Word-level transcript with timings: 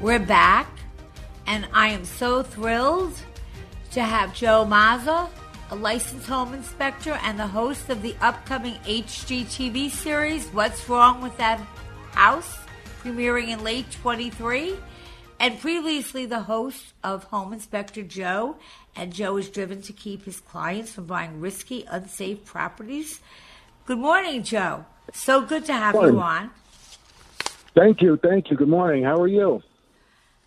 We're 0.00 0.18
back, 0.18 0.66
and 1.46 1.68
I 1.74 1.88
am 1.88 2.06
so 2.06 2.42
thrilled 2.42 3.12
to 3.90 4.02
have 4.02 4.34
Joe 4.34 4.64
Mazza, 4.66 5.28
a 5.70 5.76
licensed 5.76 6.26
home 6.26 6.54
inspector 6.54 7.18
and 7.22 7.38
the 7.38 7.46
host 7.46 7.90
of 7.90 8.00
the 8.00 8.16
upcoming 8.22 8.76
HGTV 8.86 9.90
series, 9.90 10.46
What's 10.54 10.88
Wrong 10.88 11.20
with 11.20 11.36
That 11.36 11.60
House, 12.12 12.60
premiering 13.02 13.48
in 13.48 13.62
late 13.62 13.90
23, 13.90 14.74
and 15.38 15.60
previously 15.60 16.24
the 16.24 16.40
host 16.40 16.94
of 17.04 17.24
Home 17.24 17.52
Inspector 17.52 18.02
Joe. 18.04 18.56
And 18.96 19.12
Joe 19.12 19.36
is 19.36 19.50
driven 19.50 19.82
to 19.82 19.92
keep 19.92 20.24
his 20.24 20.40
clients 20.40 20.92
from 20.92 21.04
buying 21.04 21.40
risky, 21.40 21.84
unsafe 21.90 22.46
properties. 22.46 23.20
Good 23.84 23.98
morning, 23.98 24.44
Joe. 24.44 24.86
So 25.12 25.42
good 25.42 25.66
to 25.66 25.74
have 25.74 25.94
you 25.94 26.18
on. 26.18 26.52
Thank 27.74 28.00
you, 28.00 28.16
thank 28.16 28.50
you. 28.50 28.56
Good 28.56 28.68
morning. 28.68 29.04
How 29.04 29.20
are 29.20 29.28
you? 29.28 29.62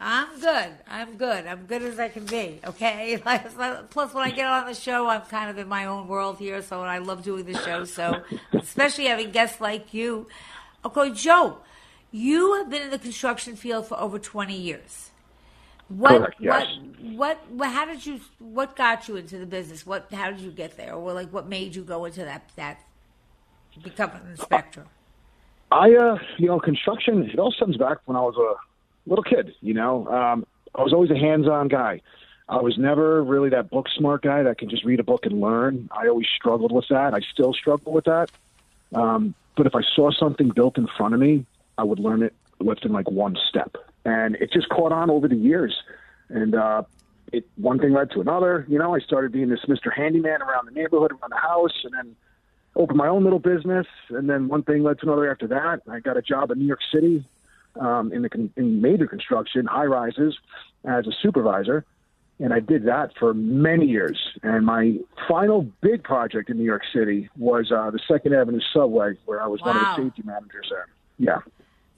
I'm 0.06 0.38
good. 0.38 0.72
I'm 0.86 1.16
good. 1.16 1.48
I'm 1.48 1.66
good 1.66 1.82
as 1.82 1.98
I 1.98 2.10
can 2.10 2.26
be. 2.26 2.60
Okay. 2.66 3.18
Plus, 3.90 4.14
when 4.14 4.26
I 4.26 4.32
get 4.32 4.46
on 4.48 4.68
the 4.68 4.74
show, 4.74 5.08
I'm 5.08 5.22
kind 5.22 5.50
of 5.50 5.58
in 5.58 5.70
my 5.70 5.86
own 5.86 6.10
world 6.10 6.40
here, 6.40 6.62
so 6.62 6.82
I 6.82 6.98
love 6.98 7.24
doing 7.24 7.46
the 7.46 7.58
show. 7.60 7.86
So, 7.86 8.22
especially 8.54 9.06
having 9.06 9.32
guests 9.32 9.62
like 9.62 9.94
you. 9.94 10.28
Okay, 10.84 11.12
Joe, 11.12 11.60
you 12.12 12.56
have 12.56 12.70
been 12.70 12.82
in 12.82 12.90
the 12.90 13.00
construction 13.00 13.56
field 13.56 13.88
for 13.88 13.98
over 13.98 14.20
20 14.20 14.54
years. 14.54 15.12
What? 15.88 16.18
Correct, 16.18 16.36
yes. 16.38 16.68
What? 17.02 17.50
What? 17.50 17.70
How 17.70 17.86
did 17.86 18.06
you? 18.06 18.20
What 18.40 18.76
got 18.76 19.08
you 19.08 19.16
into 19.16 19.38
the 19.38 19.46
business? 19.46 19.86
What? 19.86 20.12
How 20.12 20.32
did 20.32 20.42
you 20.42 20.52
get 20.52 20.76
there? 20.76 20.96
Or 20.96 21.14
like, 21.14 21.32
what 21.32 21.48
made 21.48 21.76
you 21.76 21.84
go 21.84 22.04
into 22.04 22.26
that? 22.26 22.50
That 22.58 22.82
become 23.82 24.12
an 24.12 24.32
inspector? 24.32 24.86
I, 25.72 25.94
uh, 25.96 26.18
you 26.38 26.48
know, 26.48 26.60
construction, 26.60 27.24
it 27.24 27.40
all 27.40 27.52
stems 27.54 27.78
back 27.78 28.00
when 28.06 28.18
I 28.18 28.22
was 28.22 28.36
a 28.36 28.73
little 29.06 29.24
kid, 29.24 29.54
you 29.62 29.74
know. 29.74 30.08
Um, 30.08 30.46
I 30.76 30.82
was 30.82 30.94
always 30.94 31.12
a 31.12 31.18
hands 31.18 31.48
on 31.48 31.68
guy. 31.68 32.02
I 32.50 32.58
was 32.58 32.78
never 32.78 33.24
really 33.24 33.50
that 33.50 33.70
book 33.70 33.88
smart 33.96 34.22
guy 34.22 34.44
that 34.44 34.58
can 34.58 34.70
just 34.70 34.84
read 34.84 35.00
a 35.00 35.04
book 35.04 35.26
and 35.26 35.40
learn. 35.40 35.90
I 35.92 36.08
always 36.08 36.28
struggled 36.36 36.72
with 36.72 36.86
that. 36.90 37.14
I 37.14 37.20
still 37.32 37.54
struggle 37.54 37.94
with 37.94 38.06
that. 38.06 38.32
Um, 38.94 39.34
but 39.56 39.66
if 39.66 39.76
I 39.76 39.82
saw 39.96 40.12
something 40.12 40.50
built 40.50 40.78
in 40.78 40.88
front 40.98 41.14
of 41.14 41.20
me, 41.20 41.46
I 41.78 41.84
would 41.84 42.00
learn 42.00 42.22
it 42.22 42.34
within 42.60 42.92
like 42.92 43.10
one 43.10 43.38
step. 43.50 43.76
And 44.06 44.36
it 44.36 44.52
just 44.52 44.70
caught 44.70 44.92
on 44.92 45.10
over 45.10 45.28
the 45.28 45.36
years. 45.36 45.74
And 46.30 46.56
uh, 46.56 46.84
it 47.32 47.48
one 47.56 47.80
thing 47.80 47.94
led 47.94 48.12
to 48.12 48.22
another. 48.22 48.66
You 48.68 48.78
know, 48.78 48.94
I 48.94 49.00
started 49.00 49.32
being 49.32 49.50
this 49.50 49.62
Mr. 49.68 49.94
Handyman 49.96 50.42
around 50.42 50.68
the 50.68 50.72
neighborhood, 50.72 51.12
around 51.12 51.32
the 51.32 51.38
house, 51.38 51.84
and 51.84 51.94
then 51.94 52.16
opened 52.76 52.98
my 52.98 53.08
own 53.08 53.24
little 53.24 53.40
business. 53.40 53.88
And 54.10 54.30
then 54.30 54.48
one 54.48 54.64
thing 54.64 54.84
led 54.84 55.00
to 55.00 55.06
another 55.08 55.32
after 55.32 55.48
that. 55.48 55.82
I 55.90 56.00
got 56.00 56.18
a 56.18 56.22
job 56.22 56.52
in 56.52 56.60
New 56.60 56.66
York 56.66 56.82
City 56.94 57.26
um, 57.80 58.12
in 58.14 58.22
the 58.22 58.30
con- 58.30 58.52
in 58.56 58.82
major 58.82 59.08
construction, 59.08 59.66
high 59.66 59.86
rises, 59.86 60.38
as 60.86 61.08
a 61.08 61.12
supervisor. 61.22 61.86
And 62.40 62.54
I 62.54 62.60
did 62.60 62.86
that 62.86 63.12
for 63.20 63.34
many 63.34 63.86
years. 63.86 64.18
And 64.42 64.66
my 64.66 64.98
final 65.28 65.68
big 65.82 66.04
project 66.04 66.50
in 66.50 66.58
New 66.58 66.64
York 66.64 66.82
City 66.94 67.30
was 67.38 67.72
uh, 67.72 67.92
the 67.92 68.00
Second 68.08 68.34
Avenue 68.34 68.60
subway, 68.74 69.14
where 69.26 69.42
I 69.42 69.48
was 69.48 69.62
one 69.62 69.78
of 69.78 69.82
the 69.82 69.96
safety 69.96 70.24
managers 70.26 70.68
there. 70.70 70.88
Yeah. 71.20 71.40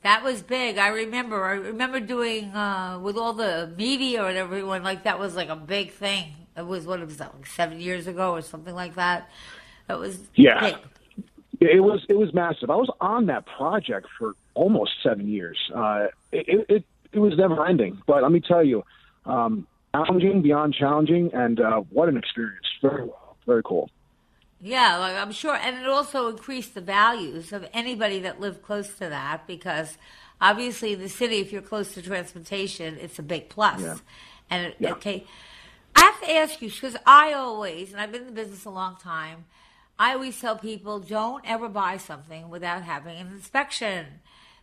That 0.04 0.24
was 0.24 0.44
big. 0.44 0.78
I 0.78 0.90
remember. 0.90 1.44
I 1.46 1.54
remember 1.54 2.00
doing 2.00 2.52
uh, 2.54 3.00
with 3.02 3.18
all 3.18 3.34
the 3.34 3.74
media 3.76 4.26
and 4.26 4.38
everyone. 4.38 4.84
Like 4.84 5.04
that 5.06 5.18
was 5.18 5.36
like 5.36 5.50
a 5.50 5.56
big 5.56 5.92
thing. 5.92 6.34
It 6.56 6.66
was 6.66 6.86
what 6.86 7.04
was 7.04 7.18
that 7.18 7.34
like 7.34 7.48
seven 7.48 7.80
years 7.80 8.06
ago 8.06 8.32
or 8.32 8.42
something 8.42 8.76
like 8.76 8.96
that. 8.96 9.30
That 9.88 9.98
was 10.00 10.20
Yeah. 10.36 10.60
big. 10.60 10.76
It 11.62 11.82
was 11.82 12.06
it 12.08 12.18
was 12.18 12.34
massive. 12.34 12.70
I 12.70 12.76
was 12.76 12.90
on 13.02 13.26
that 13.28 13.46
project 13.46 14.08
for 14.20 14.36
almost 14.56 14.92
seven 15.04 15.28
years. 15.28 15.58
Uh, 15.74 16.08
it, 16.32 16.66
it- 16.70 16.86
it 17.12 17.20
was 17.20 17.38
never 17.38 17.66
ending. 17.66 18.02
But 18.08 18.24
let 18.24 18.32
me 18.34 18.42
tell 18.42 18.62
you, 18.62 18.84
um, 19.26 19.66
challenging 19.94 20.42
beyond 20.42 20.74
challenging, 20.74 21.34
and 21.34 21.62
uh, 21.62 21.80
what 21.92 22.10
an 22.10 22.18
experience. 22.18 22.66
Very 22.82 23.06
well, 23.06 23.38
very 23.46 23.64
cool. 23.64 23.90
Yeah, 24.60 24.98
like 24.98 25.16
I'm 25.16 25.32
sure, 25.32 25.56
and 25.56 25.78
it 25.78 25.88
also 25.88 26.28
increased 26.28 26.74
the 26.74 26.82
values 26.82 27.54
of 27.54 27.66
anybody 27.74 28.20
that 28.20 28.42
lived 28.42 28.62
close 28.64 28.90
to 28.96 29.08
that 29.08 29.48
because 29.48 29.98
obviously 30.42 30.92
in 30.92 31.00
the 31.00 31.08
city, 31.08 31.38
if 31.38 31.54
you're 31.54 31.62
close 31.62 31.94
to 31.94 32.02
transportation, 32.02 32.98
it's 33.00 33.18
a 33.18 33.24
big 33.24 33.48
plus. 33.48 33.80
Yeah. 33.82 33.96
And 34.50 34.66
it, 34.68 34.76
Yeah. 34.80 34.92
okay, 34.94 35.24
I 35.96 36.02
have 36.02 36.20
to 36.22 36.32
ask 36.32 36.62
you 36.62 36.70
because 36.70 36.98
I 37.06 37.32
always, 37.32 37.94
and 37.94 38.02
I've 38.02 38.12
been 38.12 38.22
in 38.24 38.28
the 38.28 38.34
business 38.34 38.66
a 38.66 38.70
long 38.72 38.98
time, 38.98 39.46
I 39.98 40.14
always 40.16 40.38
tell 40.42 40.58
people 40.58 41.00
don't 41.00 41.46
ever 41.48 41.70
buy 41.70 41.96
something 41.96 42.50
without 42.50 42.84
having 42.84 43.16
an 43.18 43.28
inspection. 43.28 44.06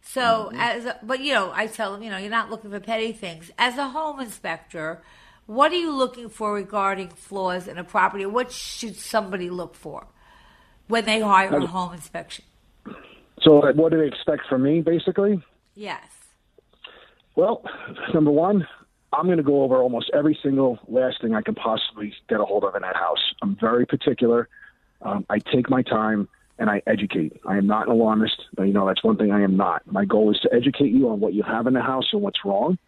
So 0.02 0.50
as, 0.54 0.84
a, 0.84 0.98
but 1.02 1.20
you 1.20 1.32
know, 1.32 1.52
I 1.54 1.66
tell 1.66 1.92
them, 1.92 2.02
you 2.02 2.10
know, 2.10 2.18
you're 2.18 2.30
not 2.30 2.50
looking 2.50 2.70
for 2.70 2.80
petty 2.80 3.12
things. 3.12 3.50
As 3.56 3.78
a 3.78 3.88
home 3.88 4.20
inspector, 4.20 5.02
what 5.46 5.72
are 5.72 5.76
you 5.76 5.92
looking 5.92 6.28
for 6.28 6.52
regarding 6.52 7.08
flaws 7.08 7.68
in 7.68 7.78
a 7.78 7.84
property? 7.84 8.26
What 8.26 8.52
should 8.52 8.96
somebody 8.96 9.48
look 9.48 9.74
for 9.74 10.06
when 10.88 11.04
they 11.04 11.20
hire 11.20 11.56
a 11.56 11.66
home 11.66 11.94
inspection? 11.94 12.44
So, 13.42 13.72
what 13.72 13.90
do 13.92 13.98
they 13.98 14.06
expect 14.06 14.42
from 14.48 14.62
me, 14.62 14.80
basically? 14.80 15.42
Yes. 15.74 16.02
Well, 17.34 17.64
number 18.12 18.30
one, 18.30 18.66
I'm 19.12 19.26
going 19.26 19.38
to 19.38 19.42
go 19.42 19.62
over 19.62 19.76
almost 19.76 20.10
every 20.14 20.38
single 20.42 20.78
last 20.88 21.20
thing 21.20 21.34
I 21.34 21.42
can 21.42 21.54
possibly 21.54 22.14
get 22.28 22.40
a 22.40 22.44
hold 22.44 22.64
of 22.64 22.74
in 22.74 22.82
that 22.82 22.96
house. 22.96 23.34
I'm 23.42 23.56
very 23.56 23.86
particular. 23.86 24.48
Um, 25.00 25.26
I 25.28 25.38
take 25.38 25.68
my 25.68 25.82
time 25.82 26.28
and 26.58 26.70
I 26.70 26.82
educate. 26.86 27.40
I 27.46 27.56
am 27.56 27.66
not 27.66 27.86
an 27.86 27.92
alarmist. 27.92 28.42
but, 28.54 28.64
You 28.64 28.72
know, 28.72 28.86
that's 28.86 29.02
one 29.02 29.16
thing 29.16 29.30
I 29.32 29.42
am 29.42 29.56
not. 29.56 29.82
My 29.90 30.04
goal 30.04 30.30
is 30.30 30.38
to 30.40 30.52
educate 30.52 30.92
you 30.92 31.08
on 31.08 31.20
what 31.20 31.34
you 31.34 31.42
have 31.42 31.66
in 31.66 31.74
the 31.74 31.80
house 31.82 32.08
and 32.12 32.22
what's 32.22 32.44
wrong. 32.44 32.78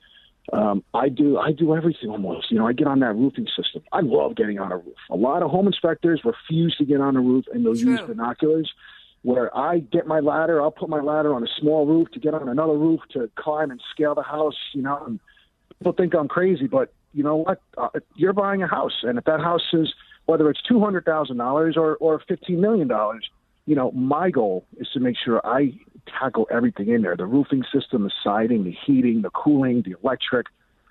Um, 0.52 0.84
I 0.92 1.08
do 1.08 1.38
I 1.38 1.52
do 1.52 1.74
everything 1.74 2.10
almost. 2.10 2.50
You 2.50 2.58
know, 2.58 2.66
I 2.66 2.74
get 2.74 2.86
on 2.86 3.00
that 3.00 3.14
roofing 3.14 3.46
system. 3.56 3.82
I 3.92 4.00
love 4.00 4.36
getting 4.36 4.58
on 4.58 4.72
a 4.72 4.76
roof. 4.76 4.96
A 5.10 5.16
lot 5.16 5.42
of 5.42 5.50
home 5.50 5.66
inspectors 5.66 6.20
refuse 6.22 6.76
to 6.76 6.84
get 6.84 7.00
on 7.00 7.16
a 7.16 7.20
roof 7.20 7.46
and 7.52 7.64
they'll 7.64 7.74
use 7.76 8.00
binoculars. 8.06 8.70
Where 9.22 9.56
I 9.56 9.78
get 9.78 10.06
my 10.06 10.20
ladder, 10.20 10.60
I'll 10.60 10.70
put 10.70 10.90
my 10.90 11.00
ladder 11.00 11.34
on 11.34 11.42
a 11.42 11.46
small 11.58 11.86
roof 11.86 12.10
to 12.10 12.20
get 12.20 12.34
on 12.34 12.46
another 12.46 12.74
roof 12.76 13.00
to 13.12 13.30
climb 13.36 13.70
and 13.70 13.80
scale 13.90 14.14
the 14.14 14.22
house. 14.22 14.58
You 14.74 14.82
know, 14.82 15.02
and 15.06 15.18
people 15.78 15.94
think 15.94 16.14
I'm 16.14 16.28
crazy, 16.28 16.66
but 16.66 16.92
you 17.14 17.22
know 17.24 17.36
what? 17.36 17.62
Uh, 17.78 17.88
you're 18.14 18.34
buying 18.34 18.62
a 18.62 18.66
house, 18.66 18.98
and 19.02 19.16
if 19.16 19.24
that 19.24 19.40
house 19.40 19.62
is 19.72 19.94
whether 20.26 20.50
it's 20.50 20.60
two 20.60 20.78
hundred 20.78 21.06
thousand 21.06 21.38
dollars 21.38 21.74
or 21.78 21.96
or 21.96 22.20
fifteen 22.28 22.60
million 22.60 22.86
dollars, 22.86 23.30
you 23.66 23.74
know, 23.74 23.90
my 23.92 24.30
goal 24.30 24.66
is 24.76 24.88
to 24.92 25.00
make 25.00 25.16
sure 25.22 25.44
I 25.44 25.72
tackle 26.20 26.46
everything 26.50 26.88
in 26.88 27.02
there: 27.02 27.16
the 27.16 27.26
roofing 27.26 27.64
system, 27.72 28.04
the 28.04 28.12
siding, 28.22 28.64
the 28.64 28.76
heating, 28.86 29.22
the 29.22 29.30
cooling, 29.30 29.82
the 29.82 29.96
electric, 30.02 30.46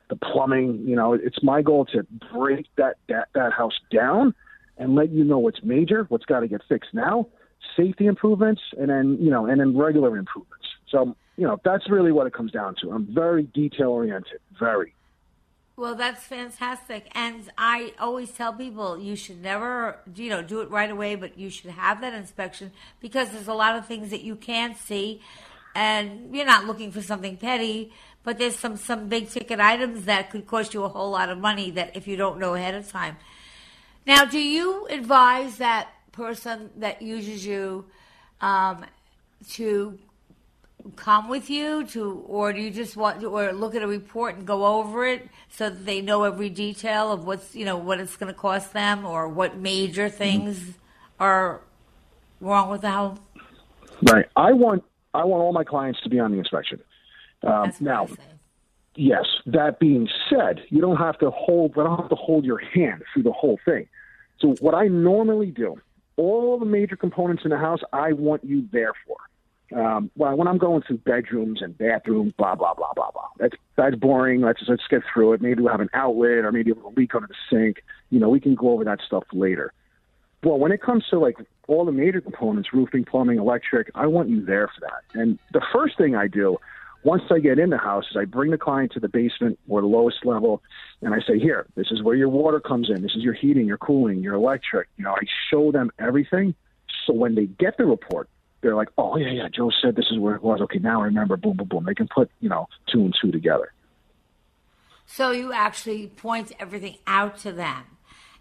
the 0.10 0.16
plumbing. 0.16 0.84
You 0.88 0.96
know, 0.96 1.14
it's 1.14 1.42
my 1.44 1.62
goal 1.62 1.86
to 1.88 2.06
break 2.34 2.68
that 2.78 2.96
that, 3.10 3.30
that 3.34 3.54
house 3.54 3.80
down 3.92 4.34
and 4.78 4.96
let 4.96 5.12
you 5.12 5.24
know 5.24 5.38
what's 5.38 5.64
major, 5.64 6.06
what's 6.10 6.25
got 6.25 6.40
to 6.40 6.48
get 6.48 6.62
fixed 6.68 6.94
now, 6.94 7.28
safety 7.78 8.08
improvements, 8.08 8.62
and 8.78 8.90
then 8.90 9.18
you 9.20 9.30
know, 9.30 9.46
and 9.46 9.60
then 9.60 9.78
regular 9.78 10.18
improvements. 10.18 10.66
So 10.90 11.16
you 11.38 11.46
know, 11.46 11.60
that's 11.64 11.90
really 11.90 12.12
what 12.12 12.28
it 12.28 12.34
comes 12.34 12.52
down 12.52 12.75
to. 12.81 12.92
I'm 12.92 13.14
very 13.14 13.44
detail 13.44 13.90
oriented, 13.90 14.40
very. 14.60 14.94
Well, 15.75 15.96
that's 15.96 16.24
fantastic. 16.24 17.08
And 17.16 17.52
I 17.58 17.94
always 18.00 18.31
tell 18.31 18.54
people 18.54 19.00
you 19.00 19.16
should 19.16 19.42
never, 19.42 19.98
you 20.16 20.30
know, 20.30 20.44
do 20.44 20.62
it 20.62 20.70
right 20.70 20.90
away, 20.90 21.16
but 21.16 21.38
you 21.38 21.50
should 21.50 21.72
have 21.72 22.02
that 22.02 22.14
inspection 22.14 22.72
because 23.00 23.30
there's 23.31 23.48
a 23.48 23.54
lot 23.54 23.75
of 23.75 23.88
things 23.88 24.12
that 24.12 24.22
you 24.22 24.36
can't 24.36 24.78
see. 24.78 25.22
and 25.75 26.36
you're 26.36 26.46
not 26.46 26.66
looking 26.66 26.92
for 26.92 27.02
something 27.02 27.38
petty, 27.38 27.92
but 28.24 28.38
there's 28.38 28.56
some 28.58 28.78
some 28.78 29.10
big 29.10 29.30
ticket 29.30 29.60
items 29.60 30.06
that 30.06 30.30
could 30.30 30.46
cost 30.48 30.74
you 30.74 30.84
a 30.84 30.90
whole 30.90 31.12
lot 31.12 31.30
of 31.30 31.38
money 31.40 31.72
that 31.72 31.96
if 31.96 32.08
you 32.08 32.16
don't 32.16 32.40
know 32.40 32.54
ahead 32.56 32.75
of 32.75 32.90
time. 32.92 33.18
Now, 34.06 34.25
do 34.25 34.40
you 34.40 34.88
advise 34.88 35.58
that 35.58 35.90
person 36.12 36.70
that 36.78 37.02
uses 37.02 37.46
you 37.46 37.86
um, 38.42 38.86
to 39.52 39.98
come 40.96 41.30
with 41.30 41.50
you 41.50 41.86
to 41.86 42.24
or 42.28 42.52
do 42.52 42.60
you 42.60 42.70
just 42.70 42.98
want 42.98 43.22
to 43.22 43.28
or 43.28 43.54
look 43.54 43.74
at 43.74 43.82
a 43.82 43.88
report 43.88 44.36
and 44.36 44.46
go 44.46 44.66
over 44.66 45.06
it 45.06 45.30
so 45.50 45.70
that 45.70 45.86
they 45.86 46.02
know 46.02 46.24
every 46.24 46.50
detail 46.50 47.12
of 47.12 47.26
what's 47.26 47.56
you 47.56 47.64
know 47.64 47.78
what 47.78 48.00
it's 48.00 48.18
going 48.18 48.32
to 48.32 48.38
cost 48.38 48.74
them 48.74 49.06
or 49.06 49.28
what 49.28 49.58
major 49.58 50.10
things 50.10 50.60
mm-hmm. 50.60 50.72
are 51.20 51.62
wrong 52.42 52.70
with 52.70 52.82
the 52.82 52.92
home 52.92 53.20
right. 54.12 54.26
I 54.36 54.52
want 54.52 54.84
i 55.14 55.24
want 55.24 55.42
all 55.42 55.54
my 55.54 55.64
clients 55.64 56.02
to 56.02 56.10
be 56.10 56.20
on 56.20 56.32
the 56.32 56.38
inspection. 56.38 56.82
Um, 57.44 57.72
now 57.80 58.08
yes. 58.96 59.26
That 59.46 59.80
being 59.80 60.10
said 60.30 60.64
you 60.70 60.82
don't 60.82 60.98
have 60.98 61.18
to 61.20 61.32
hold 61.32 61.72
i 61.78 61.84
don't 61.84 62.00
have 62.00 62.10
to 62.10 62.16
hold 62.16 62.44
your 62.44 62.60
hand 62.60 63.04
through 63.14 63.24
the 63.24 63.32
whole 63.32 63.60
thing. 63.64 63.88
So 64.40 64.56
what 64.60 64.76
i 64.76 64.88
normally 64.88 65.52
do 65.52 65.78
all 66.18 66.60
the 66.60 66.66
major 66.66 66.98
components 66.98 67.44
in 67.46 67.52
the 67.52 67.58
house 67.58 67.80
i 67.94 68.12
want 68.12 68.44
you 68.44 68.68
there 68.72 68.92
for 69.08 69.18
um, 69.75 70.12
well, 70.16 70.36
when 70.36 70.48
I'm 70.48 70.58
going 70.58 70.81
through 70.84 71.00
bedrooms 71.00 71.62
and 71.62 71.78
bathrooms, 71.78 72.34
blah 72.38 72.56
blah 72.56 72.74
blah 72.74 72.94
blah 72.94 73.12
blah. 73.12 73.28
That's 73.38 73.56
that's 73.75 73.96
boring. 73.96 74.42
Let's 74.42 74.62
let's 74.68 74.84
get 74.90 75.02
through 75.12 75.34
it. 75.34 75.42
Maybe 75.42 75.62
we'll 75.62 75.72
have 75.72 75.81
an 75.81 75.90
outlet 75.94 76.46
or 76.46 76.52
maybe 76.52 76.72
a 76.72 76.75
little 76.75 76.94
leak 76.96 77.16
under 77.16 77.28
the 77.28 77.36
sink. 77.50 77.84
You 78.10 78.20
know, 78.20 78.30
we 78.30 78.40
can 78.40 78.56
go 78.56 78.72
over 78.72 78.84
that 78.84 79.00
stuff 79.06 79.24
later. 79.34 79.74
Well, 80.44 80.60
when 80.60 80.72
it 80.72 80.81
comes 80.81 81.06
to 81.10 81.20
like 81.20 81.38
all 81.68 81.86
the 81.86 81.92
major 81.92 82.22
components, 82.22 82.74
roofing, 82.74 83.06
plumbing, 83.06 83.40
electric, 83.40 83.90
I 83.96 84.08
want 84.08 84.30
you 84.30 84.46
there 84.46 84.68
for 84.68 84.81
that. 84.81 85.20
And 85.20 85.40
the 85.54 85.62
first 85.72 85.98
thing 85.98 86.16
I 86.16 86.28
do 86.28 86.58
once 87.04 87.24
I 87.31 87.40
get 87.40 87.60
in 87.60 87.70
the 87.70 87.78
house 87.78 88.06
is 88.12 88.18
I 88.18 88.25
bring 88.25 88.52
the 88.52 88.58
client 88.58 88.92
to 88.94 89.00
the 89.00 89.10
basement 89.10 89.60
or 89.68 89.81
the 89.81 89.88
lowest 89.88 90.25
level 90.25 90.62
and 91.02 91.14
I 91.14 91.20
say, 91.20 91.38
here, 91.40 91.66
this 91.75 91.88
is 91.92 92.02
where 92.02 92.16
your 92.16 92.30
water 92.30 92.60
comes 92.60 92.90
in. 92.90 93.02
This 93.02 93.16
is 93.16 93.24
your 93.24 93.34
heating, 93.34 93.66
your 93.66 93.78
cooling, 93.78 94.20
your 94.20 94.36
electric. 94.36 94.88
You 94.98 95.06
know, 95.06 95.12
I 95.12 95.25
show 95.50 95.72
them 95.72 95.92
everything. 96.00 96.56
So 97.06 97.14
when 97.14 97.36
they 97.36 97.46
get 97.46 97.78
the 97.78 97.86
report, 97.86 98.30
they're 98.63 98.75
like, 98.75 98.89
oh 98.98 99.18
yeah, 99.18 99.30
yeah, 99.30 99.50
Joe 99.50 99.69
said 99.81 99.95
this 99.95 100.07
is 100.10 100.18
where 100.18 100.36
it 100.36 100.42
was. 100.42 100.62
Okay, 100.62 100.80
now 100.80 101.01
I 101.01 101.06
remember. 101.06 101.38
Boom, 101.38 101.57
boom, 101.57 101.68
boom. 101.68 101.83
They 101.86 101.94
can 101.94 102.07
put 102.07 102.31
you 102.39 102.50
know 102.50 102.68
two 102.92 103.01
and 103.01 103.13
two 103.21 103.31
together. 103.31 103.71
So 105.06 105.31
you 105.31 105.54
actually 105.54 106.07
point 106.07 106.54
everything 106.60 106.98
out 107.06 107.38
to 107.39 107.51
them. 107.51 107.83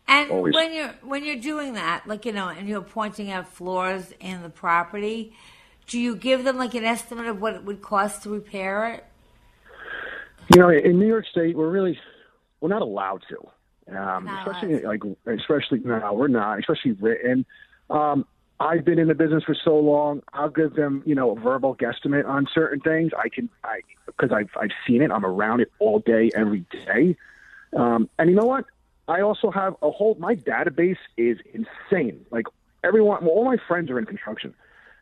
And 0.08 0.30
Always. 0.30 0.54
when 0.54 0.72
you're 0.72 0.94
when 1.02 1.24
you're 1.24 1.36
doing 1.36 1.74
that, 1.74 2.06
like 2.06 2.24
you 2.24 2.32
know, 2.32 2.48
and 2.48 2.68
you're 2.68 2.80
pointing 2.80 3.30
out 3.30 3.48
flaws 3.48 4.12
in 4.20 4.42
the 4.42 4.48
property, 4.48 5.34
do 5.86 5.98
you 5.98 6.16
give 6.16 6.44
them 6.44 6.56
like 6.56 6.74
an 6.74 6.84
estimate 6.84 7.26
of 7.26 7.40
what 7.40 7.54
it 7.54 7.64
would 7.64 7.82
cost 7.82 8.22
to 8.22 8.30
repair 8.30 8.94
it? 8.94 9.04
You 10.54 10.60
know, 10.60 10.70
in 10.70 10.98
New 10.98 11.06
York 11.06 11.26
State, 11.26 11.56
we're 11.56 11.70
really 11.70 11.98
we're 12.60 12.68
not 12.68 12.82
allowed 12.82 13.22
to. 13.28 13.96
Um, 13.96 14.24
not 14.24 14.46
especially 14.46 14.82
allowed. 14.82 15.04
like 15.04 15.38
especially 15.40 15.80
no, 15.80 16.12
we're 16.12 16.28
not. 16.28 16.58
Especially 16.58 16.92
written. 16.92 17.44
Um, 17.90 18.24
I've 18.62 18.84
been 18.84 18.98
in 18.98 19.08
the 19.08 19.14
business 19.14 19.42
for 19.42 19.54
so 19.54 19.76
long. 19.76 20.22
I'll 20.32 20.48
give 20.48 20.74
them, 20.74 21.02
you 21.04 21.14
know, 21.14 21.36
a 21.36 21.40
verbal 21.40 21.74
guesstimate 21.74 22.26
on 22.26 22.46
certain 22.54 22.80
things. 22.80 23.10
I 23.18 23.28
can, 23.28 23.50
I 23.64 23.80
because 24.06 24.30
I've 24.32 24.50
I've 24.56 24.70
seen 24.86 25.02
it. 25.02 25.10
I'm 25.10 25.26
around 25.26 25.60
it 25.60 25.72
all 25.80 25.98
day, 25.98 26.30
every 26.34 26.64
day. 26.86 27.16
Um, 27.76 28.08
and 28.18 28.30
you 28.30 28.36
know 28.36 28.46
what? 28.46 28.66
I 29.08 29.20
also 29.20 29.50
have 29.50 29.74
a 29.82 29.90
whole. 29.90 30.14
My 30.14 30.36
database 30.36 30.98
is 31.16 31.38
insane. 31.52 32.24
Like 32.30 32.46
everyone, 32.84 33.24
well, 33.24 33.34
all 33.34 33.44
my 33.44 33.56
friends 33.66 33.90
are 33.90 33.98
in 33.98 34.06
construction. 34.06 34.54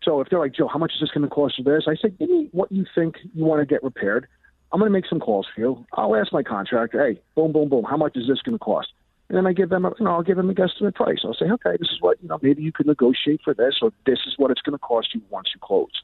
So 0.02 0.22
if 0.22 0.28
they're 0.30 0.38
like, 0.38 0.54
Joe, 0.54 0.68
how 0.68 0.78
much 0.78 0.92
is 0.94 1.00
this 1.00 1.10
going 1.10 1.28
to 1.28 1.28
cost 1.28 1.58
you 1.58 1.64
this? 1.64 1.84
I 1.86 1.94
say, 1.96 2.08
give 2.08 2.30
me 2.30 2.48
what 2.52 2.72
you 2.72 2.86
think 2.94 3.16
you 3.34 3.44
want 3.44 3.60
to 3.60 3.66
get 3.66 3.82
repaired. 3.82 4.26
I'm 4.72 4.78
going 4.80 4.88
to 4.90 4.92
make 4.92 5.06
some 5.06 5.20
calls 5.20 5.46
for 5.54 5.60
you. 5.60 5.86
I'll 5.92 6.16
ask 6.16 6.32
my 6.32 6.42
contractor, 6.42 7.06
hey, 7.06 7.20
boom, 7.34 7.52
boom, 7.52 7.68
boom, 7.68 7.84
how 7.84 7.98
much 7.98 8.16
is 8.16 8.26
this 8.26 8.40
going 8.40 8.56
to 8.56 8.64
cost? 8.64 8.88
And 9.30 9.36
then 9.36 9.46
I 9.46 9.52
give 9.52 9.68
them, 9.68 9.84
a, 9.84 9.92
you 9.96 10.04
know, 10.04 10.10
I'll 10.10 10.24
give 10.24 10.36
them 10.36 10.50
a 10.50 10.54
guesstimate 10.54 10.96
price. 10.96 11.18
I'll 11.24 11.34
say, 11.34 11.44
okay, 11.44 11.76
this 11.78 11.88
is 11.92 12.00
what 12.00 12.20
you 12.20 12.28
know. 12.28 12.40
Maybe 12.42 12.64
you 12.64 12.72
can 12.72 12.88
negotiate 12.88 13.40
for 13.44 13.54
this, 13.54 13.78
or 13.80 13.92
this 14.04 14.18
is 14.26 14.34
what 14.38 14.50
it's 14.50 14.60
going 14.60 14.72
to 14.72 14.78
cost 14.80 15.14
you 15.14 15.22
once 15.30 15.50
you 15.54 15.60
close. 15.60 16.02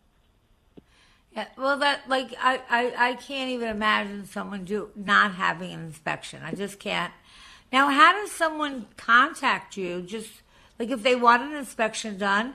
Yeah, 1.32 1.46
well, 1.58 1.76
that 1.78 2.08
like 2.08 2.32
I, 2.40 2.61
I 2.70 3.08
I 3.08 3.14
can't 3.14 3.50
even 3.50 3.69
imagine 3.69 4.26
someone 4.26 4.64
do 4.64 4.90
not 4.94 5.34
having 5.34 5.73
an 5.73 5.81
inspection. 5.81 6.40
I 6.44 6.52
just 6.52 6.78
can't. 6.78 7.12
Now, 7.73 7.90
how 7.90 8.12
does 8.12 8.31
someone 8.31 8.87
contact 8.96 9.76
you? 9.76 10.02
Just 10.02 10.31
like 10.78 10.90
if 10.90 11.02
they 11.02 11.17
want 11.17 11.43
an 11.43 11.56
inspection 11.56 12.19
done, 12.19 12.55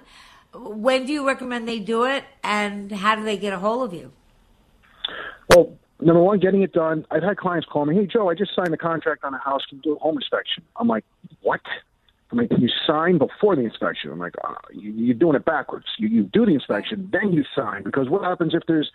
when 0.53 1.05
do 1.05 1.11
you 1.11 1.27
recommend 1.27 1.67
they 1.67 1.79
do 1.79 2.05
it, 2.05 2.23
and 2.45 2.93
how 2.93 3.15
do 3.15 3.25
they 3.25 3.35
get 3.35 3.51
a 3.51 3.59
hold 3.59 3.83
of 3.83 3.93
you? 3.93 4.13
Well, 5.49 5.77
number 6.01 6.21
one, 6.21 6.39
getting 6.39 6.61
it 6.61 6.73
done. 6.73 7.05
I've 7.11 7.23
had 7.23 7.37
clients 7.37 7.67
call 7.71 7.85
me, 7.85 7.95
"Hey 7.95 8.07
Joe, 8.07 8.29
I 8.29 8.33
just 8.33 8.53
signed 8.55 8.73
the 8.73 8.77
contract 8.77 9.23
on 9.23 9.33
a 9.33 9.37
house. 9.37 9.61
Can 9.69 9.79
do 9.79 9.95
a 9.95 9.99
home 9.99 10.17
inspection?" 10.17 10.63
I'm 10.77 10.87
like, 10.87 11.05
"What?" 11.41 11.61
I'm 12.31 12.39
"You 12.39 12.69
sign 12.87 13.17
before 13.17 13.55
the 13.55 13.63
inspection." 13.63 14.11
I'm 14.11 14.19
like, 14.19 14.35
you, 14.71 14.91
"You're 14.91 15.15
doing 15.15 15.35
it 15.35 15.45
backwards. 15.45 15.85
You, 15.97 16.07
you 16.07 16.23
do 16.23 16.45
the 16.45 16.53
inspection, 16.53 17.09
then 17.11 17.33
you 17.33 17.43
sign. 17.55 17.83
Because 17.83 18.09
what 18.09 18.23
happens 18.23 18.53
if 18.53 18.63
there's 18.67 18.89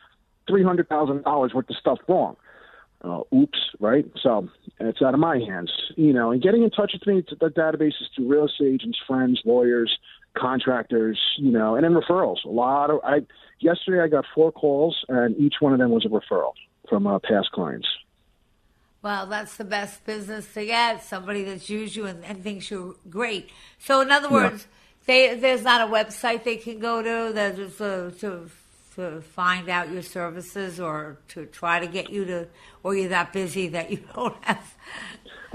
three 0.49 0.63
hundred 0.63 0.89
thousand 0.89 1.23
dollars 1.25 1.53
worth 1.55 1.71
of 1.71 1.77
stuff 1.77 1.99
wrong?" 2.09 2.37
Uh, 3.03 3.21
oops, 3.35 3.59
right? 3.79 4.07
So 4.23 4.49
it's 4.81 5.03
out 5.03 5.15
of 5.15 5.21
my 5.21 5.39
hands, 5.39 5.71
you 5.97 6.13
know. 6.13 6.31
And 6.33 6.43
getting 6.43 6.63
in 6.63 6.71
touch 6.71 6.93
with 6.95 7.07
me, 7.07 7.23
to 7.23 7.37
the 7.37 7.49
database 7.49 8.01
is 8.01 8.09
through 8.17 8.29
real 8.29 8.47
estate 8.47 8.75
agents, 8.75 8.99
friends, 9.07 9.41
lawyers, 9.45 9.99
contractors, 10.37 11.21
you 11.37 11.53
know, 11.53 11.75
and 11.75 11.85
then 11.85 11.95
referrals. 11.95 12.43
A 12.45 12.49
lot 12.49 12.91
of 12.91 13.01
I 13.05 13.21
yesterday 13.61 14.03
I 14.03 14.09
got 14.09 14.25
four 14.35 14.51
calls, 14.51 15.05
and 15.09 15.37
each 15.37 15.57
one 15.61 15.73
of 15.73 15.79
them 15.79 15.91
was 15.91 16.07
a 16.07 16.09
referral 16.09 16.55
from 16.89 17.07
uh, 17.07 17.19
past 17.19 17.51
clients. 17.53 17.89
Well, 19.03 19.27
that's 19.27 19.57
the 19.57 19.65
best 19.65 20.05
business 20.05 20.53
to 20.55 20.67
get 20.67 21.05
somebody 21.05 21.45
that's 21.45 21.71
used 21.71 21.95
you 21.95 22.07
and, 22.07 22.25
and 22.25 22.43
thinks 22.43 22.71
you're 22.71 22.97
great. 23.09 23.51
So, 23.79 24.01
in 24.01 24.11
other 24.11 24.29
words, 24.29 24.67
yeah. 25.07 25.35
they, 25.35 25.39
there's 25.39 25.63
not 25.63 25.89
a 25.89 25.93
website 25.93 26.43
they 26.43 26.57
can 26.57 26.81
go 26.81 27.03
to 27.03 27.33
that 27.33 27.59
is 27.59 27.81
uh, 27.81 28.11
to 28.21 28.51
to 28.97 29.21
find 29.21 29.69
out 29.69 29.91
your 29.93 30.03
services 30.03 30.81
or 30.81 31.19
to 31.29 31.45
try 31.47 31.79
to 31.79 31.87
get 31.87 32.11
you 32.11 32.25
to, 32.25 32.49
or 32.83 32.97
you're 32.97 33.11
that 33.11 33.33
busy 33.33 33.69
that 33.69 33.91
you 33.91 33.99
don't 34.15 34.35
have. 34.43 34.75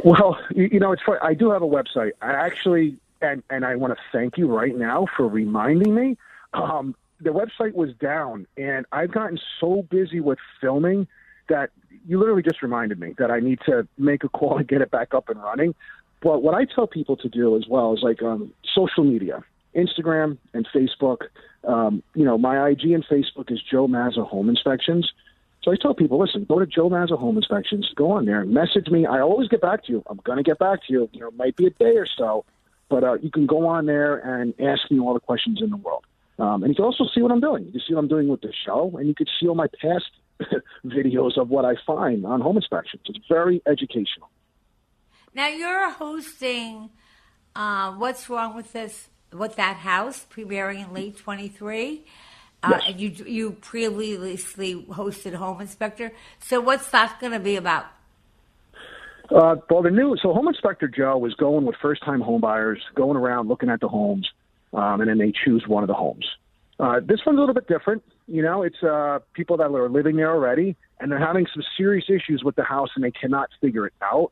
Well, 0.04 0.38
you, 0.51 0.69
you 0.72 0.80
know, 0.80 0.92
it's 0.92 1.01
funny. 1.04 1.19
I 1.22 1.33
do 1.33 1.51
have 1.51 1.62
a 1.62 1.68
website. 1.68 2.12
I 2.22 2.31
actually, 2.31 2.98
and 3.22 3.44
and 3.50 3.66
I 3.66 3.75
want 3.75 3.94
to 3.94 4.00
thank 4.12 4.38
you 4.38 4.48
right 4.48 4.75
now 4.75 5.07
for 5.18 5.28
reminding 5.28 5.94
me. 5.94 6.18
Um, 6.54 6.95
the 7.19 7.31
website 7.31 7.74
was 7.74 7.94
down, 7.95 8.48
and 8.57 8.86
I've 8.92 9.12
gotten 9.12 9.39
so 9.60 9.83
busy 9.89 10.19
with 10.19 10.39
filming 10.60 11.07
that 11.51 11.69
you 12.07 12.18
literally 12.18 12.42
just 12.42 12.62
reminded 12.62 13.00
me 13.00 13.13
that 13.19 13.30
I 13.30 13.40
need 13.40 13.59
to 13.66 13.87
make 13.97 14.23
a 14.23 14.30
call 14.30 14.57
and 14.57 14.68
get 14.68 14.81
it 14.81 14.90
back 14.90 15.14
up 15.14 15.30
and 15.30 15.42
running. 15.42 15.75
But 16.21 16.42
what 16.42 16.56
I 16.56 16.66
tell 16.66 16.87
people 16.87 17.18
to 17.18 17.30
do 17.30 17.56
as 17.56 17.68
well 17.68 17.94
is 17.94 18.02
like 18.02 18.23
um, 18.23 18.54
social 18.73 19.04
media, 19.04 19.44
Instagram 19.75 20.37
and 20.54 20.68
Facebook. 20.73 21.28
Um, 21.64 22.04
you 22.16 22.25
know, 22.25 22.37
my 22.37 22.69
IG 22.69 22.92
and 22.92 23.06
Facebook 23.06 23.52
is 23.52 23.61
Joe 23.61 23.87
Mazza 23.87 24.25
Home 24.28 24.49
Inspections. 24.49 25.11
So 25.64 25.71
I 25.71 25.75
tell 25.75 25.94
people, 25.94 26.19
listen, 26.19 26.45
go 26.45 26.57
to 26.57 26.66
Joe 26.66 26.90
Mazza 26.90 27.18
Home 27.19 27.37
Inspections, 27.37 27.92
go 27.95 28.11
on 28.11 28.25
there, 28.25 28.44
message 28.45 28.87
me. 28.87 29.06
I 29.06 29.19
always 29.19 29.47
get 29.47 29.61
back 29.61 29.83
to 29.85 29.92
you. 29.92 30.04
I'm 30.07 30.19
going 30.23 30.37
to 30.37 30.44
get 30.44 30.57
back 30.57 30.80
to 30.87 30.94
you. 30.94 31.09
You 31.11 31.19
know, 31.19 31.28
it 31.28 31.37
might 31.37 31.56
be 31.56 31.68
a 31.68 31.69
day 31.69 31.97
or 31.97 32.07
so, 32.18 32.45
but 32.90 33.04
uh, 33.04 33.14
you 33.21 33.30
can 33.30 33.45
go 33.45 33.68
on 33.68 33.85
there 33.85 34.18
and 34.18 34.54
ask 34.59 34.90
me 34.90 34.99
all 34.99 35.14
the 35.14 35.19
questions 35.19 35.61
in 35.61 35.69
the 35.69 35.78
world. 35.78 36.04
Um, 36.40 36.64
and 36.64 36.71
you 36.71 36.75
can 36.75 36.85
also 36.85 37.06
see 37.14 37.21
what 37.21 37.31
I'm 37.31 37.42
doing. 37.42 37.66
You 37.66 37.71
can 37.73 37.81
see 37.87 37.94
what 37.94 37.99
I'm 37.99 38.07
doing 38.07 38.28
with 38.28 38.42
the 38.42 38.52
show, 38.66 38.95
and 38.97 39.07
you 39.07 39.14
can 39.14 39.28
see 39.40 39.47
all 39.47 39.54
my 39.54 39.68
past 39.80 40.09
videos 40.86 41.38
of 41.38 41.50
what 41.50 41.66
I 41.66 41.76
find 41.86 42.26
on 42.26 42.42
home 42.42 42.57
inspections. 42.57 43.04
It's 43.06 43.19
very 43.28 43.62
educational. 43.66 44.30
Now 45.33 45.48
you're 45.48 45.90
hosting 45.92 46.90
uh, 47.56 47.94
"What's 47.94 48.30
Wrong 48.30 48.56
with 48.56 48.74
This?" 48.74 49.10
with 49.33 49.56
that 49.56 49.78
house 49.78 50.26
premiering 50.30 50.86
in 50.86 50.94
late 50.94 51.18
23. 51.18 52.04
Uh, 52.64 52.69
yes. 52.71 52.81
and 52.88 53.00
you 53.00 53.10
you 53.26 53.52
previously 53.54 54.76
hosted 54.90 55.33
Home 55.33 55.62
Inspector. 55.62 56.12
So 56.40 56.62
what's 56.62 56.90
that 56.92 57.19
going 57.19 57.33
to 57.33 57.40
be 57.40 57.56
about? 57.56 57.86
Uh, 59.31 59.56
well, 59.69 59.81
the 59.81 59.90
new 59.90 60.16
so 60.21 60.31
Home 60.33 60.48
Inspector 60.48 60.88
Joe 60.90 61.18
was 61.18 61.33
going 61.36 61.66
with 61.66 61.76
first 61.81 62.04
time 62.04 62.21
home 62.21 62.42
buyers, 62.42 62.80
going 62.94 63.18
around 63.18 63.48
looking 63.48 63.69
at 63.69 63.80
the 63.80 63.88
homes, 63.88 64.30
um, 64.74 65.02
and 65.02 65.10
then 65.10 65.18
they 65.18 65.31
choose 65.44 65.64
one 65.68 65.83
of 65.83 65.88
the 65.88 65.95
homes. 65.95 66.28
Uh, 66.80 67.00
this 67.00 67.19
one's 67.26 67.38
a 67.38 67.40
little 67.40 67.56
bit 67.56 67.68
different. 67.68 68.04
You 68.28 68.42
know, 68.42 68.63
it's 68.63 68.81
uh, 68.83 69.19
people 69.33 69.57
that 69.57 69.71
are 69.71 69.90
living 69.90 70.16
there 70.16 70.31
already, 70.31 70.75
and 70.99 71.11
they're 71.11 71.19
having 71.19 71.47
some 71.54 71.63
serious 71.78 72.06
issues 72.07 72.44
with 72.44 72.56
the 72.56 72.63
house, 72.63 72.90
and 72.95 73.04
they 73.04 73.11
cannot 73.11 73.49
figure 73.59 73.85
it 73.85 73.94
out. 74.01 74.31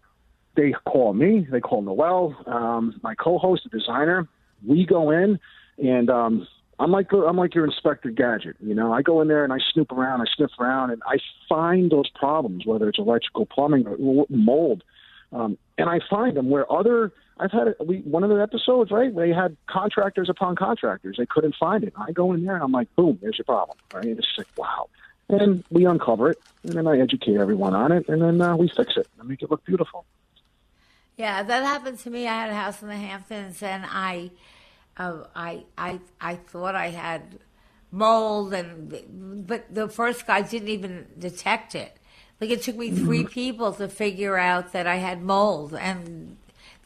They 0.55 0.73
call 0.85 1.13
me. 1.13 1.47
They 1.49 1.59
call 1.59 1.81
Noel, 1.81 2.35
um, 2.45 2.99
my 3.03 3.15
co-host, 3.15 3.63
the 3.69 3.77
designer. 3.77 4.27
We 4.65 4.85
go 4.85 5.11
in, 5.11 5.39
and 5.77 6.09
um, 6.09 6.47
I'm 6.79 6.91
like 6.91 7.11
I'm 7.11 7.37
like 7.37 7.53
your 7.55 7.65
Inspector 7.65 8.09
Gadget. 8.11 8.55
You 8.59 8.73
know, 8.73 8.93
I 8.93 9.01
go 9.01 9.21
in 9.21 9.27
there 9.27 9.43
and 9.43 9.51
I 9.51 9.57
snoop 9.73 9.91
around, 9.91 10.21
I 10.21 10.25
sniff 10.35 10.51
around, 10.59 10.91
and 10.91 11.01
I 11.05 11.17
find 11.47 11.91
those 11.91 12.09
problems, 12.09 12.65
whether 12.65 12.87
it's 12.87 12.99
electrical, 12.99 13.45
plumbing, 13.45 13.85
or 13.85 14.25
mold, 14.29 14.83
um, 15.33 15.57
and 15.77 15.89
I 15.89 15.99
find 16.09 16.37
them 16.37 16.49
where 16.49 16.71
other 16.71 17.11
I've 17.39 17.51
had 17.51 17.69
a, 17.69 17.83
we 17.83 17.99
one 17.99 18.23
of 18.23 18.29
the 18.29 18.41
episodes, 18.41 18.91
right? 18.91 19.15
They 19.15 19.29
had 19.29 19.55
contractors 19.67 20.29
upon 20.29 20.55
contractors. 20.55 21.15
They 21.17 21.25
couldn't 21.25 21.55
find 21.59 21.83
it. 21.83 21.93
I 21.97 22.11
go 22.11 22.33
in 22.33 22.43
there 22.43 22.55
and 22.55 22.63
I'm 22.63 22.71
like, 22.71 22.93
boom, 22.95 23.17
there's 23.21 23.37
your 23.37 23.45
problem. 23.45 23.77
Right? 23.93 24.07
It's 24.07 24.27
like, 24.37 24.47
wow. 24.55 24.89
And 25.29 25.63
we 25.69 25.85
uncover 25.85 26.31
it, 26.31 26.41
and 26.63 26.75
then 26.75 26.87
I 26.87 26.99
educate 26.99 27.37
everyone 27.37 27.75
on 27.75 27.91
it, 27.91 28.09
and 28.09 28.21
then 28.21 28.41
uh, 28.41 28.55
we 28.57 28.69
fix 28.75 28.97
it 28.97 29.07
and 29.19 29.29
make 29.29 29.41
it 29.41 29.49
look 29.51 29.63
beautiful. 29.65 30.05
Yeah, 31.17 31.43
that 31.43 31.63
happened 31.63 31.99
to 31.99 32.09
me. 32.09 32.27
I 32.27 32.33
had 32.33 32.49
a 32.49 32.55
house 32.55 32.81
in 32.81 32.87
the 32.87 32.95
Hamptons, 32.95 33.61
and 33.61 33.85
I, 33.85 34.31
uh, 34.97 35.25
I, 35.35 35.65
I, 35.77 35.99
I 36.19 36.35
thought 36.35 36.75
I 36.75 36.89
had 36.89 37.39
mold, 37.91 38.53
and 38.53 39.45
but 39.47 39.73
the 39.73 39.89
first 39.89 40.25
guy 40.25 40.41
didn't 40.41 40.69
even 40.69 41.07
detect 41.17 41.75
it. 41.75 41.97
Like 42.39 42.49
it 42.51 42.61
took 42.61 42.77
me 42.77 42.91
three 42.91 43.23
Mm-hmm. 43.23 43.25
people 43.25 43.73
to 43.73 43.87
figure 43.87 44.37
out 44.37 44.71
that 44.71 44.87
I 44.87 44.95
had 44.95 45.21
mold, 45.21 45.73
and 45.75 46.37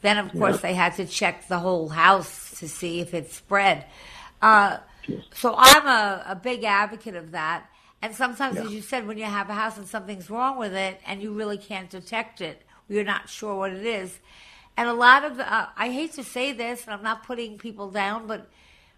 then 0.04 0.18
of 0.18 0.30
course 0.32 0.60
they 0.60 0.74
had 0.74 0.94
to 0.96 1.06
check 1.06 1.48
the 1.48 1.58
whole 1.58 1.88
house 1.88 2.58
to 2.58 2.68
see 2.68 3.00
if 3.00 3.14
it 3.14 3.30
spread. 3.32 3.86
Uh, 4.42 4.78
so 5.32 5.54
I'm 5.56 5.86
a, 5.86 6.24
a 6.28 6.36
big 6.36 6.64
advocate 6.64 7.16
of 7.16 7.32
that. 7.32 7.66
And 8.02 8.14
sometimes, 8.14 8.58
as 8.58 8.70
you 8.70 8.82
said, 8.82 9.06
when 9.06 9.16
you 9.16 9.24
have 9.24 9.48
a 9.48 9.54
house 9.54 9.78
and 9.78 9.88
something's 9.88 10.28
wrong 10.28 10.58
with 10.58 10.74
it, 10.74 11.00
and 11.06 11.22
you 11.22 11.32
really 11.32 11.56
can't 11.56 11.88
detect 11.88 12.42
it, 12.42 12.60
you're 12.86 13.02
not 13.02 13.30
sure 13.30 13.54
what 13.56 13.72
it 13.72 13.86
is. 13.86 14.18
And 14.76 14.90
a 14.90 14.92
lot 14.92 15.24
of 15.24 15.38
the, 15.38 15.50
uh, 15.50 15.68
I 15.74 15.88
hate 15.88 16.12
to 16.14 16.24
say 16.24 16.52
this, 16.52 16.84
and 16.84 16.92
I'm 16.92 17.02
not 17.02 17.22
putting 17.22 17.56
people 17.56 17.90
down, 17.90 18.26
but 18.26 18.50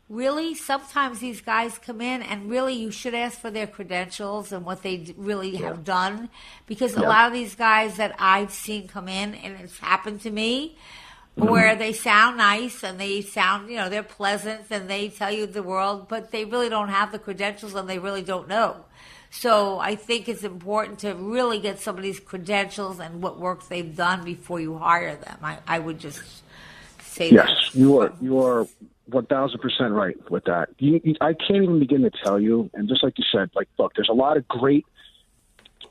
really 0.08 0.54
sometimes 0.54 1.18
these 1.18 1.40
guys 1.40 1.78
come 1.78 2.00
in 2.00 2.22
and 2.22 2.48
really 2.48 2.74
you 2.74 2.90
should 2.90 3.14
ask 3.14 3.40
for 3.40 3.50
their 3.50 3.66
credentials 3.66 4.52
and 4.52 4.64
what 4.64 4.82
they 4.82 5.14
really 5.16 5.56
have 5.56 5.84
done. 5.84 6.28
Because 6.66 6.94
a 6.94 7.00
lot 7.00 7.26
of 7.26 7.32
these 7.32 7.54
guys 7.54 7.96
that 7.96 8.14
I've 8.18 8.52
seen 8.52 8.86
come 8.86 9.08
in 9.08 9.34
and 9.34 9.60
it's 9.60 9.78
happened 9.78 10.20
to 10.22 10.30
me 10.30 10.76
mm-hmm. 11.36 11.50
where 11.50 11.74
they 11.74 11.92
sound 11.92 12.36
nice 12.36 12.84
and 12.84 13.00
they 13.00 13.20
sound 13.20 13.68
you 13.68 13.76
know 13.76 13.88
they're 13.88 14.04
pleasant 14.04 14.66
and 14.70 14.88
they 14.88 15.08
tell 15.08 15.32
you 15.32 15.46
the 15.46 15.62
world 15.62 16.08
but 16.08 16.30
they 16.30 16.44
really 16.44 16.68
don't 16.68 16.88
have 16.88 17.10
the 17.10 17.18
credentials 17.18 17.74
and 17.74 17.88
they 17.88 17.98
really 17.98 18.22
don't 18.22 18.48
know. 18.48 18.84
So 19.30 19.80
I 19.80 19.96
think 19.96 20.28
it's 20.28 20.44
important 20.44 21.00
to 21.00 21.14
really 21.14 21.58
get 21.58 21.80
somebody's 21.80 22.20
credentials 22.20 23.00
and 23.00 23.20
what 23.20 23.40
work 23.40 23.68
they've 23.68 23.94
done 23.94 24.24
before 24.24 24.60
you 24.60 24.78
hire 24.78 25.16
them. 25.16 25.38
I, 25.42 25.58
I 25.66 25.78
would 25.80 25.98
just 25.98 26.22
say 27.02 27.30
Yes, 27.30 27.48
that. 27.48 27.78
you 27.78 28.00
are. 28.00 28.12
You 28.20 28.40
are 28.40 28.66
one 29.06 29.26
thousand 29.26 29.60
percent 29.60 29.92
right 29.92 30.16
with 30.30 30.44
that. 30.44 30.70
You, 30.78 31.00
you, 31.04 31.14
I 31.20 31.32
can't 31.34 31.62
even 31.62 31.78
begin 31.78 32.02
to 32.02 32.10
tell 32.24 32.40
you. 32.40 32.70
And 32.74 32.88
just 32.88 33.02
like 33.02 33.18
you 33.18 33.24
said, 33.30 33.50
like 33.54 33.68
look, 33.78 33.94
there's 33.94 34.08
a 34.08 34.14
lot 34.14 34.36
of 34.36 34.46
great 34.48 34.84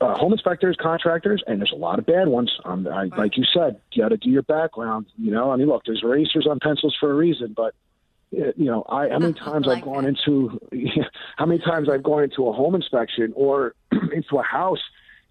uh, 0.00 0.14
home 0.14 0.32
inspectors, 0.32 0.76
contractors, 0.80 1.42
and 1.46 1.60
there's 1.60 1.72
a 1.72 1.76
lot 1.76 1.98
of 1.98 2.06
bad 2.06 2.28
ones. 2.28 2.52
Um, 2.64 2.86
I, 2.86 3.04
Like 3.16 3.36
you 3.36 3.44
said, 3.54 3.80
you 3.92 4.02
got 4.02 4.10
to 4.10 4.16
do 4.18 4.28
your 4.28 4.42
background. 4.42 5.06
You 5.16 5.30
know, 5.30 5.50
I 5.50 5.56
mean, 5.56 5.68
look, 5.68 5.84
there's 5.86 6.02
erasers 6.02 6.46
on 6.46 6.58
pencils 6.60 6.96
for 6.98 7.10
a 7.10 7.14
reason, 7.14 7.54
but. 7.56 7.74
You 8.32 8.52
know, 8.56 8.84
I 8.88 9.08
how 9.08 9.20
many 9.20 9.32
times 9.34 9.66
Like 9.66 9.78
I've 9.78 9.84
gone 9.84 10.02
that. 10.02 10.08
into 10.08 10.60
how 11.36 11.46
many 11.46 11.60
times 11.60 11.88
I've 11.88 12.02
gone 12.02 12.24
into 12.24 12.48
a 12.48 12.52
home 12.52 12.74
inspection 12.74 13.32
or 13.36 13.74
into 14.12 14.38
a 14.38 14.42
house, 14.42 14.80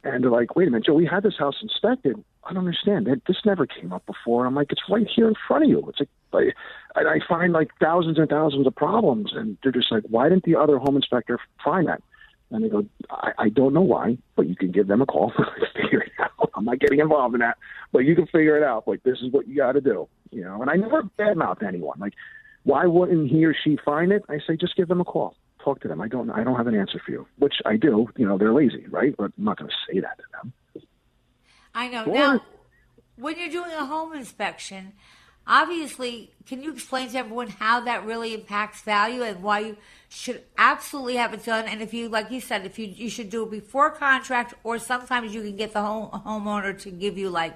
and 0.05 0.23
they're 0.23 0.31
like, 0.31 0.55
"Wait 0.55 0.69
a 0.69 0.71
minute, 0.71 0.85
Joe, 0.85 0.93
we 0.93 1.05
had 1.05 1.21
this 1.21 1.37
house 1.37 1.55
inspected. 1.61 2.15
I 2.45 2.53
don't 2.53 2.65
understand. 2.65 3.05
That 3.07 3.21
this 3.27 3.35
never 3.45 3.67
came 3.67 3.91
up 3.91 4.05
before." 4.05 4.45
I'm 4.45 4.55
like, 4.55 4.71
"It's 4.71 4.81
right 4.89 5.05
here 5.13 5.27
in 5.27 5.35
front 5.45 5.65
of 5.65 5.69
you." 5.69 5.85
It's 5.89 5.99
like, 5.99 6.09
like 6.35 6.55
and 6.95 7.07
I 7.07 7.19
find 7.27 7.51
like 7.53 7.71
thousands 7.79 8.17
and 8.17 8.29
thousands 8.29 8.67
of 8.67 8.75
problems, 8.75 9.31
and 9.33 9.57
they're 9.63 9.71
just 9.71 9.91
like, 9.91 10.03
"Why 10.09 10.29
didn't 10.29 10.43
the 10.43 10.55
other 10.55 10.77
home 10.77 10.95
inspector 10.95 11.39
find 11.63 11.87
that?" 11.87 12.01
And 12.51 12.63
they 12.63 12.69
go, 12.69 12.85
I, 13.09 13.31
I 13.39 13.49
don't 13.49 13.73
know 13.73 13.81
why, 13.81 14.17
but 14.35 14.47
you 14.47 14.55
can 14.55 14.71
give 14.71 14.87
them 14.87 15.01
a 15.01 15.05
call, 15.07 15.33
figure 15.75 16.01
it 16.03 16.11
out. 16.19 16.51
I'm 16.53 16.63
not 16.63 16.79
getting 16.79 16.99
involved 16.99 17.33
in 17.33 17.39
that, 17.41 17.57
but 17.91 17.99
you 18.05 18.15
can 18.15 18.27
figure 18.27 18.55
it 18.55 18.63
out. 18.63 18.87
Like 18.87 19.01
this 19.03 19.17
is 19.21 19.31
what 19.31 19.47
you 19.47 19.55
got 19.55 19.73
to 19.73 19.81
do, 19.81 20.07
you 20.31 20.43
know. 20.43 20.61
And 20.61 20.69
I 20.69 20.75
never 20.75 21.03
badmouth 21.19 21.63
anyone. 21.67 21.97
Like, 21.99 22.13
why 22.63 22.85
wouldn't 22.85 23.29
he 23.31 23.43
or 23.45 23.55
she 23.63 23.77
find 23.83 24.11
it? 24.11 24.23
I 24.29 24.37
say 24.45 24.55
just 24.55 24.75
give 24.75 24.87
them 24.87 25.01
a 25.01 25.05
call, 25.05 25.35
talk 25.63 25.81
to 25.81 25.87
them. 25.87 25.99
I 26.01 26.07
don't, 26.07 26.29
I 26.29 26.43
don't 26.43 26.55
have 26.55 26.67
an 26.67 26.75
answer 26.75 27.01
for 27.03 27.11
you, 27.11 27.27
which 27.39 27.55
I 27.65 27.77
do. 27.77 28.07
You 28.15 28.27
know, 28.27 28.37
they're 28.37 28.53
lazy, 28.53 28.85
right? 28.89 29.13
But 29.17 29.31
I'm 29.37 29.43
not 29.43 29.57
going 29.57 29.69
to 29.69 29.75
say 29.91 29.99
that 29.99 30.17
to 30.17 30.23
them. 30.33 30.53
I 31.73 31.87
know. 31.87 32.05
Or- 32.05 32.13
Now, 32.13 32.41
when 33.17 33.37
you're 33.39 33.49
doing 33.49 33.71
a 33.71 33.85
home 33.85 34.13
inspection, 34.13 34.93
obviously, 35.47 36.31
can 36.45 36.61
you 36.61 36.71
explain 36.73 37.09
to 37.09 37.17
everyone 37.17 37.47
how 37.47 37.81
that 37.81 38.05
really 38.05 38.33
impacts 38.33 38.81
value 38.81 39.23
and 39.23 39.41
why 39.41 39.59
you 39.59 39.77
should 40.09 40.43
absolutely 40.57 41.15
have 41.15 41.33
it 41.33 41.45
done? 41.45 41.65
And 41.65 41.81
if 41.81 41.93
you, 41.93 42.09
like 42.09 42.31
you 42.31 42.41
said, 42.41 42.65
if 42.65 42.77
you 42.79 42.87
you 42.87 43.09
should 43.09 43.29
do 43.29 43.43
it 43.43 43.51
before 43.51 43.91
contract, 43.91 44.53
or 44.63 44.79
sometimes 44.79 45.33
you 45.33 45.41
can 45.41 45.55
get 45.55 45.73
the 45.73 45.81
home 45.81 46.09
homeowner 46.25 46.79
to 46.81 46.91
give 46.91 47.17
you 47.17 47.29
like 47.29 47.55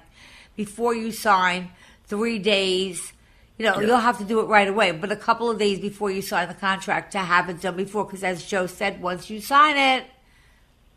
before 0.56 0.94
you 0.94 1.12
sign 1.12 1.70
three 2.04 2.38
days. 2.38 3.12
You 3.58 3.66
know, 3.66 3.78
you'll 3.78 3.98
have 3.98 4.16
to 4.16 4.24
do 4.24 4.40
it 4.40 4.44
right 4.44 4.66
away, 4.66 4.90
but 4.92 5.12
a 5.12 5.16
couple 5.16 5.50
of 5.50 5.58
days 5.58 5.78
before 5.78 6.10
you 6.10 6.22
sign 6.22 6.48
the 6.48 6.54
contract 6.54 7.12
to 7.12 7.18
have 7.18 7.50
it 7.50 7.60
done 7.60 7.76
before, 7.76 8.06
because 8.06 8.24
as 8.24 8.46
Joe 8.46 8.66
said, 8.66 9.02
once 9.02 9.28
you 9.28 9.38
sign 9.38 9.76
it, 9.76 10.06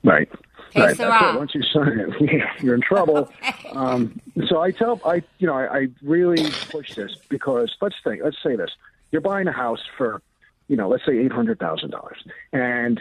Right. 0.03 0.29
Right. 0.75 0.97
so. 0.97 1.37
Once 1.37 1.53
you 1.53 1.61
sign 1.61 1.99
it, 1.99 2.09
yeah, 2.33 2.51
you're 2.59 2.75
in 2.75 2.81
trouble. 2.81 3.31
um, 3.73 4.19
so 4.47 4.61
I 4.61 4.71
tell, 4.71 4.99
I, 5.05 5.21
you 5.37 5.47
know, 5.47 5.53
I, 5.53 5.77
I 5.77 5.87
really 6.01 6.49
push 6.71 6.95
this 6.95 7.15
because 7.29 7.75
let's 7.81 7.95
think, 8.03 8.21
let's 8.23 8.37
say 8.43 8.55
this: 8.55 8.71
you're 9.11 9.21
buying 9.21 9.47
a 9.47 9.51
house 9.51 9.83
for, 9.97 10.21
you 10.67 10.75
know, 10.75 10.89
let's 10.89 11.05
say 11.05 11.17
eight 11.17 11.31
hundred 11.31 11.59
thousand 11.59 11.91
dollars, 11.91 12.17
and 12.51 12.99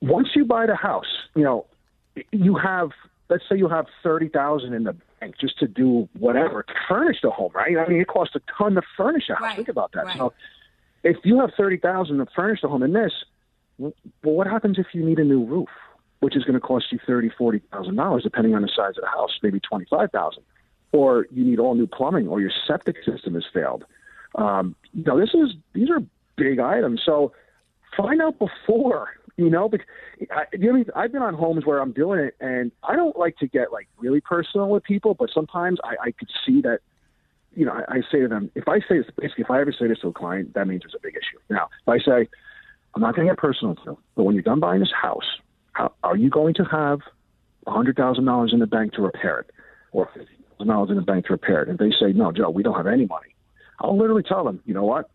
once 0.00 0.28
you 0.34 0.44
buy 0.44 0.66
the 0.66 0.74
house, 0.74 1.28
you 1.34 1.44
know, 1.44 1.66
you 2.32 2.56
have, 2.56 2.90
let's 3.28 3.44
say 3.48 3.56
you 3.56 3.68
have 3.68 3.86
thirty 4.02 4.28
thousand 4.28 4.74
in 4.74 4.84
the 4.84 4.96
bank 5.20 5.36
just 5.40 5.58
to 5.60 5.68
do 5.68 6.08
whatever 6.18 6.62
to 6.64 6.74
furnish 6.88 7.18
the 7.22 7.30
home, 7.30 7.52
right? 7.54 7.76
I 7.78 7.86
mean, 7.88 8.00
it 8.00 8.08
costs 8.08 8.34
a 8.34 8.40
ton 8.58 8.74
to 8.74 8.82
furnish 8.96 9.28
a 9.30 9.34
house. 9.34 9.42
Right, 9.42 9.56
Think 9.56 9.68
about 9.68 9.92
that. 9.92 10.06
right. 10.06 10.18
So 10.18 10.32
if 11.04 11.18
you 11.24 11.38
have 11.40 11.50
thirty 11.56 11.76
thousand 11.76 12.18
to 12.18 12.26
furnish 12.34 12.62
the 12.62 12.68
home 12.68 12.82
in 12.82 12.92
this, 12.92 13.12
well, 13.78 13.92
what 14.22 14.46
happens 14.46 14.78
if 14.78 14.86
you 14.92 15.04
need 15.04 15.18
a 15.18 15.24
new 15.24 15.44
roof, 15.44 15.68
which 16.20 16.36
is 16.36 16.44
going 16.44 16.54
to 16.54 16.60
cost 16.60 16.86
you 16.90 16.98
thirty, 17.06 17.30
forty 17.30 17.60
thousand 17.72 17.96
dollars, 17.96 18.22
depending 18.22 18.54
on 18.54 18.62
the 18.62 18.68
size 18.68 18.94
of 18.96 19.02
the 19.02 19.08
house, 19.08 19.38
maybe 19.42 19.60
twenty 19.60 19.86
five 19.88 20.10
thousand, 20.10 20.42
or 20.92 21.26
you 21.30 21.44
need 21.44 21.58
all 21.58 21.74
new 21.74 21.86
plumbing, 21.86 22.28
or 22.28 22.40
your 22.40 22.50
septic 22.66 22.96
system 23.04 23.34
has 23.34 23.44
failed. 23.52 23.84
Um, 24.34 24.74
you 24.92 25.04
know, 25.04 25.18
this 25.18 25.34
is 25.34 25.54
these 25.72 25.90
are 25.90 26.02
big 26.36 26.58
items. 26.58 27.02
So 27.04 27.32
find 27.96 28.20
out 28.22 28.38
before. 28.38 29.10
You 29.38 29.50
know, 29.50 29.68
because 29.68 29.86
I, 30.30 30.44
you 30.54 30.72
know, 30.72 30.84
I've 30.94 31.12
been 31.12 31.20
on 31.20 31.34
homes 31.34 31.66
where 31.66 31.78
I'm 31.78 31.92
doing 31.92 32.20
it, 32.20 32.34
and 32.40 32.72
I 32.82 32.96
don't 32.96 33.18
like 33.18 33.36
to 33.38 33.46
get 33.46 33.70
like 33.70 33.86
really 33.98 34.22
personal 34.22 34.70
with 34.70 34.82
people, 34.82 35.12
but 35.12 35.28
sometimes 35.28 35.78
I, 35.84 36.06
I 36.06 36.10
could 36.12 36.30
see 36.46 36.62
that 36.62 36.80
you 37.56 37.64
know, 37.64 37.72
I, 37.72 37.96
I 37.96 38.00
say 38.12 38.20
to 38.20 38.28
them, 38.28 38.50
if 38.54 38.68
I 38.68 38.80
say 38.80 38.98
this, 38.98 39.06
basically, 39.18 39.44
if 39.44 39.50
I 39.50 39.60
ever 39.60 39.72
say 39.72 39.88
this 39.88 39.98
to 40.00 40.08
a 40.08 40.12
client, 40.12 40.54
that 40.54 40.68
means 40.68 40.82
there's 40.82 40.94
a 40.94 41.02
big 41.02 41.16
issue. 41.16 41.38
Now, 41.48 41.68
if 41.82 41.88
I 41.88 41.98
say, 41.98 42.28
I'm 42.94 43.02
not 43.02 43.16
going 43.16 43.26
to 43.26 43.32
get 43.32 43.38
personal 43.38 43.76
but 44.14 44.22
when 44.24 44.34
you're 44.34 44.42
done 44.42 44.60
buying 44.60 44.80
this 44.80 44.92
house, 44.92 45.24
how, 45.76 45.92
are 46.02 46.16
you 46.16 46.30
going 46.30 46.54
to 46.54 46.64
have 46.64 47.00
$100,000 47.66 48.52
in 48.52 48.58
the 48.58 48.66
bank 48.66 48.94
to 48.94 49.02
repair 49.02 49.40
it 49.40 49.50
or 49.92 50.08
$50,000 50.58 50.90
in 50.90 50.96
the 50.96 51.02
bank 51.02 51.26
to 51.26 51.32
repair 51.32 51.62
it? 51.62 51.68
And 51.68 51.78
they 51.78 51.90
say, 51.90 52.12
no, 52.14 52.32
Joe, 52.32 52.48
we 52.48 52.62
don't 52.62 52.76
have 52.76 52.86
any 52.86 53.04
money. 53.06 53.34
I'll 53.80 53.98
literally 53.98 54.22
tell 54.22 54.44
them, 54.44 54.60
you 54.64 54.72
know 54.72 54.84
what? 54.84 55.10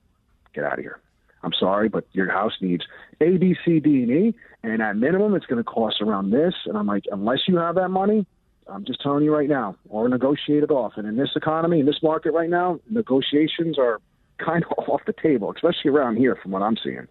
Get 0.53 0.63
out 0.63 0.73
of 0.73 0.79
here. 0.79 0.99
I'm 1.43 1.53
sorry, 1.59 1.89
but 1.89 2.05
your 2.11 2.29
house 2.29 2.53
needs 2.61 2.83
A, 3.19 3.37
B, 3.37 3.55
C, 3.65 3.79
D, 3.79 4.03
and 4.03 4.11
E, 4.11 4.35
and 4.61 4.83
at 4.83 4.95
minimum, 4.95 5.33
it's 5.33 5.47
going 5.47 5.57
to 5.57 5.63
cost 5.63 5.99
around 5.99 6.29
this. 6.29 6.53
And 6.65 6.77
I'm 6.77 6.85
like, 6.85 7.05
unless 7.11 7.39
you 7.47 7.57
have 7.57 7.73
that 7.75 7.89
money, 7.89 8.27
I'm 8.67 8.85
just 8.85 9.01
telling 9.01 9.23
you 9.23 9.33
right 9.33 9.49
now, 9.49 9.75
or 9.89 10.07
negotiate 10.07 10.61
it 10.61 10.69
off. 10.69 10.93
And 10.97 11.07
in 11.07 11.15
this 11.15 11.31
economy, 11.35 11.79
in 11.79 11.87
this 11.87 12.03
market 12.03 12.33
right 12.33 12.49
now, 12.49 12.79
negotiations 12.87 13.79
are 13.79 13.99
kind 14.37 14.63
of 14.63 14.77
off 14.87 15.01
the 15.07 15.13
table, 15.13 15.51
especially 15.55 15.89
around 15.89 16.17
here, 16.17 16.37
from 16.39 16.51
what 16.51 16.61
I'm 16.61 16.77
seeing. 16.83 17.07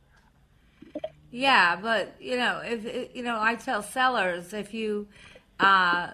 Yeah, 1.30 1.76
but 1.76 2.14
you 2.20 2.36
know, 2.36 2.60
if 2.64 3.14
you 3.14 3.22
know, 3.22 3.38
I 3.40 3.54
tell 3.54 3.82
sellers 3.82 4.52
if 4.52 4.74
you 4.74 5.06
uh, 5.60 6.10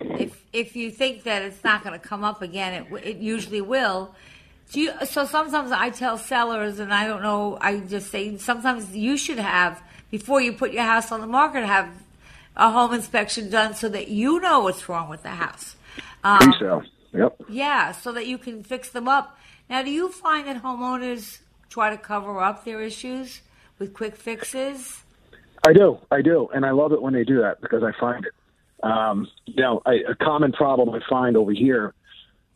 if 0.00 0.42
if 0.52 0.76
you 0.76 0.90
think 0.90 1.24
that 1.24 1.42
it's 1.42 1.62
not 1.62 1.84
going 1.84 1.98
to 1.98 2.04
come 2.04 2.24
up 2.24 2.42
again, 2.42 2.86
it 2.92 3.04
it 3.04 3.16
usually 3.18 3.60
will. 3.60 4.14
Do 4.72 4.80
you, 4.80 4.92
so 5.04 5.26
sometimes 5.26 5.70
I 5.70 5.90
tell 5.90 6.16
sellers, 6.16 6.78
and 6.78 6.92
I 6.92 7.06
don't 7.06 7.22
know. 7.22 7.58
I 7.60 7.78
just 7.80 8.10
say 8.10 8.38
sometimes 8.38 8.96
you 8.96 9.16
should 9.18 9.38
have 9.38 9.82
before 10.10 10.40
you 10.40 10.52
put 10.52 10.72
your 10.72 10.84
house 10.84 11.12
on 11.12 11.20
the 11.20 11.26
market, 11.26 11.64
have 11.64 11.90
a 12.56 12.70
home 12.70 12.94
inspection 12.94 13.50
done 13.50 13.74
so 13.74 13.88
that 13.88 14.08
you 14.08 14.40
know 14.40 14.60
what's 14.60 14.88
wrong 14.88 15.08
with 15.08 15.22
the 15.22 15.30
house. 15.30 15.76
Um, 16.22 16.38
Pre-sale. 16.38 16.82
Yep. 17.12 17.42
yeah, 17.48 17.92
so 17.92 18.12
that 18.12 18.26
you 18.26 18.38
can 18.38 18.64
fix 18.64 18.90
them 18.90 19.08
up. 19.08 19.38
Now, 19.68 19.82
do 19.82 19.90
you 19.90 20.10
find 20.10 20.48
that 20.48 20.62
homeowners 20.62 21.38
try 21.68 21.90
to 21.90 21.96
cover 21.96 22.40
up 22.40 22.64
their 22.64 22.80
issues 22.80 23.40
with 23.78 23.92
quick 23.94 24.16
fixes? 24.16 25.02
I 25.66 25.72
do, 25.72 25.98
I 26.10 26.20
do, 26.22 26.48
and 26.54 26.64
I 26.66 26.70
love 26.72 26.92
it 26.92 27.00
when 27.02 27.14
they 27.14 27.24
do 27.24 27.40
that 27.40 27.60
because 27.60 27.82
I 27.82 27.92
find 27.98 28.24
it. 28.26 28.32
Um, 28.82 29.26
you 29.46 29.62
know, 29.62 29.80
I, 29.86 29.94
a 30.08 30.14
common 30.14 30.52
problem 30.52 30.90
I 30.90 31.00
find 31.08 31.36
over 31.36 31.52
here. 31.52 31.94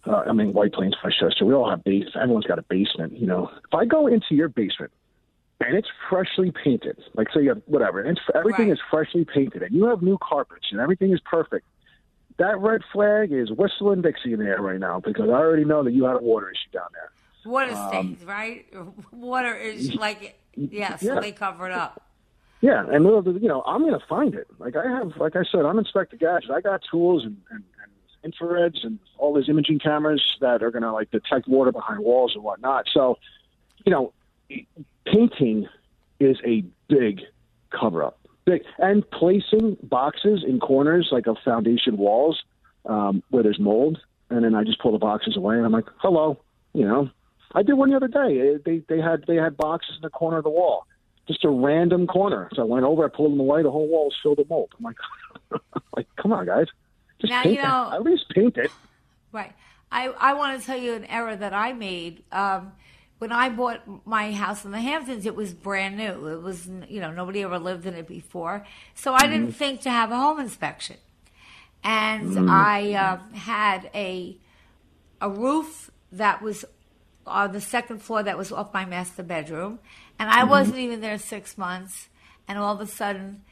Uh, 0.07 0.25
I 0.29 0.33
mean, 0.33 0.53
White 0.53 0.73
Plains, 0.73 0.95
Westchester, 1.03 1.45
we 1.45 1.55
all 1.55 1.69
have 1.71 1.83
basements. 1.85 2.17
Everyone's 2.21 2.47
got 2.47 2.59
a 2.59 2.63
basement. 2.63 3.19
You 3.19 3.27
know, 3.27 3.51
if 3.67 3.75
I 3.75 3.85
go 3.87 4.07
into 4.07 4.35
your 4.35 4.49
basement 4.49 4.93
and 5.61 5.77
it's 5.77 5.89
freshly 6.11 6.53
painted, 6.53 6.99
like 7.15 7.29
say 7.35 7.43
you 7.43 7.49
have 7.51 7.63
whatever, 7.67 8.01
and 8.01 8.17
it's, 8.17 8.27
everything 8.35 8.69
Right. 8.69 8.75
is 8.75 8.81
freshly 8.91 9.25
painted, 9.25 9.63
and 9.63 9.75
you 9.75 9.87
have 9.87 10.03
new 10.03 10.19
carpets 10.23 10.67
and 10.71 10.81
everything 10.81 11.13
is 11.13 11.21
perfect. 11.21 11.67
that 12.37 12.59
red 12.61 12.83
flag 12.93 13.33
is 13.33 13.51
whistling 13.51 14.03
Dixie 14.03 14.33
in 14.35 14.39
the 14.39 14.45
air 14.47 14.61
right 14.63 14.79
now 14.79 15.01
because 15.01 15.29
I 15.29 15.33
already 15.33 15.65
know 15.65 15.83
that 15.83 15.93
you 15.93 16.05
had 16.05 16.17
a 16.17 16.21
water 16.23 16.49
issue 16.51 16.71
down 16.79 16.87
there. 16.93 17.11
Water 17.53 17.75
stains, 17.89 18.23
right? 18.25 18.67
Water 19.13 19.55
is 19.57 19.95
like 20.07 20.39
yeah, 20.71 20.97
so 20.97 21.15
Yeah. 21.15 21.21
they 21.21 21.33
cover 21.33 21.67
it 21.67 21.73
up. 21.73 22.03
Yeah, 22.61 22.85
and 22.91 23.05
well, 23.05 23.23
you 23.25 23.49
know, 23.49 23.63
I'm 23.67 23.83
going 23.83 23.99
to 23.99 24.05
find 24.07 24.35
it. 24.35 24.49
Like 24.59 24.75
I 24.75 24.85
have, 24.89 25.17
like 25.17 25.37
I 25.37 25.45
said, 25.51 25.65
I'm 25.65 25.79
Inspector 25.79 26.17
Gadget. 26.17 26.51
I 26.51 26.61
got 26.61 26.81
tools 26.91 27.25
and, 27.25 27.37
and, 27.51 27.63
and 28.23 28.35
infrareds 28.35 28.85
and 28.85 28.99
all 29.17 29.33
these 29.33 29.49
imaging 29.49 29.79
cameras 29.79 30.23
that 30.41 30.63
are 30.63 30.71
going 30.73 30.83
to 30.83 30.93
like 30.93 31.11
detect 31.13 31.47
water 31.47 31.71
behind 31.71 32.01
walls 32.01 32.33
and 32.35 32.43
whatnot. 32.43 32.87
So, 32.93 33.19
you 33.87 33.93
know, 33.93 34.13
painting 35.07 35.69
is 36.19 36.37
a 36.45 36.65
big 36.89 37.21
cover 37.71 38.03
up. 38.03 38.19
Big 38.45 38.63
and 38.79 39.09
placing 39.11 39.77
boxes 39.83 40.43
in 40.47 40.59
corners 40.59 41.11
like 41.13 41.29
of 41.29 41.37
foundation 41.45 41.97
walls 41.97 42.43
um, 42.87 43.23
where 43.31 43.45
there's 43.45 43.61
mold, 43.61 44.01
and 44.31 44.45
then 44.45 44.55
I 44.57 44.65
just 44.65 44.81
pull 44.81 44.93
the 44.93 44.99
boxes 44.99 45.37
away 45.37 45.57
and 45.57 45.65
I'm 45.65 45.73
like, 45.73 45.87
hello, 45.99 46.41
you 46.73 46.85
know. 46.85 47.11
I 47.55 47.63
did 47.63 47.75
one 47.75 47.91
the 47.91 47.97
other 47.97 48.09
day. 48.09 48.57
They 48.65 48.83
they 48.89 49.01
had 49.01 49.25
they 49.27 49.37
had 49.37 49.57
boxes 49.57 49.97
in 49.97 50.03
the 50.03 50.11
corner 50.11 50.39
of 50.39 50.45
the 50.45 50.51
wall, 50.51 50.87
just 51.27 51.45
a 51.45 51.49
random 51.49 52.07
corner. 52.07 52.49
So 52.55 52.63
I 52.63 52.65
went 52.65 52.85
over, 52.85 53.05
I 53.05 53.09
pulled 53.09 53.33
them 53.33 53.41
away. 53.41 53.63
The 53.63 53.71
whole 53.71 53.89
wall 53.89 54.07
was 54.07 54.17
filled 54.23 54.39
with 54.39 54.51
mold. 54.51 54.73
I'm 54.79 54.85
like, 54.85 55.63
like, 55.97 56.07
come 56.17 56.33
on, 56.33 56.47
guys, 56.47 56.67
just 57.21 57.31
Now, 57.31 57.43
paint 57.43 57.55
you 57.55 57.61
it. 57.61 57.95
At 57.95 58.03
least 58.03 58.25
paint 58.35 58.57
it. 58.57 58.71
Right. 59.33 59.53
I, 59.91 60.09
I 60.09 60.35
want 60.35 60.61
to 60.61 60.67
tell 60.67 60.77
you 60.77 60.95
an 60.95 61.05
error 61.07 61.35
that 61.35 61.55
I 61.55 61.73
made. 61.73 62.23
Um, 62.31 62.73
when 63.19 63.33
I 63.33 63.49
bought 63.49 64.07
my 64.07 64.33
house 64.33 64.65
in 64.65 64.71
the 64.71 64.81
Hamptons, 64.81 65.27
it 65.27 65.35
was 65.35 65.53
brand 65.53 65.97
new. 65.97 66.29
It 66.29 66.43
was, 66.43 66.69
you 66.89 67.01
know, 67.01 67.11
nobody 67.11 67.43
ever 67.43 67.59
lived 67.59 67.85
in 67.87 67.95
it 67.95 68.07
before. 68.07 68.65
So 68.95 69.13
I 69.13 69.27
didn't 69.27 69.53
think 69.53 69.81
to 69.83 69.91
have 69.91 70.13
a 70.13 70.17
home 70.17 70.39
inspection. 70.39 70.97
And 71.83 72.51
I 72.51 72.93
uh, 72.93 73.37
had 73.37 73.91
a, 73.95 74.37
a 75.21 75.31
roof 75.31 75.91
that 76.13 76.43
was 76.43 76.65
on 77.29 77.53
the 77.53 77.61
second 77.61 78.01
floor 78.01 78.23
that 78.23 78.39
was 78.39 78.53
off 78.53 78.75
my 78.75 78.85
master 78.85 79.23
bedroom. 79.23 79.79
And 80.19 80.29
I 80.29 80.41
mm-hmm. 80.41 80.51
wasn't 80.51 80.79
even 80.79 81.01
there 81.01 81.19
six 81.19 81.57
months. 81.57 82.09
And 82.47 82.59
all 82.59 82.75
of 82.75 82.81
a 82.81 82.91
sudden, 82.91 83.43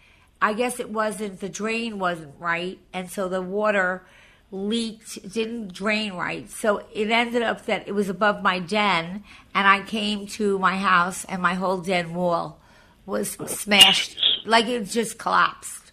I 0.40 0.52
guess 0.52 0.80
it 0.80 0.90
wasn't, 0.90 1.40
the 1.40 1.48
drain 1.48 1.98
wasn't 1.98 2.34
right. 2.38 2.78
And 2.92 3.10
so 3.10 3.28
the 3.28 3.42
water 3.42 4.06
leaked, 4.50 5.32
didn't 5.32 5.72
drain 5.72 6.14
right. 6.14 6.50
So 6.50 6.82
it 6.92 7.10
ended 7.10 7.42
up 7.42 7.66
that 7.66 7.86
it 7.86 7.92
was 7.92 8.08
above 8.08 8.42
my 8.42 8.58
den. 8.58 9.24
And 9.54 9.66
I 9.68 9.82
came 9.82 10.26
to 10.28 10.58
my 10.58 10.76
house 10.76 11.24
and 11.26 11.40
my 11.42 11.54
whole 11.54 11.78
den 11.78 12.14
wall 12.14 12.60
was 13.06 13.32
smashed, 13.46 14.18
like 14.44 14.66
it 14.66 14.84
just 14.84 15.18
collapsed. 15.18 15.92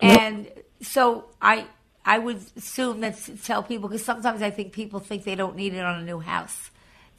And 0.00 0.50
so 0.80 1.26
I 1.40 1.66
I 2.04 2.18
would 2.18 2.40
assume 2.56 3.00
that 3.00 3.16
tell 3.44 3.62
people 3.62 3.88
because 3.88 4.04
sometimes 4.04 4.42
I 4.42 4.50
think 4.50 4.72
people 4.72 5.00
think 5.00 5.24
they 5.24 5.36
don't 5.36 5.56
need 5.56 5.74
it 5.74 5.84
on 5.84 6.00
a 6.00 6.04
new 6.04 6.18
house. 6.18 6.70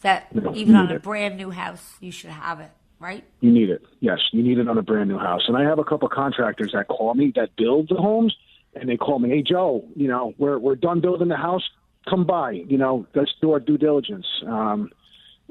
That 0.03 0.27
even 0.53 0.75
on 0.75 0.91
a 0.91 0.95
it. 0.95 1.01
brand 1.01 1.37
new 1.37 1.49
house, 1.49 1.95
you 2.01 2.11
should 2.11 2.29
have 2.29 2.59
it, 2.59 2.71
right? 2.99 3.23
You 3.39 3.51
need 3.51 3.69
it. 3.69 3.83
Yes, 4.01 4.19
you 4.31 4.43
need 4.43 4.57
it 4.57 4.67
on 4.67 4.77
a 4.77 4.81
brand 4.81 5.09
new 5.09 5.17
house. 5.17 5.43
And 5.47 5.57
I 5.57 5.63
have 5.63 5.79
a 5.79 5.83
couple 5.83 6.07
contractors 6.09 6.71
that 6.73 6.87
call 6.89 7.13
me 7.13 7.31
that 7.35 7.55
build 7.55 7.87
the 7.89 7.95
homes, 7.95 8.35
and 8.75 8.89
they 8.89 8.97
call 8.97 9.19
me, 9.19 9.29
"Hey 9.29 9.41
Joe, 9.41 9.83
you 9.95 10.07
know 10.07 10.33
we're 10.37 10.59
we're 10.59 10.75
done 10.75 10.99
building 10.99 11.29
the 11.29 11.37
house. 11.37 11.63
Come 12.09 12.25
by. 12.25 12.51
You 12.51 12.77
know, 12.77 13.07
let's 13.15 13.31
do 13.41 13.51
our 13.53 13.59
due 13.59 13.77
diligence." 13.77 14.27
Um, 14.45 14.91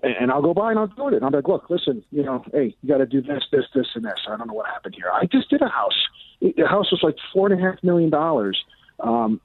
and, 0.03 0.15
and 0.21 0.31
I'll 0.31 0.43
go 0.43 0.53
by 0.53 0.71
and 0.71 0.79
I'll 0.79 0.87
do 0.87 1.09
it. 1.09 1.15
And 1.15 1.25
I'm 1.25 1.33
like, 1.33 1.49
"Look, 1.49 1.71
listen, 1.71 2.05
you 2.11 2.23
know, 2.23 2.45
hey, 2.53 2.77
you 2.83 2.89
got 2.89 2.99
to 2.99 3.07
do 3.07 3.23
this, 3.23 3.45
this, 3.51 3.65
this, 3.75 3.87
and 3.95 4.05
this. 4.05 4.21
I 4.29 4.37
don't 4.37 4.49
know 4.49 4.55
what 4.55 4.67
happened 4.67 4.95
here. 4.95 5.11
I 5.11 5.27
just 5.27 5.49
did 5.49 5.63
a 5.63 5.69
house. 5.69 5.97
The 6.41 6.67
house 6.69 6.91
was 6.93 7.01
like 7.03 7.17
four 7.33 7.51
and 7.51 7.59
a 7.59 7.63
half 7.63 7.83
million 7.83 8.11
dollars, 8.11 8.63
um, 9.01 9.41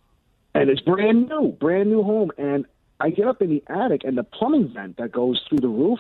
and 0.53 0.69
it's 0.69 0.81
brand 0.81 1.29
new, 1.29 1.55
brand 1.59 1.89
new 1.89 2.03
home. 2.03 2.31
And 2.37 2.65
I 2.99 3.09
get 3.11 3.27
up 3.27 3.41
in 3.41 3.49
the 3.49 3.63
attic, 3.67 4.03
and 4.03 4.17
the 4.17 4.23
plumbing 4.23 4.71
vent 4.73 4.97
that 4.97 5.11
goes 5.11 5.41
through 5.47 5.59
the 5.59 5.67
roof 5.67 5.99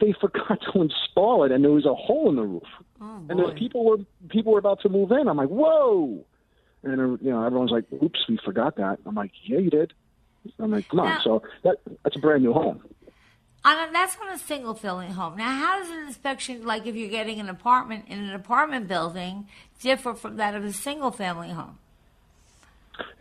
they 0.00 0.14
forgot 0.20 0.60
to 0.72 0.82
install 0.82 1.44
it, 1.44 1.52
and 1.52 1.64
there 1.64 1.70
was 1.70 1.86
a 1.86 1.94
hole 1.94 2.28
in 2.28 2.36
the 2.36 2.42
roof. 2.42 2.62
and 3.00 3.38
the 3.38 3.52
people 3.52 3.84
were 3.84 3.98
people 4.28 4.52
were 4.52 4.58
about 4.58 4.80
to 4.82 4.88
move 4.88 5.10
in. 5.12 5.28
I'm 5.28 5.36
like, 5.36 5.48
whoa! 5.48 6.24
And 6.82 7.00
uh, 7.00 7.04
you 7.20 7.30
know, 7.30 7.44
everyone's 7.44 7.70
like, 7.70 7.84
"Oops, 8.02 8.18
we 8.28 8.38
forgot 8.44 8.76
that." 8.76 8.98
I'm 9.06 9.14
like, 9.14 9.32
"Yeah, 9.44 9.58
you 9.58 9.70
did." 9.70 9.92
I'm 10.58 10.70
like, 10.70 10.88
"Come 10.88 11.00
on!" 11.00 11.20
So 11.22 11.42
that 11.64 11.78
that's 12.04 12.16
a 12.16 12.20
brand 12.20 12.42
new 12.42 12.52
home. 12.52 12.82
On 13.64 13.88
a, 13.88 13.92
that's 13.92 14.16
on 14.22 14.28
a 14.28 14.38
single 14.38 14.74
family 14.74 15.08
home. 15.08 15.36
Now, 15.36 15.52
how 15.52 15.80
does 15.80 15.90
an 15.90 16.06
inspection, 16.06 16.64
like 16.64 16.86
if 16.86 16.94
you're 16.94 17.10
getting 17.10 17.40
an 17.40 17.48
apartment 17.48 18.04
in 18.06 18.20
an 18.20 18.32
apartment 18.32 18.86
building, 18.86 19.48
differ 19.80 20.14
from 20.14 20.36
that 20.36 20.54
of 20.54 20.64
a 20.64 20.72
single 20.72 21.10
family 21.10 21.50
home? 21.50 21.78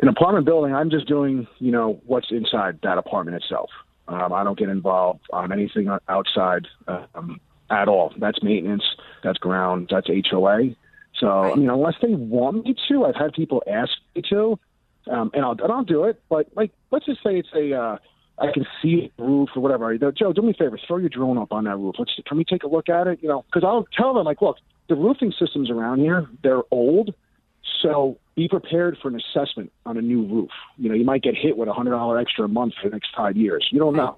An 0.02 0.08
apartment 0.08 0.46
building, 0.46 0.74
I'm 0.74 0.90
just 0.90 1.08
doing, 1.08 1.48
you 1.60 1.72
know, 1.72 2.02
what's 2.06 2.32
inside 2.32 2.80
that 2.84 2.98
apartment 2.98 3.42
itself. 3.42 3.70
Um, 4.08 4.34
I 4.34 4.44
don't 4.44 4.58
get 4.58 4.70
involved 4.70 5.22
on 5.34 5.52
anything 5.52 5.90
outside 6.08 6.68
um, 6.88 7.40
at 7.70 7.88
all. 7.88 8.14
That's 8.18 8.42
maintenance, 8.44 8.84
that's 9.24 9.38
ground, 9.38 9.90
that's 9.92 10.08
HOA. 10.08 10.76
So, 11.20 11.28
I 11.28 11.56
mean, 11.56 11.70
unless 11.70 11.96
they 12.02 12.14
want 12.14 12.66
me 12.66 12.76
to, 12.90 13.06
I've 13.06 13.16
had 13.16 13.34
people 13.34 13.64
ask 13.68 13.92
me 14.16 14.22
to, 14.30 14.60
um, 15.10 15.32
and 15.34 15.46
I'll, 15.46 15.52
and 15.52 15.72
I'll 15.72 15.84
do 15.84 16.04
it. 16.04 16.22
But 16.30 16.50
like, 16.56 16.72
let's 16.92 17.06
just 17.06 17.24
say 17.24 17.38
it's 17.40 17.50
a, 17.56 17.74
uh, 17.74 17.98
I 18.38 18.52
can 18.52 18.66
see 18.82 19.12
the 19.18 19.24
roof 19.24 19.50
or 19.56 19.62
whatever. 19.62 19.98
Joe, 20.12 20.34
do 20.34 20.42
me 20.42 20.52
a 20.52 20.54
favor, 20.54 20.78
throw 20.86 20.98
your 20.98 21.10
drone 21.10 21.38
up 21.38 21.52
on 21.52 21.64
that 21.64 21.78
roof. 21.78 21.96
Let's 21.98 22.12
can 22.28 22.38
we 22.38 22.44
take 22.44 22.64
a 22.64 22.68
look 22.68 22.90
at 22.90 23.08
it? 23.08 23.20
You 23.22 23.30
know, 23.30 23.46
because 23.48 23.64
I'll 23.64 23.88
tell 23.96 24.14
them 24.14 24.26
like, 24.26 24.42
look, 24.42 24.58
the 24.90 24.96
roofing 24.96 25.34
systems 25.40 25.70
around 25.70 26.00
here 26.00 26.28
they're 26.44 26.64
old, 26.70 27.14
so 27.82 28.18
be 28.36 28.48
prepared 28.48 28.98
for 29.02 29.08
an 29.08 29.20
assessment 29.20 29.72
on 29.86 29.98
a 29.98 30.02
new 30.02 30.24
roof. 30.26 30.52
You 30.78 30.90
know, 30.90 30.96
you 30.96 31.06
might 31.06 31.24
get 31.24 31.36
hit 31.36 31.58
with 31.58 31.70
a 31.70 31.74
hundred 31.74 31.92
dollar 31.92 32.20
extra 32.20 32.46
a 32.46 32.48
month 32.48 32.74
for 32.82 32.90
the 32.90 32.94
next 32.94 33.10
five 33.16 33.38
years. 33.38 33.68
You 33.72 33.80
don't 33.80 33.96
know. 33.96 34.18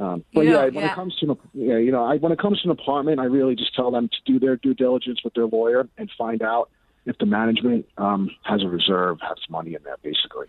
Um, 0.00 0.24
but 0.32 0.42
You 0.42 0.52
yeah, 0.52 0.64
when 0.64 0.74
yeah. 0.74 0.92
it 0.92 0.94
comes 0.94 1.14
to 1.16 1.30
an, 1.30 1.38
yeah, 1.54 1.76
you 1.76 1.90
know, 1.90 2.04
I, 2.04 2.16
when 2.16 2.32
it 2.32 2.38
comes 2.38 2.60
to 2.62 2.70
an 2.70 2.70
apartment, 2.70 3.20
I 3.20 3.24
really 3.24 3.54
just 3.56 3.74
tell 3.74 3.90
them 3.90 4.08
to 4.08 4.32
do 4.32 4.38
their 4.38 4.56
due 4.56 4.74
diligence 4.74 5.22
with 5.24 5.34
their 5.34 5.46
lawyer 5.46 5.88
and 5.98 6.10
find 6.16 6.40
out 6.40 6.70
if 7.04 7.18
the 7.18 7.26
management 7.26 7.86
um, 7.98 8.30
has 8.44 8.62
a 8.62 8.68
reserve, 8.68 9.18
has 9.20 9.38
money 9.50 9.74
in 9.74 9.82
there, 9.82 9.96
basically. 10.02 10.46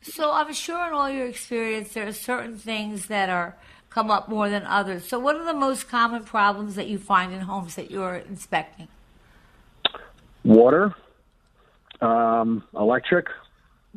So 0.00 0.32
I'm 0.32 0.52
sure 0.52 0.86
in 0.86 0.92
all 0.92 1.10
your 1.10 1.26
experience, 1.26 1.92
there 1.92 2.06
are 2.06 2.12
certain 2.12 2.56
things 2.56 3.06
that 3.06 3.28
are 3.28 3.56
come 3.90 4.10
up 4.10 4.28
more 4.28 4.48
than 4.48 4.64
others. 4.64 5.06
So 5.06 5.18
what 5.18 5.36
are 5.36 5.44
the 5.44 5.54
most 5.54 5.88
common 5.88 6.24
problems 6.24 6.74
that 6.76 6.88
you 6.88 6.98
find 6.98 7.32
in 7.32 7.40
homes 7.40 7.74
that 7.74 7.90
you're 7.90 8.16
inspecting? 8.16 8.88
Water, 10.44 10.94
um, 12.00 12.62
electric 12.76 13.26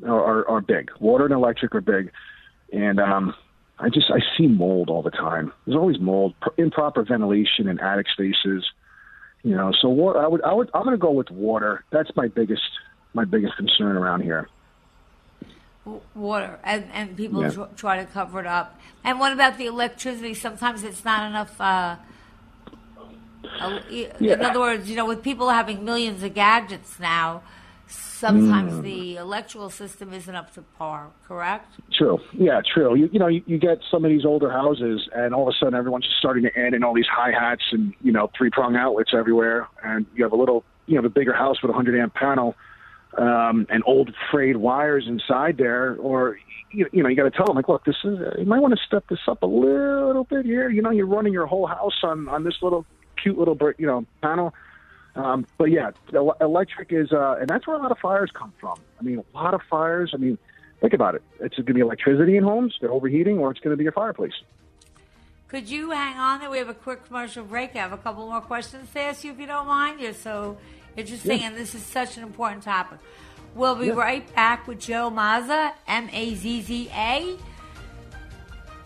are, 0.06 0.48
are, 0.48 0.62
big. 0.62 0.90
Water 1.00 1.26
and 1.26 1.34
electric 1.34 1.76
are 1.76 1.82
big, 1.82 2.12
and 2.72 3.00
um, 3.00 3.34
I 3.80 3.90
just 3.90 4.10
I 4.12 4.20
see 4.38 4.48
mold 4.48 4.90
all 4.90 5.02
the 5.02 5.12
time. 5.12 5.52
There's 5.66 5.78
always 5.78 6.00
mold, 6.00 6.34
pr- 6.42 6.50
improper 6.58 7.04
ventilation 7.04 7.68
in 7.68 7.80
attic 7.80 8.08
spaces. 8.10 8.66
You 9.44 9.56
know, 9.56 9.72
so 9.82 9.90
what 9.90 10.18
I 10.18 10.28
would 10.28 10.44
I 10.44 10.54
would 10.54 10.70
I'm 10.74 10.84
going 10.84 10.96
to 10.96 11.02
go 11.02 11.12
with 11.12 11.30
water. 11.32 11.84
That's 11.92 12.10
my 12.16 12.28
biggest 12.28 12.62
my 13.14 13.26
biggest 13.26 13.56
concern 13.58 13.98
around 13.98 14.22
here. 14.22 14.48
Water, 16.14 16.60
and, 16.64 16.86
and 16.94 17.18
people 17.18 17.42
Yeah. 17.42 17.50
tr- 17.50 17.74
try 17.76 17.98
to 17.98 18.06
cover 18.06 18.40
it 18.40 18.46
up. 18.46 18.80
And 19.04 19.20
what 19.20 19.34
about 19.34 19.58
the 19.58 19.66
electricity? 19.66 20.36
Sometimes 20.36 20.84
it's 20.84 21.04
not 21.04 21.28
enough. 21.28 21.60
Uh, 21.60 21.96
uh, 23.60 23.80
in 23.90 24.12
Yeah. 24.20 24.34
other 24.36 24.60
words, 24.60 24.90
you 24.90 24.96
know, 24.96 25.06
with 25.08 25.24
people 25.24 25.50
having 25.50 25.84
millions 25.84 26.22
of 26.22 26.36
gadgets 26.36 27.00
now, 27.00 27.42
sometimes 27.92 28.74
Mm. 28.74 28.82
the 28.84 29.16
electrical 29.18 29.70
system 29.70 30.14
isn't 30.14 30.36
up 30.36 30.54
to 30.54 30.62
par. 30.78 31.08
Correct? 31.28 31.68
True. 31.94 32.20
Yeah, 32.34 32.62
true. 32.74 32.96
You, 32.96 33.10
you 33.12 33.20
know, 33.20 33.28
you, 33.28 33.42
you 33.46 33.58
get 33.58 33.80
some 33.90 34.06
of 34.06 34.10
these 34.12 34.26
older 34.26 34.52
houses, 34.52 35.08
and 35.14 35.34
all 35.34 35.48
of 35.48 35.54
a 35.54 35.58
sudden 35.58 35.76
everyone's 35.76 36.06
just 36.06 36.18
starting 36.18 36.44
to 36.44 36.60
add 36.60 36.74
in 36.74 36.84
all 36.84 36.94
these 36.94 37.08
hi 37.12 37.32
hats 37.32 37.64
and 37.72 37.94
you 38.02 38.12
know 38.12 38.30
three 38.38 38.50
prong 38.50 38.76
outlets 38.76 39.12
everywhere, 39.14 39.68
and 39.84 40.06
you 40.16 40.24
have 40.24 40.34
a 40.34 40.36
little, 40.36 40.64
you 40.88 41.00
know, 41.00 41.06
a 41.06 41.10
bigger 41.10 41.34
house 41.34 41.62
with 41.62 41.72
a 41.72 41.74
hundred 41.74 42.00
amp 42.00 42.14
panel, 42.14 42.56
um, 43.18 43.68
and 43.70 43.84
old 43.86 44.14
frayed 44.32 44.58
wires 44.58 45.06
inside 45.08 45.58
there, 45.58 45.96
or 45.98 46.38
you, 46.72 46.88
you 46.94 47.04
know, 47.04 47.10
you 47.10 47.16
got 47.16 47.24
to 47.24 47.32
tell 47.32 47.46
them 47.48 47.56
like, 47.56 47.68
look, 47.68 47.84
this 47.86 47.98
is 48.04 48.20
you 48.38 48.46
might 48.46 48.60
want 48.60 48.74
to 48.74 48.80
step 48.86 49.04
this 49.10 49.20
up 49.28 49.44
a 49.44 49.48
little 49.48 50.24
bit 50.24 50.46
here. 50.46 50.70
You 50.70 50.82
know, 50.82 50.92
you're 50.92 51.06
running 51.08 51.34
your 51.34 51.46
whole 51.48 51.68
house 51.68 52.00
on 52.04 52.30
on 52.30 52.44
this 52.44 52.56
little 52.62 52.86
cute 53.22 53.38
little 53.38 53.58
you 53.78 53.86
know, 53.86 54.06
panel. 54.22 54.54
Um, 55.16 55.46
but 55.58 55.72
yeah, 55.72 55.92
electric 56.40 56.92
is, 56.94 57.12
uh, 57.12 57.38
and 57.40 57.48
that's 57.50 57.68
where 57.68 57.76
a 57.76 57.80
lot 57.82 57.92
of 57.92 57.98
fires 58.00 58.32
come 58.34 58.54
from. 58.60 58.78
I 59.00 59.04
mean, 59.04 59.20
a 59.20 59.38
lot 59.38 59.54
of 59.54 59.62
fires. 59.70 60.12
I 60.14 60.18
mean, 60.18 60.38
think 60.80 60.94
about 60.94 61.16
it. 61.16 61.24
It's 61.40 61.56
going 61.56 61.66
to 61.66 61.74
be 61.74 61.82
electricity 61.82 62.38
in 62.38 62.44
homes, 62.44 62.76
they're 62.80 62.92
overheating, 62.92 63.38
or 63.38 63.52
it's 63.52 63.60
going 63.60 63.76
to 63.76 63.78
be 63.78 63.88
a 63.88 63.92
fireplace. 63.92 64.34
Could 65.50 65.70
you 65.70 65.92
hang 65.92 66.18
on 66.18 66.40
there? 66.40 66.50
We 66.50 66.60
have 66.60 66.70
a 66.70 66.74
quick 66.74 67.06
commercial 67.08 67.44
break. 67.44 67.76
I 67.76 67.80
have 67.80 67.92
a 67.92 67.98
couple 67.98 68.26
more 68.26 68.40
questions 68.40 68.90
to 68.94 69.02
ask 69.02 69.26
you 69.26 69.34
if 69.34 69.40
you 69.40 69.48
don't 69.48 69.68
mind. 69.68 70.00
You're 70.00 70.14
so 70.14 70.58
interesting, 70.96 71.40
Yeah. 71.42 71.48
and 71.48 71.58
this 71.58 71.76
is 71.76 71.84
such 71.84 72.16
an 72.16 72.24
important 72.24 72.64
topic. 72.64 73.00
We'll 73.54 73.76
be 73.76 73.92
right 73.92 74.34
back 74.34 74.66
with 74.66 74.80
Joe 74.80 75.12
Mazza, 75.12 75.74
M 75.90 76.10
A 76.14 76.36
Z 76.36 76.62
Z 76.62 76.90
A, 76.96 77.36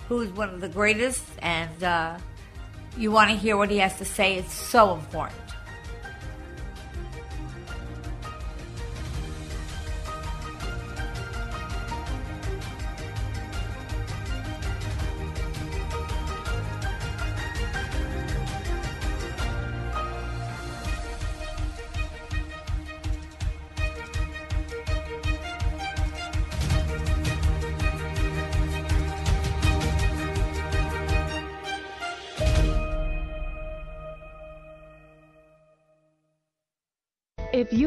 who's 0.10 0.32
one 0.32 0.50
of 0.50 0.60
the 0.60 0.70
greatest, 0.70 1.24
and 1.44 1.84
uh, 1.84 2.18
you 2.98 3.12
want 3.12 3.30
to 3.30 3.36
hear 3.38 3.58
what 3.58 3.70
he 3.70 3.78
has 3.78 3.96
to 4.00 4.06
say. 4.06 4.38
It's 4.38 4.52
so 4.52 4.96
important. 4.96 5.40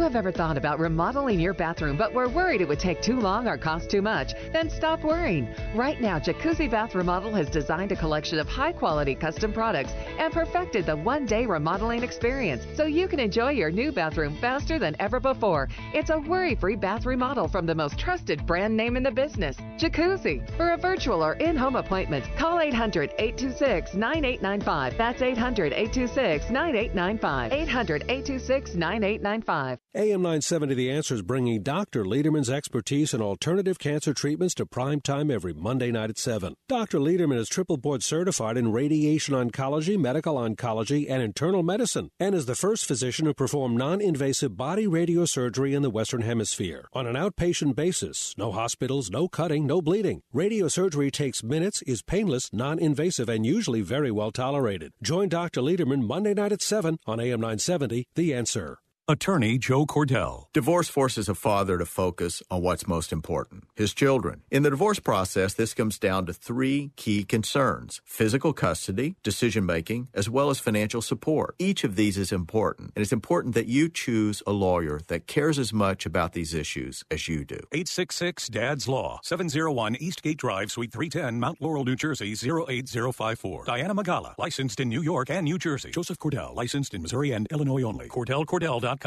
Have 0.08 0.16
ever 0.16 0.32
thought 0.32 0.56
about 0.56 0.78
remodeling 0.78 1.38
your 1.38 1.52
bathroom 1.52 1.94
but 1.94 2.14
were 2.14 2.30
worried 2.30 2.62
it 2.62 2.68
would 2.68 2.78
take 2.78 3.02
too 3.02 3.20
long 3.20 3.46
or 3.46 3.58
cost 3.58 3.90
too 3.90 4.00
much, 4.00 4.32
then 4.54 4.70
stop 4.70 5.04
worrying. 5.04 5.46
Right 5.74 6.00
now, 6.00 6.18
Jacuzzi 6.18 6.70
Bath 6.70 6.94
Remodel 6.94 7.34
has 7.34 7.50
designed 7.50 7.92
a 7.92 7.96
collection 7.96 8.38
of 8.38 8.48
high 8.48 8.72
quality 8.72 9.14
custom 9.14 9.52
products 9.52 9.92
and 10.18 10.32
perfected 10.32 10.86
the 10.86 10.96
one 10.96 11.26
day 11.26 11.44
remodeling 11.44 12.02
experience 12.02 12.64
so 12.74 12.86
you 12.86 13.06
can 13.06 13.20
enjoy 13.20 13.50
your 13.50 13.70
new 13.70 13.92
bathroom 13.92 14.34
faster 14.40 14.78
than 14.78 14.96
ever 14.98 15.20
before. 15.20 15.68
It's 15.92 16.08
a 16.08 16.18
worry 16.18 16.54
free 16.54 16.76
bath 16.76 17.04
remodel 17.04 17.46
from 17.46 17.66
the 17.66 17.74
most 17.74 17.98
trusted 17.98 18.46
brand 18.46 18.74
name 18.74 18.96
in 18.96 19.02
the 19.02 19.10
business, 19.10 19.58
Jacuzzi. 19.76 20.40
For 20.56 20.70
a 20.70 20.78
virtual 20.78 21.22
or 21.22 21.34
in 21.34 21.54
home 21.54 21.76
appointment, 21.76 22.24
call 22.38 22.60
800 22.60 23.10
826 23.18 23.92
9895. 23.92 24.96
That's 24.96 25.20
800 25.20 25.74
826 25.74 26.48
9895. 26.50 27.52
800 27.52 28.02
826 28.04 28.74
9895. 28.74 29.78
AM 29.94 30.20
970 30.20 30.74
The 30.74 30.90
Answer 30.90 31.14
is 31.14 31.22
bringing 31.22 31.62
Dr. 31.62 32.04
Lederman's 32.04 32.50
expertise 32.50 33.14
in 33.14 33.22
alternative 33.22 33.78
cancer 33.78 34.12
treatments 34.12 34.52
to 34.56 34.66
prime 34.66 35.00
time 35.00 35.30
every 35.30 35.54
Monday 35.54 35.90
night 35.90 36.10
at 36.10 36.18
7. 36.18 36.52
Dr. 36.68 36.98
Lederman 36.98 37.38
is 37.38 37.48
triple 37.48 37.78
board 37.78 38.02
certified 38.02 38.58
in 38.58 38.70
radiation 38.70 39.34
oncology, 39.34 39.98
medical 39.98 40.34
oncology, 40.34 41.08
and 41.08 41.22
internal 41.22 41.62
medicine, 41.62 42.10
and 42.20 42.34
is 42.34 42.44
the 42.44 42.54
first 42.54 42.84
physician 42.84 43.24
to 43.24 43.32
perform 43.32 43.78
non 43.78 44.02
invasive 44.02 44.58
body 44.58 44.86
radiosurgery 44.86 45.74
in 45.74 45.80
the 45.80 45.88
Western 45.88 46.20
Hemisphere. 46.20 46.86
On 46.92 47.06
an 47.06 47.16
outpatient 47.16 47.74
basis, 47.74 48.34
no 48.36 48.52
hospitals, 48.52 49.10
no 49.10 49.26
cutting, 49.26 49.66
no 49.66 49.80
bleeding. 49.80 50.20
Radiosurgery 50.34 51.10
takes 51.10 51.42
minutes, 51.42 51.80
is 51.80 52.02
painless, 52.02 52.52
non 52.52 52.78
invasive, 52.78 53.30
and 53.30 53.46
usually 53.46 53.80
very 53.80 54.10
well 54.10 54.32
tolerated. 54.32 54.92
Join 55.02 55.30
Dr. 55.30 55.62
Lederman 55.62 56.02
Monday 56.02 56.34
night 56.34 56.52
at 56.52 56.60
7 56.60 56.98
on 57.06 57.20
AM 57.20 57.40
970 57.40 58.06
The 58.14 58.34
Answer. 58.34 58.80
Attorney 59.10 59.56
Joe 59.56 59.86
Cordell. 59.86 60.48
Divorce 60.52 60.90
forces 60.90 61.30
a 61.30 61.34
father 61.34 61.78
to 61.78 61.86
focus 61.86 62.42
on 62.50 62.60
what's 62.60 62.86
most 62.86 63.10
important 63.10 63.64
his 63.74 63.94
children. 63.94 64.42
In 64.50 64.64
the 64.64 64.70
divorce 64.70 64.98
process, 64.98 65.54
this 65.54 65.72
comes 65.72 65.98
down 65.98 66.26
to 66.26 66.34
three 66.34 66.90
key 66.96 67.24
concerns 67.24 68.02
physical 68.04 68.52
custody, 68.52 69.16
decision 69.22 69.64
making, 69.64 70.08
as 70.12 70.28
well 70.28 70.50
as 70.50 70.58
financial 70.58 71.00
support. 71.00 71.54
Each 71.58 71.84
of 71.84 71.96
these 71.96 72.18
is 72.18 72.32
important, 72.32 72.92
and 72.94 73.02
it's 73.02 73.12
important 73.12 73.54
that 73.54 73.66
you 73.66 73.88
choose 73.88 74.42
a 74.46 74.52
lawyer 74.52 75.00
that 75.06 75.26
cares 75.26 75.58
as 75.58 75.72
much 75.72 76.04
about 76.04 76.34
these 76.34 76.52
issues 76.52 77.02
as 77.10 77.28
you 77.28 77.46
do. 77.46 77.60
866 77.72 78.48
Dad's 78.48 78.88
Law, 78.88 79.20
701 79.22 79.96
Eastgate 80.00 80.36
Drive, 80.36 80.70
Suite 80.70 80.92
310, 80.92 81.40
Mount 81.40 81.62
Laurel, 81.62 81.84
New 81.84 81.96
Jersey 81.96 82.32
08054. 82.32 83.64
Diana 83.64 83.94
Magala, 83.94 84.34
licensed 84.36 84.80
in 84.80 84.90
New 84.90 85.02
York 85.02 85.30
and 85.30 85.44
New 85.44 85.56
Jersey. 85.56 85.92
Joseph 85.92 86.18
Cordell, 86.18 86.54
licensed 86.54 86.92
in 86.92 87.00
Missouri 87.00 87.30
and 87.30 87.46
Illinois 87.50 87.84
only. 87.84 88.08
CordellCordell.com. 88.08 88.97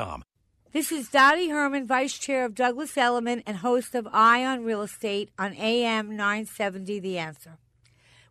This 0.71 0.91
is 0.91 1.09
Dottie 1.09 1.49
Herman, 1.49 1.85
Vice 1.85 2.17
Chair 2.17 2.45
of 2.45 2.55
Douglas 2.55 2.97
Elliman 2.97 3.43
and 3.45 3.57
host 3.57 3.93
of 3.93 4.07
Eye 4.13 4.45
on 4.45 4.63
Real 4.63 4.83
Estate 4.83 5.29
on 5.37 5.53
AM 5.55 6.15
970 6.15 6.99
The 7.01 7.17
Answer. 7.17 7.57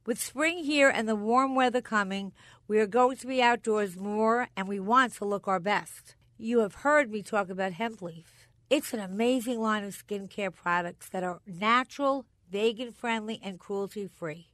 With 0.06 0.18
spring 0.18 0.64
here 0.64 0.88
and 0.88 1.06
the 1.06 1.14
warm 1.14 1.54
weather 1.54 1.82
coming, 1.82 2.32
we 2.66 2.78
are 2.80 2.86
going 2.86 3.18
to 3.18 3.26
be 3.26 3.42
outdoors 3.42 3.94
more 3.94 4.48
and 4.56 4.68
we 4.68 4.80
want 4.80 5.12
to 5.16 5.26
look 5.26 5.46
our 5.46 5.60
best. 5.60 6.14
You 6.38 6.60
have 6.60 6.76
heard 6.76 7.10
me 7.10 7.22
talk 7.22 7.50
about 7.50 7.74
hemp 7.74 8.00
leaf. 8.00 8.48
It's 8.70 8.94
an 8.94 9.00
amazing 9.00 9.60
line 9.60 9.84
of 9.84 9.94
skincare 9.94 10.54
products 10.54 11.10
that 11.10 11.22
are 11.22 11.40
natural, 11.46 12.24
vegan 12.50 12.92
friendly, 12.92 13.38
and 13.42 13.58
cruelty 13.58 14.06
free. 14.06 14.48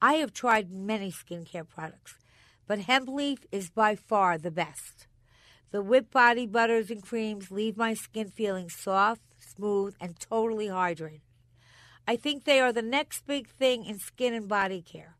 I 0.00 0.14
have 0.14 0.32
tried 0.32 0.70
many 0.70 1.10
skincare 1.10 1.68
products, 1.68 2.14
but 2.68 2.78
hemp 2.78 3.08
leaf 3.08 3.44
is 3.50 3.70
by 3.70 3.96
far 3.96 4.38
the 4.38 4.52
best. 4.52 5.08
The 5.72 5.82
whipped 5.82 6.12
body 6.12 6.46
butters 6.46 6.90
and 6.90 7.02
creams 7.02 7.50
leave 7.50 7.76
my 7.78 7.94
skin 7.94 8.28
feeling 8.28 8.68
soft, 8.68 9.22
smooth, 9.38 9.94
and 9.98 10.20
totally 10.20 10.68
hydrated. 10.68 11.22
I 12.06 12.16
think 12.16 12.44
they 12.44 12.60
are 12.60 12.74
the 12.74 12.82
next 12.82 13.26
big 13.26 13.48
thing 13.48 13.86
in 13.86 13.98
skin 13.98 14.34
and 14.34 14.46
body 14.46 14.82
care. 14.82 15.16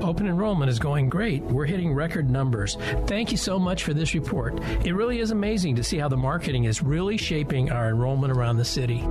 Open 0.03 0.27
enrollment 0.27 0.69
is 0.69 0.79
going 0.79 1.07
great. 1.09 1.41
We're 1.43 1.65
hitting 1.65 1.93
record 1.93 2.29
numbers. 2.29 2.75
Thank 3.07 3.31
you 3.31 3.37
so 3.37 3.57
much 3.57 3.83
for 3.83 3.93
this 3.93 4.13
report. 4.13 4.59
It 4.83 4.93
really 4.93 5.19
is 5.19 5.31
amazing 5.31 5.77
to 5.77 5.83
see 5.83 5.97
how 5.97 6.09
the 6.09 6.17
marketing 6.17 6.65
is 6.65 6.83
really 6.83 7.15
shaping 7.15 7.71
our 7.71 7.87
enrollment 7.87 8.33
around 8.33 8.57
the 8.57 8.65
city. 8.65 9.01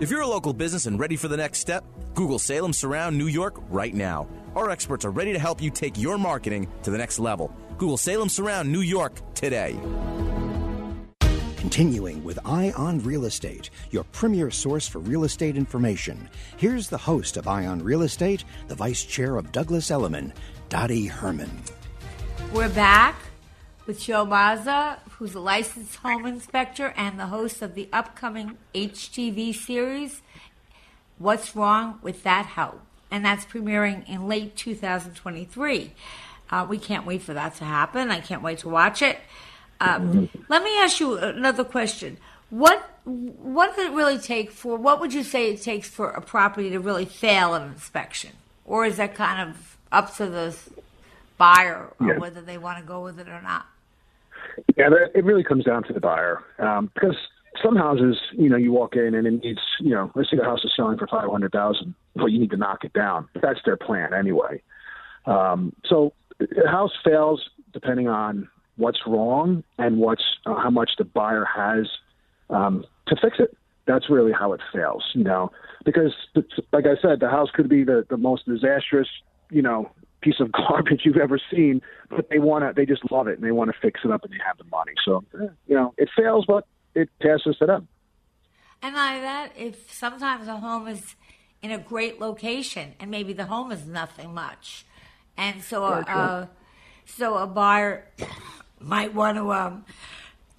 If 0.00 0.10
you're 0.10 0.20
a 0.20 0.26
local 0.26 0.52
business 0.52 0.84
and 0.84 1.00
ready 1.00 1.16
for 1.16 1.28
the 1.28 1.36
next 1.36 1.60
step, 1.60 1.84
Google 2.14 2.38
Salem 2.38 2.74
Surround 2.74 3.16
New 3.16 3.26
York 3.26 3.56
right 3.70 3.94
now. 3.94 4.28
Our 4.54 4.70
experts 4.70 5.04
are 5.04 5.10
ready 5.10 5.32
to 5.32 5.38
help 5.38 5.62
you 5.62 5.70
take 5.70 5.96
your 5.96 6.18
marketing 6.18 6.68
to 6.82 6.90
the 6.90 6.98
next 6.98 7.18
level. 7.18 7.54
Google 7.80 7.96
Salem 7.96 8.28
Surround 8.28 8.70
New 8.70 8.82
York 8.82 9.14
today. 9.32 9.74
Continuing 11.56 12.22
with 12.22 12.38
Eye 12.44 12.74
on 12.76 12.98
Real 12.98 13.24
Estate, 13.24 13.70
your 13.90 14.04
premier 14.12 14.50
source 14.50 14.86
for 14.86 14.98
real 14.98 15.24
estate 15.24 15.56
information. 15.56 16.28
Here's 16.58 16.90
the 16.90 16.98
host 16.98 17.38
of 17.38 17.48
Eye 17.48 17.64
on 17.64 17.82
Real 17.82 18.02
Estate, 18.02 18.44
the 18.68 18.74
vice 18.74 19.02
chair 19.02 19.38
of 19.38 19.50
Douglas 19.50 19.90
Elliman, 19.90 20.34
Dottie 20.68 21.06
Herman. 21.06 21.50
We're 22.52 22.68
back 22.68 23.16
with 23.86 23.98
Joe 23.98 24.26
Mazza, 24.26 24.98
who's 25.12 25.34
a 25.34 25.40
licensed 25.40 25.96
home 25.96 26.26
inspector 26.26 26.92
and 26.98 27.18
the 27.18 27.28
host 27.28 27.62
of 27.62 27.74
the 27.74 27.88
upcoming 27.94 28.58
HGTV 28.74 29.54
series, 29.54 30.20
What's 31.16 31.56
Wrong 31.56 31.98
with 32.02 32.24
That 32.24 32.44
House? 32.44 32.76
And 33.10 33.24
that's 33.24 33.46
premiering 33.46 34.06
in 34.06 34.28
late 34.28 34.54
2023. 34.54 35.94
Uh, 36.50 36.66
we 36.68 36.78
can't 36.78 37.06
wait 37.06 37.22
for 37.22 37.32
that 37.34 37.54
to 37.56 37.64
happen. 37.64 38.10
I 38.10 38.20
can't 38.20 38.42
wait 38.42 38.58
to 38.58 38.68
watch 38.68 39.02
it. 39.02 39.18
Um, 39.80 40.28
let 40.48 40.62
me 40.62 40.76
ask 40.78 41.00
you 41.00 41.16
another 41.16 41.64
question. 41.64 42.18
What 42.50 42.86
what 43.04 43.76
does 43.76 43.86
it 43.86 43.92
really 43.92 44.18
take 44.18 44.50
for? 44.50 44.76
What 44.76 45.00
would 45.00 45.14
you 45.14 45.22
say 45.22 45.52
it 45.52 45.62
takes 45.62 45.88
for 45.88 46.10
a 46.10 46.20
property 46.20 46.70
to 46.70 46.80
really 46.80 47.06
fail 47.06 47.54
an 47.54 47.62
inspection, 47.70 48.32
or 48.64 48.84
is 48.84 48.96
that 48.98 49.14
kind 49.14 49.48
of 49.48 49.78
up 49.90 50.14
to 50.16 50.26
the 50.26 50.56
buyer 51.38 51.92
whether 52.18 52.42
they 52.42 52.58
want 52.58 52.78
to 52.78 52.84
go 52.84 53.02
with 53.02 53.18
it 53.18 53.28
or 53.28 53.40
not? 53.40 53.66
Yeah, 54.76 54.90
it 55.14 55.24
really 55.24 55.44
comes 55.44 55.64
down 55.64 55.84
to 55.84 55.92
the 55.92 56.00
buyer 56.00 56.42
um, 56.58 56.90
because 56.92 57.16
some 57.62 57.76
houses, 57.76 58.18
you 58.32 58.48
know, 58.48 58.56
you 58.56 58.72
walk 58.72 58.96
in 58.96 59.14
and 59.14 59.26
it 59.26 59.44
needs, 59.44 59.60
you 59.80 59.90
know, 59.90 60.10
let's 60.14 60.30
say 60.30 60.36
the 60.36 60.44
house 60.44 60.64
is 60.64 60.72
selling 60.76 60.98
for 60.98 61.06
five 61.06 61.30
hundred 61.30 61.52
thousand, 61.52 61.94
well, 62.14 62.28
you 62.28 62.38
need 62.38 62.50
to 62.50 62.56
knock 62.56 62.84
it 62.84 62.92
down. 62.92 63.28
That's 63.40 63.60
their 63.64 63.76
plan 63.76 64.12
anyway. 64.12 64.60
Um, 65.26 65.72
so 65.86 66.12
house 66.66 66.92
fails 67.04 67.50
depending 67.72 68.08
on 68.08 68.48
what's 68.76 69.00
wrong 69.06 69.62
and 69.78 69.98
what's 69.98 70.22
uh, 70.46 70.54
how 70.54 70.70
much 70.70 70.92
the 70.98 71.04
buyer 71.04 71.44
has 71.44 71.86
um, 72.48 72.84
to 73.06 73.16
fix 73.20 73.38
it. 73.38 73.56
That's 73.86 74.08
really 74.08 74.32
how 74.32 74.52
it 74.52 74.60
fails, 74.72 75.04
you 75.14 75.24
know, 75.24 75.50
because 75.84 76.12
like 76.72 76.86
I 76.86 77.00
said, 77.00 77.20
the 77.20 77.28
house 77.28 77.48
could 77.52 77.68
be 77.68 77.84
the, 77.84 78.06
the 78.08 78.16
most 78.16 78.46
disastrous, 78.46 79.08
you 79.50 79.62
know, 79.62 79.90
piece 80.20 80.40
of 80.40 80.52
garbage 80.68 81.02
you've 81.04 81.16
ever 81.16 81.40
seen, 81.50 81.80
but 82.08 82.28
they 82.30 82.38
want 82.38 82.64
to, 82.64 82.72
they 82.74 82.86
just 82.86 83.10
love 83.10 83.26
it 83.26 83.38
and 83.38 83.46
they 83.46 83.52
want 83.52 83.70
to 83.72 83.76
fix 83.80 84.00
it 84.04 84.10
up 84.10 84.24
and 84.24 84.32
they 84.32 84.38
have 84.46 84.58
the 84.58 84.64
money. 84.64 84.92
So, 85.04 85.24
you 85.66 85.74
know, 85.74 85.94
it 85.96 86.08
fails, 86.16 86.44
but 86.46 86.66
it 86.94 87.08
passes 87.20 87.56
to 87.58 87.66
them. 87.66 87.88
And 88.82 88.94
like 88.94 89.20
that, 89.20 89.52
if 89.56 89.92
sometimes 89.92 90.48
a 90.48 90.56
home 90.56 90.86
is 90.88 91.16
in 91.62 91.70
a 91.70 91.78
great 91.78 92.20
location 92.20 92.94
and 92.98 93.10
maybe 93.10 93.32
the 93.32 93.46
home 93.46 93.72
is 93.72 93.86
nothing 93.86 94.32
much, 94.32 94.84
and 95.40 95.62
so 95.64 95.84
uh, 95.84 96.46
so 97.06 97.36
a 97.38 97.46
buyer 97.48 98.06
might 98.80 99.14
want 99.14 99.38
to 99.38 99.52
um, 99.52 99.84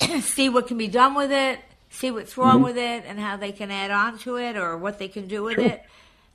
see 0.22 0.50
what 0.50 0.68
can 0.68 0.78
be 0.78 0.90
done 0.90 1.16
with 1.16 1.32
it, 1.32 1.60
see 1.90 2.12
what's 2.12 2.38
wrong 2.38 2.62
Mm-hmm. 2.62 2.64
with 2.64 2.78
it, 2.78 3.06
and 3.08 3.20
how 3.20 3.38
they 3.38 3.54
can 3.54 3.72
add 3.72 3.92
on 3.92 4.18
to 4.20 4.38
it 4.38 4.58
or 4.58 4.78
what 4.78 5.00
they 5.00 5.10
can 5.10 5.28
do 5.28 5.44
with 5.44 5.60
Sure. 5.60 5.74
it. 5.74 5.84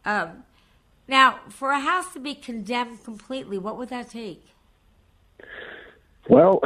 Um, 0.05 0.45
now, 1.09 1.41
for 1.51 1.71
a 1.73 1.81
house 1.81 2.13
to 2.15 2.21
be 2.21 2.35
condemned 2.35 3.05
completely, 3.05 3.59
what 3.59 3.79
would 3.79 3.91
that 3.91 4.11
take? 4.11 4.45
Well, 6.29 6.61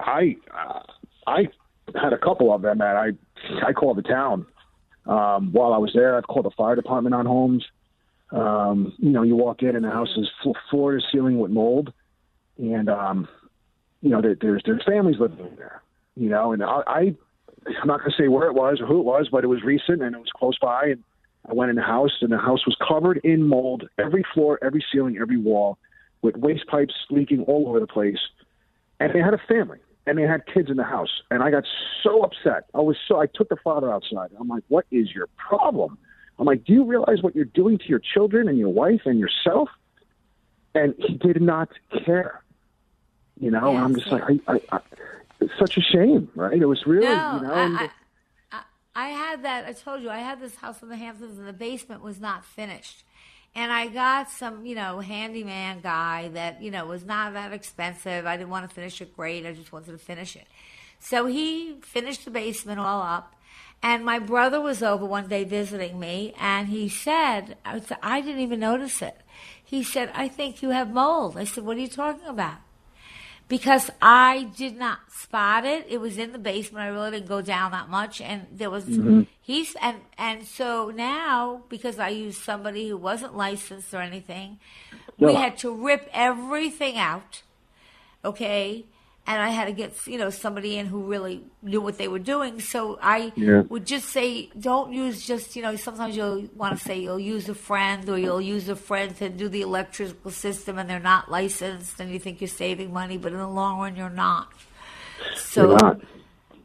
I 0.00 0.36
uh, 0.52 0.80
I 1.26 1.48
had 2.00 2.12
a 2.12 2.18
couple 2.18 2.54
of 2.54 2.62
them 2.62 2.78
that 2.78 2.96
I 2.96 3.10
I 3.66 3.72
called 3.72 3.98
the 3.98 4.02
town 4.02 4.46
um, 5.06 5.52
while 5.52 5.72
I 5.74 5.78
was 5.78 5.92
there. 5.94 6.16
I've 6.16 6.26
called 6.26 6.46
the 6.46 6.52
fire 6.56 6.76
department 6.76 7.14
on 7.14 7.26
homes. 7.26 7.64
Um, 8.30 8.94
you 8.98 9.10
know, 9.10 9.22
you 9.22 9.36
walk 9.36 9.62
in 9.62 9.76
and 9.76 9.84
the 9.84 9.90
house 9.90 10.16
is 10.16 10.28
floor 10.70 10.92
to 10.92 11.00
ceiling 11.12 11.38
with 11.38 11.50
mold, 11.50 11.92
and 12.58 12.88
um, 12.88 13.28
you 14.00 14.10
know, 14.10 14.20
there, 14.20 14.36
there's 14.40 14.62
there's 14.64 14.82
families 14.84 15.16
living 15.20 15.54
there, 15.56 15.82
you 16.16 16.28
know, 16.28 16.52
and 16.52 16.62
I, 16.62 16.82
I 16.86 17.00
I'm 17.66 17.86
not 17.86 18.00
going 18.00 18.10
to 18.10 18.16
say 18.22 18.28
where 18.28 18.48
it 18.48 18.54
was 18.54 18.80
or 18.80 18.86
who 18.86 19.00
it 19.00 19.04
was, 19.04 19.28
but 19.30 19.44
it 19.44 19.46
was 19.46 19.62
recent 19.62 20.02
and 20.02 20.14
it 20.14 20.18
was 20.18 20.30
close 20.34 20.58
by, 20.58 20.86
and 20.86 21.02
I 21.48 21.52
went 21.52 21.70
in 21.70 21.76
the 21.76 21.82
house 21.82 22.18
and 22.20 22.32
the 22.32 22.38
house 22.38 22.66
was 22.66 22.76
covered 22.86 23.20
in 23.24 23.46
mold, 23.46 23.88
every 23.98 24.24
floor, 24.34 24.58
every 24.62 24.84
ceiling, 24.92 25.18
every 25.20 25.36
wall, 25.36 25.78
with 26.22 26.36
waste 26.36 26.66
pipes 26.66 26.94
leaking 27.10 27.42
all 27.42 27.68
over 27.68 27.80
the 27.80 27.86
place, 27.86 28.18
and 29.00 29.12
they 29.14 29.20
had 29.20 29.34
a 29.34 29.40
family 29.48 29.78
and 30.06 30.18
they 30.18 30.22
had 30.22 30.42
kids 30.46 30.70
in 30.70 30.76
the 30.76 30.84
house, 30.84 31.22
and 31.30 31.42
I 31.42 31.50
got 31.50 31.64
so 32.02 32.22
upset. 32.22 32.64
I 32.74 32.80
was 32.80 32.96
so 33.08 33.20
I 33.20 33.26
took 33.26 33.48
the 33.48 33.56
father 33.62 33.92
outside. 33.92 34.30
I'm 34.38 34.48
like, 34.48 34.64
what 34.68 34.86
is 34.90 35.14
your 35.14 35.28
problem? 35.36 35.98
I'm 36.38 36.46
like, 36.46 36.64
do 36.64 36.72
you 36.72 36.84
realize 36.84 37.22
what 37.22 37.34
you're 37.34 37.44
doing 37.44 37.78
to 37.78 37.84
your 37.86 38.00
children 38.00 38.48
and 38.48 38.58
your 38.58 38.70
wife 38.70 39.02
and 39.04 39.18
yourself? 39.18 39.68
And 40.74 40.94
he 40.98 41.14
did 41.14 41.40
not 41.40 41.68
care. 42.04 42.42
You 43.38 43.50
know, 43.50 43.72
Yes, 43.72 43.82
I'm 43.82 43.94
just 43.94 44.06
like, 44.08 44.22
I, 44.22 44.52
I, 44.52 44.60
I, 44.72 44.80
it's 45.40 45.52
such 45.58 45.76
a 45.76 45.80
shame, 45.80 46.30
right? 46.34 46.60
It 46.60 46.66
was 46.66 46.86
really, 46.86 47.06
no, 47.06 47.36
you 47.36 47.46
know. 47.46 47.54
I, 47.54 47.90
I, 48.52 48.62
I 48.94 49.08
had 49.08 49.44
that. 49.44 49.66
I 49.66 49.72
told 49.72 50.02
you 50.02 50.10
I 50.10 50.18
had 50.18 50.40
this 50.40 50.56
house 50.56 50.82
in 50.82 50.88
the 50.88 50.96
Hamptons, 50.96 51.38
and 51.38 51.46
the 51.46 51.52
basement 51.52 52.02
was 52.02 52.20
not 52.20 52.44
finished. 52.44 53.04
And 53.56 53.72
I 53.72 53.86
got 53.86 54.30
some, 54.30 54.66
you 54.66 54.74
know, 54.74 54.98
handyman 54.98 55.80
guy 55.80 56.28
that 56.34 56.60
you 56.62 56.70
know 56.70 56.86
was 56.86 57.04
not 57.04 57.34
that 57.34 57.52
expensive. 57.52 58.26
I 58.26 58.36
didn't 58.36 58.50
want 58.50 58.68
to 58.68 58.74
finish 58.74 59.00
it 59.00 59.16
great. 59.16 59.46
I 59.46 59.52
just 59.52 59.72
wanted 59.72 59.92
to 59.92 59.98
finish 59.98 60.34
it. 60.36 60.46
So 60.98 61.26
he 61.26 61.76
finished 61.82 62.24
the 62.24 62.30
basement 62.30 62.80
all 62.80 63.02
up. 63.02 63.33
And 63.84 64.02
my 64.02 64.18
brother 64.18 64.60
was 64.62 64.82
over 64.82 65.04
one 65.04 65.28
day 65.28 65.44
visiting 65.44 66.00
me, 66.00 66.32
and 66.40 66.68
he 66.68 66.88
said, 66.88 67.58
I 67.66 67.80
said, 67.80 67.98
I 68.02 68.22
didn't 68.22 68.40
even 68.40 68.60
notice 68.60 69.02
it. 69.02 69.20
He 69.62 69.82
said, 69.82 70.10
I 70.14 70.26
think 70.26 70.62
you 70.62 70.70
have 70.70 70.90
mold. 70.90 71.36
I 71.36 71.44
said, 71.44 71.64
What 71.64 71.76
are 71.76 71.80
you 71.80 71.88
talking 71.88 72.26
about? 72.26 72.56
because 73.46 73.90
I 74.00 74.44
did 74.56 74.74
not 74.76 75.12
spot 75.12 75.66
it. 75.66 75.86
It 75.88 76.00
was 76.00 76.16
in 76.16 76.32
the 76.32 76.38
basement. 76.38 76.82
I 76.84 76.88
really 76.88 77.10
didn't 77.10 77.28
go 77.28 77.42
down 77.42 77.72
that 77.72 77.90
much, 77.90 78.22
and 78.22 78.46
there 78.50 78.70
was 78.70 78.86
Mhm. 78.86 79.26
he's 79.40 79.76
and 79.82 79.98
and 80.16 80.46
so 80.46 80.90
now 80.90 81.62
because 81.68 81.98
I 81.98 82.08
used 82.08 82.40
somebody 82.40 82.88
who 82.88 82.96
wasn't 82.96 83.36
licensed 83.36 83.92
or 83.92 84.00
anything, 84.00 84.58
we 85.18 85.34
had 85.34 85.58
to 85.58 85.70
rip 85.70 86.08
everything 86.12 86.96
out. 86.96 87.42
Okay. 88.24 88.86
And 89.26 89.40
I 89.40 89.48
had 89.50 89.66
to 89.66 89.72
get 89.72 90.06
you 90.06 90.18
know 90.18 90.28
somebody 90.28 90.76
in 90.76 90.86
who 90.86 91.04
really 91.04 91.44
knew 91.62 91.80
what 91.80 91.96
they 91.96 92.08
were 92.08 92.18
doing. 92.18 92.60
So 92.60 92.98
I 93.00 93.32
Yeah. 93.36 93.62
would 93.70 93.86
just 93.86 94.10
say, 94.10 94.50
don't 94.58 94.92
use 94.92 95.26
just 95.26 95.56
you 95.56 95.62
know. 95.62 95.76
Sometimes 95.76 96.14
you'll 96.14 96.46
want 96.54 96.76
to 96.78 96.84
say 96.84 96.98
you'll 96.98 97.18
use 97.18 97.48
a 97.48 97.54
friend 97.54 98.06
or 98.08 98.18
you'll 98.18 98.40
use 98.40 98.68
a 98.68 98.76
friend 98.76 99.16
to 99.16 99.30
do 99.30 99.48
the 99.48 99.62
electrical 99.62 100.30
system, 100.30 100.78
and 100.78 100.90
they're 100.90 101.00
not 101.00 101.30
licensed, 101.30 102.00
and 102.00 102.12
you 102.12 102.18
think 102.18 102.42
you're 102.42 102.48
saving 102.48 102.92
money, 102.92 103.16
but 103.16 103.32
in 103.32 103.38
the 103.38 103.48
long 103.48 103.80
run, 103.80 103.96
you're 103.96 104.10
not. 104.10 104.48
So 105.36 105.70
You're 105.70 105.78
not. 105.80 106.00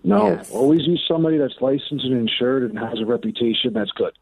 No, 0.03 0.33
Yes. 0.33 0.49
always 0.51 0.81
use 0.87 1.03
somebody 1.07 1.37
that's 1.37 1.55
licensed 1.61 2.05
and 2.05 2.13
insured 2.27 2.63
and 2.63 2.77
has 2.79 2.99
a 2.99 3.05
reputation 3.05 3.73
that's 3.73 3.91
good. 3.91 4.13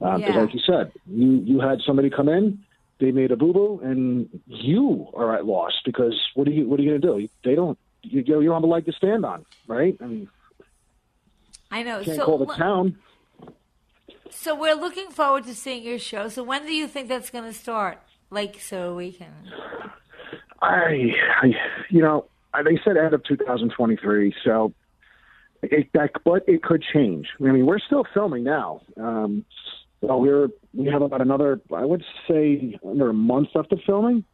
Uh, 0.00 0.18
because, 0.18 0.34
Yeah. 0.34 0.40
like 0.42 0.54
you 0.54 0.60
said, 0.66 0.92
you 1.06 1.42
you 1.44 1.60
had 1.60 1.80
somebody 1.86 2.10
come 2.10 2.28
in, 2.28 2.58
they 2.98 3.12
made 3.12 3.30
a 3.30 3.36
boo 3.36 3.52
boo, 3.52 3.80
and 3.82 4.28
you 4.46 5.08
are 5.14 5.34
at 5.34 5.44
loss 5.46 5.72
because 5.84 6.18
what 6.34 6.48
are 6.48 6.52
you 6.52 6.68
what 6.68 6.80
are 6.80 6.82
you 6.82 6.90
going 6.90 7.00
to 7.00 7.06
do? 7.20 7.28
They 7.44 7.54
don't. 7.54 7.78
You, 8.02 8.20
you 8.20 8.44
don't 8.44 8.54
have 8.54 8.62
a 8.62 8.66
leg 8.66 8.86
to 8.86 8.92
stand 8.92 9.24
on, 9.24 9.44
right? 9.66 9.96
I 10.00 10.06
mean, 10.06 10.28
I 11.70 11.82
know. 11.82 12.02
can't 12.02 12.16
so 12.18 12.24
call 12.24 12.38
the 12.38 12.54
town. 12.54 12.96
So 14.30 14.54
we're 14.54 14.74
looking 14.74 15.10
forward 15.10 15.44
to 15.44 15.54
seeing 15.54 15.82
your 15.82 15.98
show. 15.98 16.28
So 16.28 16.42
when 16.42 16.66
do 16.66 16.72
you 16.72 16.86
think 16.86 17.08
that's 17.08 17.30
going 17.30 17.44
to 17.44 17.52
start? 17.52 17.98
Like, 18.30 18.60
so 18.60 18.94
we 18.94 19.12
can. 19.12 19.32
I, 20.60 21.12
I 21.42 21.52
you 21.90 22.02
know, 22.02 22.26
they 22.64 22.78
said 22.84 22.96
end 22.96 23.14
of 23.14 23.24
2023, 23.24 24.34
so 24.44 24.72
it, 25.62 25.88
that, 25.94 26.10
but 26.24 26.44
it 26.48 26.62
could 26.62 26.82
change. 26.82 27.28
I 27.40 27.44
mean, 27.44 27.66
we're 27.66 27.78
still 27.78 28.04
filming 28.12 28.44
now. 28.44 28.82
Um, 28.96 29.44
well, 30.00 30.20
we're 30.20 30.48
we 30.74 30.86
have 30.86 31.02
about 31.02 31.20
another, 31.20 31.60
I 31.74 31.84
would 31.84 32.04
say, 32.28 32.78
under 32.86 33.10
a 33.10 33.14
month 33.14 33.48
left 33.54 33.72
of 33.72 33.80
filming. 33.86 34.24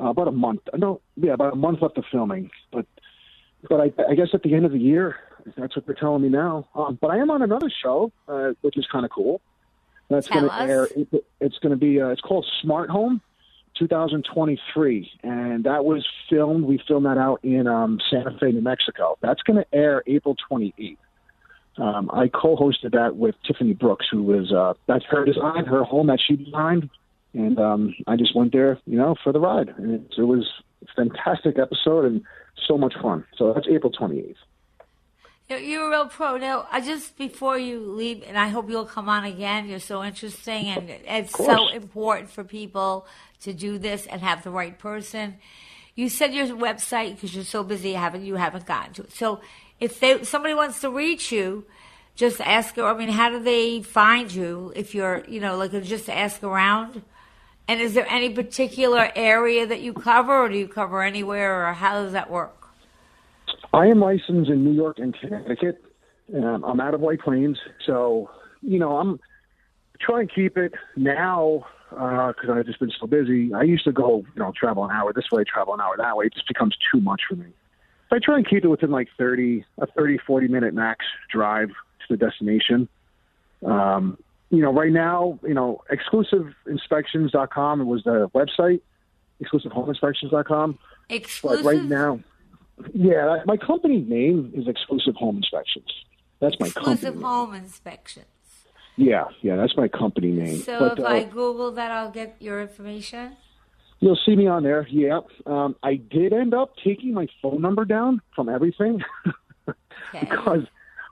Uh, 0.00 0.10
about 0.10 0.28
a 0.28 0.32
month, 0.32 0.60
no, 0.76 1.00
yeah, 1.16 1.32
about 1.32 1.52
a 1.52 1.56
month 1.56 1.82
left 1.82 1.98
of 1.98 2.04
filming. 2.12 2.50
But, 2.72 2.86
but 3.68 3.80
I, 3.80 3.92
I 4.08 4.14
guess 4.14 4.28
at 4.32 4.44
the 4.44 4.54
end 4.54 4.64
of 4.64 4.70
the 4.70 4.78
year, 4.78 5.16
that's 5.56 5.74
what 5.74 5.86
they're 5.86 5.96
telling 5.96 6.22
me 6.22 6.28
now. 6.28 6.68
Um, 6.76 6.96
but 7.00 7.10
I 7.10 7.16
am 7.16 7.30
on 7.30 7.42
another 7.42 7.68
show, 7.82 8.12
uh, 8.28 8.52
which 8.60 8.76
is 8.76 8.86
kind 8.92 9.04
of 9.04 9.10
cool. 9.10 9.40
That's 10.08 10.28
going 10.28 10.48
to 10.48 10.54
air. 10.54 10.84
It, 10.84 11.24
it's 11.40 11.58
going 11.58 11.70
to 11.70 11.76
be. 11.76 12.00
Uh, 12.00 12.08
it's 12.08 12.20
called 12.20 12.46
Smart 12.62 12.90
Home. 12.90 13.20
2023, 13.78 15.10
and 15.22 15.62
that 15.62 15.84
was 15.84 16.04
filmed. 16.28 16.64
We 16.64 16.80
filmed 16.88 17.06
that 17.06 17.16
out 17.16 17.38
in 17.44 17.68
um, 17.68 18.00
Santa 18.10 18.36
Fe, 18.40 18.50
New 18.50 18.60
Mexico. 18.60 19.16
That's 19.20 19.40
going 19.42 19.58
to 19.58 19.66
air 19.72 20.02
April 20.06 20.34
28th. 20.50 20.96
Um, 21.78 22.10
I 22.12 22.28
co-hosted 22.28 22.92
that 22.92 23.16
with 23.16 23.36
Tiffany 23.46 23.72
Brooks, 23.72 24.06
who 24.10 24.22
was 24.22 24.52
uh, 24.52 24.74
that's 24.86 25.04
her 25.06 25.24
design, 25.24 25.64
her 25.64 25.84
home 25.84 26.08
that 26.08 26.18
she 26.24 26.36
designed, 26.36 26.90
and 27.34 27.58
um, 27.58 27.94
I 28.06 28.16
just 28.16 28.34
went 28.34 28.52
there, 28.52 28.78
you 28.86 28.96
know, 28.96 29.14
for 29.22 29.32
the 29.32 29.40
ride, 29.40 29.68
and 29.76 29.94
it, 29.94 30.14
it 30.18 30.24
was 30.24 30.48
a 30.82 30.86
fantastic 30.96 31.58
episode 31.58 32.04
and 32.04 32.22
so 32.66 32.76
much 32.76 32.94
fun. 33.00 33.24
So 33.36 33.52
that's 33.52 33.66
April 33.68 33.92
28th. 33.92 34.34
You're, 35.48 35.58
you're 35.60 35.86
a 35.86 35.90
real 35.90 36.06
pro. 36.08 36.36
Now, 36.36 36.66
I 36.70 36.80
just 36.80 37.16
before 37.16 37.58
you 37.58 37.80
leave, 37.80 38.22
and 38.26 38.36
I 38.36 38.48
hope 38.48 38.68
you'll 38.68 38.84
come 38.84 39.08
on 39.08 39.24
again. 39.24 39.68
You're 39.68 39.78
so 39.78 40.04
interesting, 40.04 40.66
and 40.66 40.90
it's 40.90 41.32
so 41.32 41.68
important 41.68 42.30
for 42.30 42.44
people 42.44 43.06
to 43.42 43.52
do 43.52 43.78
this 43.78 44.06
and 44.06 44.20
have 44.20 44.42
the 44.42 44.50
right 44.50 44.78
person. 44.78 45.36
You 45.94 46.08
said 46.08 46.34
your 46.34 46.46
website 46.48 47.14
because 47.14 47.34
you're 47.34 47.44
so 47.44 47.64
busy, 47.64 47.94
haven't 47.94 48.24
you 48.24 48.36
haven't 48.36 48.66
gotten 48.66 48.92
to 48.94 49.02
it. 49.04 49.12
So, 49.12 49.40
if 49.80 50.00
they 50.00 50.22
somebody 50.24 50.54
wants 50.54 50.80
to 50.80 50.90
reach 50.90 51.32
you, 51.32 51.64
just 52.14 52.40
ask. 52.40 52.78
I 52.78 52.94
mean, 52.94 53.08
how 53.08 53.30
do 53.30 53.42
they 53.42 53.82
find 53.82 54.32
you? 54.32 54.72
If 54.74 54.94
you're, 54.94 55.24
you 55.28 55.40
know, 55.40 55.56
like 55.56 55.72
just 55.82 56.08
ask 56.08 56.42
around. 56.42 57.02
And 57.70 57.82
is 57.82 57.92
there 57.92 58.06
any 58.08 58.30
particular 58.30 59.12
area 59.14 59.66
that 59.66 59.82
you 59.82 59.92
cover, 59.92 60.44
or 60.44 60.48
do 60.48 60.56
you 60.56 60.68
cover 60.68 61.02
anywhere, 61.02 61.68
or 61.68 61.74
how 61.74 62.02
does 62.02 62.12
that 62.12 62.30
work? 62.30 62.68
I 63.74 63.86
am 63.86 64.00
licensed 64.00 64.50
in 64.50 64.64
New 64.64 64.72
York 64.72 64.98
and 64.98 65.14
Connecticut. 65.18 65.84
Um, 66.34 66.64
I'm 66.64 66.80
out 66.80 66.94
of 66.94 67.00
White 67.00 67.20
Plains, 67.20 67.58
so 67.84 68.30
you 68.62 68.78
know 68.78 68.96
I'm 68.96 69.20
trying 70.00 70.28
to 70.28 70.34
keep 70.34 70.56
it 70.56 70.72
now 70.96 71.66
because 71.90 72.50
I've 72.50 72.66
just 72.66 72.80
been 72.80 72.92
so 72.98 73.06
busy. 73.06 73.52
I 73.54 73.62
used 73.62 73.84
to 73.84 73.92
go, 73.92 74.18
you 74.34 74.42
know, 74.42 74.52
travel 74.58 74.84
an 74.84 74.90
hour 74.90 75.12
this 75.12 75.30
way, 75.30 75.44
travel 75.44 75.74
an 75.74 75.80
hour 75.80 75.94
that 75.98 76.16
way. 76.16 76.26
It 76.26 76.34
just 76.34 76.48
becomes 76.48 76.76
too 76.92 77.00
much 77.00 77.22
for 77.28 77.36
me. 77.36 77.46
So 78.08 78.16
I 78.16 78.18
try 78.22 78.36
and 78.36 78.48
keep 78.48 78.64
it 78.64 78.68
within 78.68 78.90
like 78.90 79.08
30, 79.18 79.64
a 79.78 79.86
30, 79.86 80.18
40 80.26 80.48
minute 80.48 80.74
max 80.74 81.04
drive 81.30 81.68
to 81.68 82.06
the 82.08 82.16
destination. 82.16 82.88
Um, 83.64 84.18
you 84.50 84.62
know, 84.62 84.72
right 84.72 84.92
now, 84.92 85.38
you 85.42 85.54
know, 85.54 85.82
exclusiveinspections.com 85.90 87.80
it 87.80 87.84
was 87.84 88.02
the 88.04 88.30
website, 88.34 88.80
exclusivehomeinspections.com. 89.42 90.78
Exclusive. 91.10 91.64
But 91.64 91.68
right 91.68 91.84
now, 91.84 92.20
yeah, 92.94 93.42
my 93.44 93.56
company 93.56 94.00
name 94.00 94.52
is 94.54 94.68
Exclusive 94.68 95.16
Home 95.16 95.36
Inspections. 95.36 95.92
That's 96.40 96.58
my 96.60 96.68
company. 96.68 96.92
Exclusive 96.92 97.20
company. 97.20 97.24
home 97.24 97.54
inspection. 97.54 98.24
Yeah, 98.96 99.24
yeah, 99.42 99.56
that's 99.56 99.76
my 99.76 99.88
company 99.88 100.32
name. 100.32 100.58
So 100.58 100.78
but 100.78 100.98
if 100.98 101.04
uh, 101.04 101.08
I 101.08 101.24
Google 101.24 101.70
that, 101.72 101.90
I'll 101.90 102.10
get 102.10 102.36
your 102.40 102.60
information. 102.60 103.36
You'll 104.00 104.18
see 104.24 104.36
me 104.36 104.46
on 104.46 104.62
there. 104.62 104.86
Yeah, 104.88 105.20
um, 105.46 105.76
I 105.82 105.96
did 105.96 106.32
end 106.32 106.54
up 106.54 106.74
taking 106.82 107.14
my 107.14 107.28
phone 107.42 107.60
number 107.60 107.84
down 107.84 108.20
from 108.34 108.48
everything 108.48 109.02
because 110.12 110.64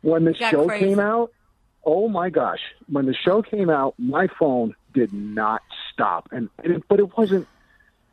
when 0.03 0.25
the 0.25 0.35
show 0.35 0.67
crazy. 0.67 0.87
came 0.87 1.01
out, 1.01 1.33
oh 1.85 2.09
my 2.09 2.31
gosh, 2.31 2.61
when 2.91 3.07
the 3.07 3.15
show 3.15 3.43
came 3.43 3.71
out, 3.71 3.95
my 3.99 4.29
phone 4.39 4.75
did 4.95 5.13
not 5.13 5.63
stop, 5.93 6.29
and, 6.33 6.49
and 6.63 6.75
it, 6.75 6.85
but 6.89 6.99
it 6.99 7.17
wasn't 7.17 7.47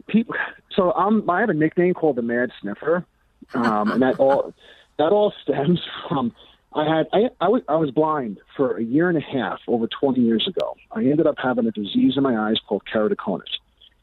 people. 0.07 0.35
So 0.75 0.91
I'm, 0.91 1.29
I 1.29 1.41
have 1.41 1.49
a 1.49 1.53
nickname 1.53 1.93
called 1.93 2.15
the 2.15 2.21
Mad 2.21 2.51
Sniffer, 2.61 3.05
um, 3.53 3.91
and 3.91 4.01
that 4.01 4.19
all 4.19 4.53
that 4.97 5.11
all 5.11 5.33
stems 5.43 5.79
from 6.07 6.33
I 6.75 6.97
had 6.97 7.07
I, 7.13 7.29
I 7.39 7.47
was 7.49 7.61
I 7.67 7.75
was 7.75 7.91
blind 7.91 8.39
for 8.55 8.77
a 8.77 8.83
year 8.83 9.09
and 9.09 9.17
a 9.17 9.21
half 9.21 9.59
over 9.67 9.87
20 9.87 10.21
years 10.21 10.47
ago. 10.47 10.75
I 10.91 10.99
ended 10.99 11.27
up 11.27 11.35
having 11.37 11.65
a 11.67 11.71
disease 11.71 12.13
in 12.17 12.23
my 12.23 12.49
eyes 12.49 12.57
called 12.67 12.83
keratoconus, 12.91 13.43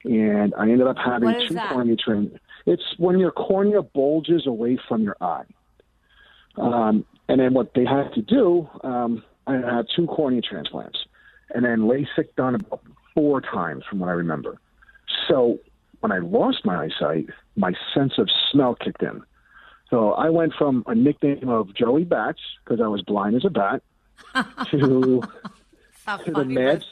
and 0.05 0.55
I 0.57 0.63
ended 0.63 0.87
up 0.87 0.97
having 0.97 1.35
two 1.47 1.55
that? 1.55 1.73
cornea 1.73 1.97
trans. 1.97 2.33
It's 2.67 2.83
when 2.99 3.19
your 3.19 3.31
cornea 3.31 3.83
bulges 3.83 4.47
away 4.47 4.79
from 4.89 5.03
your 5.03 5.17
eye. 5.21 5.45
Um, 6.57 7.05
and 7.29 7.41
then 7.41 7.55
what 7.55 7.75
they 7.75 7.85
had 7.85 8.13
to 8.15 8.23
do, 8.23 8.69
um, 8.83 9.23
I 9.47 9.55
had 9.55 9.87
two 9.95 10.07
cornea 10.07 10.43
transplants, 10.43 10.99
and 11.55 11.65
then 11.65 11.81
LASIK 11.81 12.35
done 12.37 12.57
about 12.57 12.83
four 13.15 13.41
times 13.41 13.85
from 13.89 14.01
what 14.01 14.09
I 14.09 14.13
remember. 14.13 14.59
So 15.29 15.59
when 16.01 16.13
I 16.13 16.19
lost 16.19 16.65
my 16.65 16.85
eyesight, 16.85 17.27
my 17.57 17.73
sense 17.95 18.15
of 18.19 18.29
smell 18.51 18.75
kicked 18.75 19.03
in. 19.03 19.23
So 19.91 20.13
I 20.13 20.31
went 20.31 20.55
from 20.57 20.85
a 20.87 20.95
nickname 20.95 21.49
of 21.49 21.75
Joey 21.75 22.05
Bats 22.05 22.41
because 22.65 22.81
I 22.81 22.87
was 22.87 23.03
blind 23.03 23.37
as 23.37 23.45
a 23.45 23.51
bat 23.51 23.83
to 24.71 25.23
to 26.25 26.31
the 26.31 26.45
mad 26.45 26.85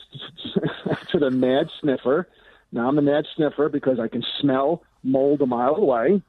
to 1.10 1.18
the 1.18 1.30
mad 1.30 1.68
sniffer. 1.80 2.28
Now 2.72 2.88
I'm 2.88 2.98
a 2.98 3.02
mad 3.02 3.26
sniffer 3.36 3.68
because 3.68 3.98
I 3.98 4.08
can 4.08 4.22
smell 4.40 4.82
mold 5.02 5.40
a 5.40 5.46
mile 5.46 5.76
away, 5.76 6.22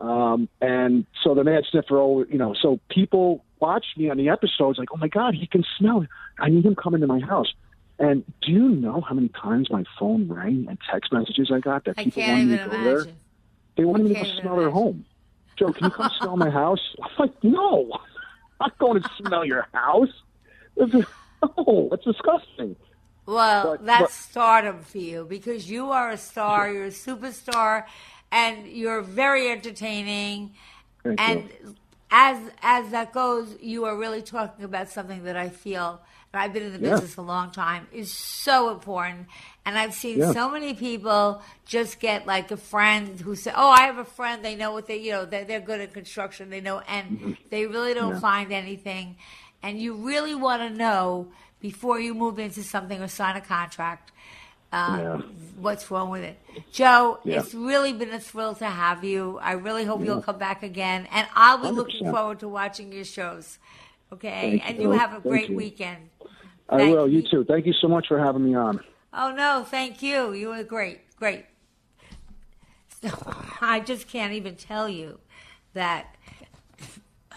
Um, 0.00 0.48
and 0.60 1.06
so 1.22 1.34
the 1.34 1.44
mad 1.44 1.64
sniffer, 1.70 1.98
always, 1.98 2.28
you 2.30 2.38
know, 2.38 2.54
so 2.60 2.80
people 2.90 3.44
watch 3.60 3.86
me 3.96 4.10
on 4.10 4.18
the 4.18 4.28
episodes 4.28 4.78
like, 4.78 4.88
oh 4.92 4.98
my 4.98 5.08
God, 5.08 5.34
he 5.34 5.46
can 5.46 5.64
smell 5.78 6.02
it. 6.02 6.08
I 6.38 6.50
need 6.50 6.66
him 6.66 6.74
coming 6.74 7.00
to 7.00 7.06
my 7.06 7.20
house. 7.20 7.52
And 7.98 8.22
do 8.42 8.52
you 8.52 8.68
know 8.68 9.00
how 9.00 9.14
many 9.14 9.28
times 9.28 9.70
my 9.70 9.84
phone 9.98 10.28
rang 10.28 10.66
and 10.68 10.78
text 10.90 11.12
messages 11.12 11.50
I 11.50 11.60
got 11.60 11.84
that 11.84 11.94
I 11.98 12.04
people 12.04 12.22
wanted 12.22 12.46
me 12.46 12.56
to 12.58 12.64
go 12.64 12.70
imagine. 12.72 12.84
there? 12.84 13.06
They 13.76 13.84
wanted 13.84 14.04
me 14.04 14.12
to 14.14 14.18
I 14.18 14.22
go 14.22 14.28
can't 14.28 14.40
smell 14.42 14.56
their 14.56 14.70
home. 14.70 15.06
Joe, 15.58 15.72
can 15.72 15.84
you 15.86 15.90
come 15.90 16.10
smell 16.18 16.36
my 16.36 16.50
house? 16.50 16.94
I'm 17.02 17.10
like, 17.18 17.42
no, 17.42 17.90
I'm 18.60 18.68
not 18.68 18.78
going 18.78 19.02
to 19.02 19.10
smell 19.18 19.44
your 19.44 19.66
house. 19.72 20.10
No, 21.58 21.88
that's 21.90 22.02
disgusting. 22.02 22.76
Well, 23.26 23.72
But- 23.72 23.86
that's 23.86 24.02
but- 24.02 24.10
stardom 24.12 24.80
for 24.80 24.98
you 24.98 25.24
because 25.28 25.68
you 25.68 25.90
are 25.90 26.10
a 26.10 26.16
star, 26.16 26.70
you're 26.70 26.86
a 26.86 26.88
superstar, 26.90 27.84
and 28.30 28.66
you're 28.66 29.02
very 29.02 29.50
entertaining. 29.50 30.54
And 31.04 31.50
you. 31.62 31.74
as 32.10 32.38
as 32.62 32.90
that 32.90 33.12
goes, 33.12 33.56
you 33.60 33.84
are 33.84 33.96
really 33.96 34.22
talking 34.22 34.64
about 34.64 34.88
something 34.90 35.24
that 35.24 35.36
I 35.36 35.48
feel, 35.48 36.00
and 36.32 36.42
I've 36.42 36.52
been 36.52 36.64
in 36.64 36.72
the 36.72 36.80
Yeah. 36.80 36.94
business 36.94 37.16
a 37.16 37.22
long 37.22 37.50
time, 37.50 37.86
is 37.92 38.12
so 38.12 38.70
important. 38.70 39.26
And 39.64 39.76
I've 39.78 39.94
seen 39.94 40.18
Yeah. 40.18 40.32
so 40.32 40.48
many 40.50 40.74
people 40.74 41.42
just 41.64 41.98
get 42.00 42.26
like 42.26 42.50
a 42.52 42.56
friend 42.56 43.20
who 43.20 43.34
say, 43.34 43.52
"Oh, 43.54 43.68
I 43.70 43.82
have 43.82 43.98
a 43.98 44.04
friend. 44.04 44.44
They 44.44 44.54
know 44.54 44.72
what 44.72 44.86
they, 44.86 44.96
you 44.98 45.12
know, 45.12 45.24
they're, 45.24 45.44
they're 45.44 45.60
good 45.60 45.80
at 45.80 45.92
construction. 45.92 46.50
They 46.50 46.60
know, 46.60 46.80
and 46.86 47.10
mm-hmm. 47.10 47.32
they 47.50 47.66
really 47.66 47.94
don't 47.94 48.14
Yeah. 48.14 48.20
find 48.20 48.52
anything." 48.52 49.16
And 49.62 49.80
you 49.80 49.94
really 49.94 50.34
want 50.34 50.62
to 50.62 50.70
know 50.70 51.28
before 51.70 51.98
you 52.06 52.12
move 52.14 52.36
into 52.38 52.62
something 52.62 52.98
or 53.02 53.08
sign 53.08 53.34
a 53.36 53.40
contract 53.40 54.12
uh, 54.72 54.98
Yeah. 55.00 55.16
what's 55.64 55.84
wrong 55.90 56.10
with 56.10 56.22
it. 56.30 56.36
Joe, 56.72 57.18
Yeah. 57.24 57.40
it's 57.40 57.54
really 57.54 57.92
been 57.92 58.12
a 58.20 58.20
thrill 58.20 58.54
to 58.56 58.66
have 58.66 59.04
you. 59.04 59.38
I 59.50 59.52
really 59.52 59.84
hope 59.84 60.04
you'll 60.04 60.22
come 60.22 60.38
back 60.38 60.62
again, 60.62 61.00
and 61.12 61.26
I'll 61.34 61.58
be 61.58 61.70
looking 61.80 62.04
100%. 62.06 62.10
forward 62.14 62.38
to 62.40 62.48
watching 62.48 62.92
your 62.92 63.04
shows. 63.04 63.58
Okay, 64.12 64.58
Thank 64.58 64.68
and 64.68 64.76
you. 64.76 64.82
you 64.84 64.90
have 65.02 65.12
a 65.14 65.20
great 65.20 65.50
you. 65.50 65.56
weekend. 65.56 66.10
I 66.68 66.78
Thank 66.78 66.94
will. 66.94 67.08
You 67.08 67.22
too. 67.30 67.44
Thank 67.44 67.64
you 67.66 67.72
so 67.80 67.88
much 67.88 68.06
for 68.08 68.18
having 68.18 68.44
me 68.44 68.54
on. 68.54 68.80
Oh 69.12 69.30
no, 69.32 69.64
thank 69.76 70.02
you. 70.02 70.32
You 70.32 70.48
were 70.50 70.62
great, 70.64 71.00
great. 71.16 71.46
So, 73.02 73.08
I 73.60 73.80
just 73.80 74.08
can't 74.08 74.32
even 74.40 74.54
tell 74.56 74.88
you 74.88 75.18
that 75.74 76.14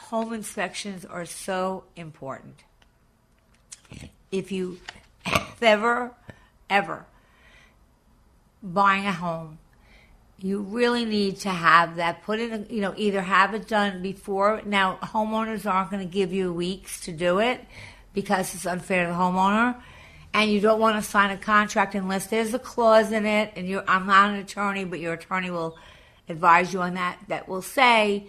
home 0.10 0.34
inspections 0.34 1.06
are 1.06 1.26
so 1.26 1.86
important. 1.96 2.64
If 4.32 4.52
you 4.52 4.80
ever, 5.62 6.12
ever 6.70 7.06
buying 8.62 9.06
a 9.06 9.14
home, 9.14 9.60
you 10.42 10.62
really 10.62 11.06
need 11.06 11.38
to 11.38 11.50
have 11.50 11.98
that 11.98 12.24
put 12.24 12.40
in, 12.40 12.68
you 12.70 12.82
know, 12.82 12.94
either 12.96 13.22
have 13.22 13.54
it 13.54 13.68
done 13.68 14.02
before. 14.02 14.62
Now, 14.66 14.98
homeowners 15.02 15.70
aren't 15.70 15.92
going 15.92 16.08
to 16.08 16.12
give 16.12 16.32
you 16.32 16.54
weeks 16.54 17.02
to 17.02 17.12
do 17.12 17.40
it 17.40 17.66
because 18.14 18.54
it's 18.56 18.66
unfair 18.66 19.06
to 19.06 19.12
the 19.12 19.18
homeowner. 19.18 19.76
And 20.34 20.50
you 20.50 20.60
don't 20.60 20.80
want 20.80 21.04
to 21.04 21.10
sign 21.10 21.32
a 21.32 21.38
contract 21.38 21.96
unless 21.96 22.28
there's 22.28 22.54
a 22.54 22.60
clause 22.60 23.12
in 23.12 23.26
it. 23.26 23.54
And 23.56 23.68
you're, 23.68 23.84
I'm 23.88 24.06
not 24.06 24.30
an 24.30 24.36
attorney, 24.36 24.86
but 24.86 25.00
your 25.00 25.14
attorney 25.14 25.50
will 25.50 25.78
advise 26.30 26.72
you 26.72 26.82
on 26.82 26.94
that. 26.94 27.18
That 27.28 27.50
will 27.50 27.64
say, 27.64 28.28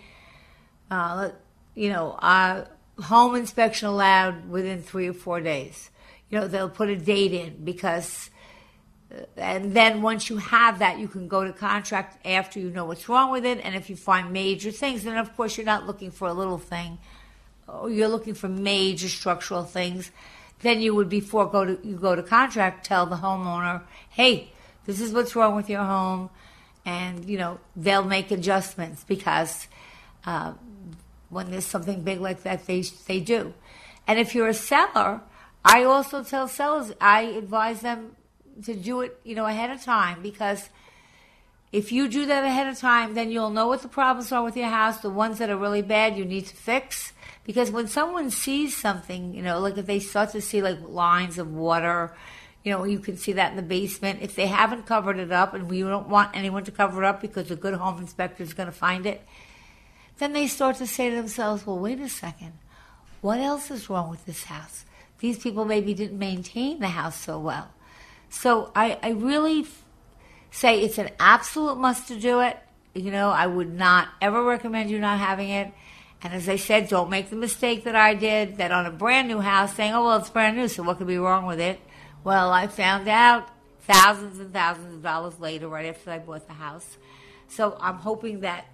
uh, 0.91 1.31
you 1.75 1.91
know, 1.91 2.13
uh, 2.13 2.65
home 3.03 3.35
inspection 3.35 3.89
allowed 3.89 4.49
within 4.49 4.83
three 4.83 5.09
or 5.09 5.13
four 5.13 5.41
days. 5.41 5.91
You 6.29 6.41
know, 6.41 6.49
they'll 6.49 6.69
put 6.69 6.89
a 6.89 6.97
date 6.97 7.33
in 7.33 7.65
because 7.65 8.31
and 9.37 9.73
then 9.75 10.03
once 10.03 10.31
you 10.31 10.37
have 10.37 10.79
that, 10.79 10.99
you 10.99 11.09
can 11.09 11.27
go 11.27 11.45
to 11.45 11.53
contract 11.53 12.25
after 12.25 12.61
you 12.61 12.71
know 12.71 12.85
what's 12.85 13.09
wrong 13.09 13.33
with 13.33 13.45
it. 13.45 13.61
And 13.65 13.75
if 13.75 13.91
you 13.91 13.97
find 13.97 14.33
major 14.33 14.71
things, 14.71 15.05
then 15.05 15.17
of 15.17 15.37
course 15.37 15.57
you're 15.57 15.67
not 15.67 15.87
looking 15.87 16.11
for 16.11 16.29
a 16.29 16.33
little 16.33 16.59
thing, 16.59 16.99
or 17.67 17.91
you're 17.91 18.09
looking 18.09 18.35
for 18.35 18.49
major 18.49 19.09
structural 19.09 19.65
things. 19.65 20.11
Then 20.61 20.81
you 20.81 20.95
would 20.95 21.09
before 21.09 21.47
go 21.47 21.65
to 21.65 21.79
you 21.83 21.97
go 21.97 22.15
to 22.15 22.23
contract, 22.23 22.87
tell 22.87 23.07
the 23.07 23.17
homeowner, 23.17 23.83
hey, 24.11 24.53
this 24.87 25.01
is 25.01 25.13
what's 25.13 25.35
wrong 25.35 25.57
with 25.57 25.69
your 25.69 25.83
home, 25.83 26.31
and 26.85 27.25
you 27.25 27.39
know 27.39 27.59
they'll 27.75 28.05
make 28.05 28.31
adjustments 28.31 29.05
because 29.05 29.67
uh, 30.25 30.53
when 31.31 31.51
there's 31.51 31.67
something 31.67 32.03
big 32.03 32.21
like 32.21 32.43
that, 32.43 32.67
they 32.67 32.83
they 33.07 33.21
do. 33.21 33.55
And 34.07 34.19
if 34.19 34.35
you're 34.35 34.49
a 34.49 34.55
seller, 34.55 35.23
I 35.65 35.85
also 35.85 36.23
tell 36.23 36.49
sellers, 36.49 36.93
I 37.01 37.23
advise 37.23 37.81
them 37.81 38.17
to 38.65 38.75
do 38.75 39.01
it, 39.03 39.19
you 39.25 39.35
know, 39.35 39.47
ahead 39.47 39.71
of 39.71 39.83
time 39.83 40.23
because 40.23 40.69
if 41.73 41.93
you 41.93 42.09
do 42.09 42.27
that 42.27 42.45
ahead 42.45 42.67
of 42.67 42.79
time, 42.79 43.15
then 43.15 43.31
you'll 43.31 43.51
know 43.51 43.69
what 43.69 43.83
the 43.83 43.89
problems 43.89 44.33
are 44.33 44.43
with 44.43 44.57
your 44.57 44.69
house, 44.69 44.99
the 44.99 45.11
ones 45.11 45.39
that 45.39 45.51
are 45.51 45.57
really 45.57 45.83
bad 45.83 46.17
you 46.17 46.25
need 46.25 46.47
to 46.47 46.57
fix. 46.57 47.13
Because 47.45 47.71
when 47.71 47.87
someone 47.87 48.31
sees 48.31 48.77
something, 48.77 49.35
you 49.35 49.43
know, 49.43 49.61
like 49.61 49.79
if 49.79 49.87
they 49.87 50.01
start 50.01 50.31
to 50.31 50.41
see 50.41 50.63
like 50.63 50.81
lines 50.81 51.39
of 51.39 51.53
water, 51.53 52.13
you 52.65 52.73
know, 52.73 52.85
you 52.85 52.99
can 52.99 53.17
see 53.17 53.33
that 53.33 53.51
in 53.51 53.57
the 53.57 53.63
basement. 53.63 54.21
If 54.21 54.35
they 54.35 54.47
haven't 54.47 54.87
covered 54.87 55.19
it 55.19 55.33
up 55.33 55.55
and 55.55 55.71
we 55.71 55.81
don't 55.81 56.09
want 56.09 56.37
anyone 56.37 56.65
to 56.65 56.73
cover 56.73 57.03
it 57.03 57.07
up 57.07 57.21
because 57.21 57.51
a 57.51 57.57
good 57.57 57.75
home 57.75 58.01
inspector 58.01 58.43
is 58.43 58.53
going 58.53 58.67
to 58.67 58.73
find 58.73 59.07
it, 59.07 59.25
then 60.21 60.35
they 60.35 60.47
start 60.47 60.77
to 60.77 60.87
say 60.87 61.11
to 61.11 61.17
themselves, 61.17 61.67
well, 61.67 61.79
wait 61.79 61.99
a 61.99 62.09
second, 62.09 62.53
what 63.23 63.41
else 63.41 63.71
is 63.71 63.91
wrong 63.91 64.11
with 64.11 64.25
this 64.27 64.45
house? 64.45 64.85
These 65.19 65.39
people 65.39 65.65
maybe 65.65 65.95
didn't 65.95 66.19
maintain 66.19 66.79
the 66.79 66.89
house 66.89 67.17
so 67.17 67.39
well. 67.39 67.71
So 68.29 68.71
I, 68.77 68.99
I 69.03 69.11
really 69.11 69.63
f- 69.63 69.85
say 70.51 70.81
it's 70.81 70.99
an 70.99 71.11
absolute 71.19 71.77
must 71.77 72.09
to 72.09 72.21
do 72.21 72.41
it. 72.41 72.59
You 72.95 73.11
know, 73.11 73.31
I 73.31 73.47
would 73.47 73.73
not 73.73 74.09
ever 74.21 74.43
recommend 74.43 74.91
you 74.91 74.99
not 74.99 75.19
having 75.19 75.51
it. 75.51 75.73
And 76.23 76.35
as 76.35 76.49
I 76.49 76.57
said, 76.57 76.89
don't 76.89 77.09
make 77.09 77.31
the 77.31 77.37
mistake 77.37 77.85
that 77.85 77.97
I 77.97 78.15
did 78.15 78.59
that 78.59 78.73
on 78.73 78.85
a 78.85 78.91
brand 78.91 79.29
new 79.29 79.41
house 79.41 79.75
saying, 79.75 79.95
oh, 79.95 80.05
well, 80.05 80.19
it's 80.19 80.29
brand 80.31 80.57
new, 80.57 80.69
so 80.69 80.83
what 80.83 80.99
could 80.99 81.07
be 81.07 81.19
wrong 81.19 81.47
with 81.47 81.61
it? 81.61 81.81
Well, 82.25 82.53
I 82.53 82.67
found 82.67 83.09
out 83.09 83.49
thousands 83.81 84.39
and 84.39 84.53
thousands 84.53 84.95
of 84.95 85.03
dollars 85.03 85.41
later, 85.41 85.67
right 85.67 85.87
after 85.87 86.11
I 86.11 86.19
bought 86.19 86.47
the 86.47 86.53
house. 86.53 86.99
So 87.49 87.77
I'm 87.81 87.97
hoping 87.97 88.41
that 88.41 88.67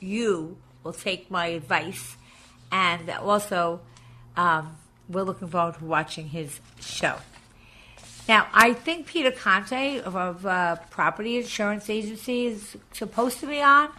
you 0.00 0.56
will 0.86 0.92
take 0.92 1.30
my 1.30 1.46
advice. 1.48 2.16
And 2.72 3.10
also, 3.10 3.80
um, 4.36 4.76
we're 5.08 5.22
looking 5.22 5.48
forward 5.48 5.74
to 5.78 5.84
watching 5.84 6.28
his 6.28 6.60
show. 6.80 7.16
Now, 8.28 8.48
I 8.52 8.72
think 8.72 9.06
Peter 9.06 9.30
Conte 9.30 10.00
of, 10.00 10.16
of 10.16 10.46
uh, 10.46 10.76
Property 10.90 11.36
Insurance 11.36 11.90
Agency 11.90 12.46
is 12.46 12.76
supposed 12.92 13.40
to 13.40 13.46
be 13.46 13.60
on, 13.60 13.90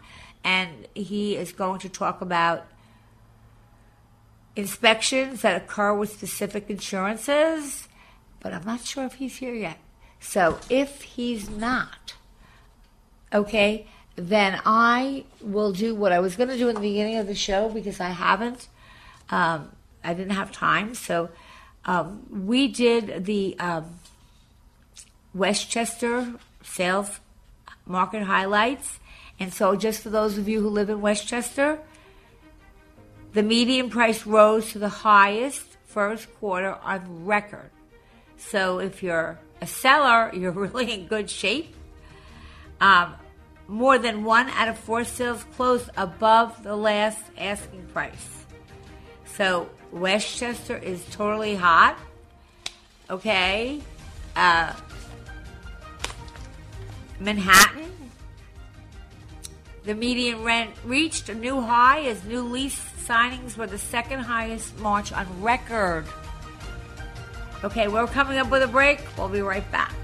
and 0.43 0.87
he 0.95 1.35
is 1.35 1.51
going 1.51 1.79
to 1.81 1.89
talk 1.89 2.21
about 2.21 2.67
inspections 4.55 5.41
that 5.43 5.61
occur 5.61 5.93
with 5.93 6.11
specific 6.11 6.69
insurances, 6.69 7.87
but 8.39 8.53
I'm 8.53 8.65
not 8.65 8.81
sure 8.81 9.05
if 9.05 9.13
he's 9.13 9.37
here 9.37 9.53
yet. 9.53 9.77
So 10.19 10.57
if 10.69 11.03
he's 11.03 11.49
not, 11.49 12.15
okay, 13.31 13.87
then 14.17 14.59
I 14.65 15.23
will 15.41 15.71
do 15.71 15.95
what 15.95 16.11
I 16.11 16.19
was 16.19 16.35
going 16.35 16.49
to 16.49 16.57
do 16.57 16.67
in 16.67 16.75
the 16.75 16.81
beginning 16.81 17.17
of 17.17 17.27
the 17.27 17.35
show 17.35 17.69
because 17.69 17.99
I 17.99 18.09
haven't. 18.09 18.67
Um, 19.29 19.71
I 20.03 20.13
didn't 20.13 20.33
have 20.33 20.51
time. 20.51 20.95
So 20.95 21.29
um, 21.85 22.25
we 22.29 22.67
did 22.67 23.25
the 23.25 23.57
um, 23.59 23.99
Westchester 25.33 26.33
sales 26.63 27.19
market 27.85 28.23
highlights. 28.23 28.99
And 29.39 29.53
so, 29.53 29.75
just 29.75 30.01
for 30.01 30.09
those 30.09 30.37
of 30.37 30.47
you 30.49 30.61
who 30.61 30.69
live 30.69 30.89
in 30.89 30.99
Westchester, 30.99 31.79
the 33.33 33.43
median 33.43 33.89
price 33.89 34.25
rose 34.25 34.71
to 34.71 34.79
the 34.79 34.89
highest 34.89 35.63
first 35.85 36.33
quarter 36.39 36.73
on 36.73 37.25
record. 37.25 37.69
So, 38.37 38.79
if 38.79 39.03
you're 39.03 39.39
a 39.61 39.67
seller, 39.67 40.31
you're 40.35 40.51
really 40.51 40.91
in 40.91 41.07
good 41.07 41.29
shape. 41.29 41.75
Um, 42.81 43.15
more 43.67 43.97
than 43.97 44.23
one 44.23 44.49
out 44.49 44.67
of 44.67 44.77
four 44.77 45.03
sales 45.03 45.43
closed 45.55 45.89
above 45.97 46.63
the 46.63 46.75
last 46.75 47.21
asking 47.37 47.85
price. 47.87 48.45
So, 49.25 49.69
Westchester 49.91 50.77
is 50.77 51.03
totally 51.11 51.55
hot. 51.55 51.97
Okay. 53.09 53.81
Uh, 54.35 54.73
Manhattan, 57.19 57.91
the 59.83 59.95
median 59.95 60.43
rent 60.43 60.71
reached 60.83 61.29
a 61.29 61.35
new 61.35 61.61
high 61.61 62.01
as 62.03 62.23
new 62.25 62.41
lease 62.41 62.79
signings 63.07 63.57
were 63.57 63.67
the 63.67 63.77
second 63.77 64.19
highest 64.19 64.77
March 64.79 65.11
on 65.11 65.41
record. 65.41 66.05
Okay, 67.63 67.87
we're 67.87 68.05
coming 68.07 68.37
up 68.37 68.51
with 68.51 68.61
a 68.61 68.67
break. 68.67 69.01
We'll 69.17 69.29
be 69.29 69.41
right 69.41 69.69
back. 69.71 69.95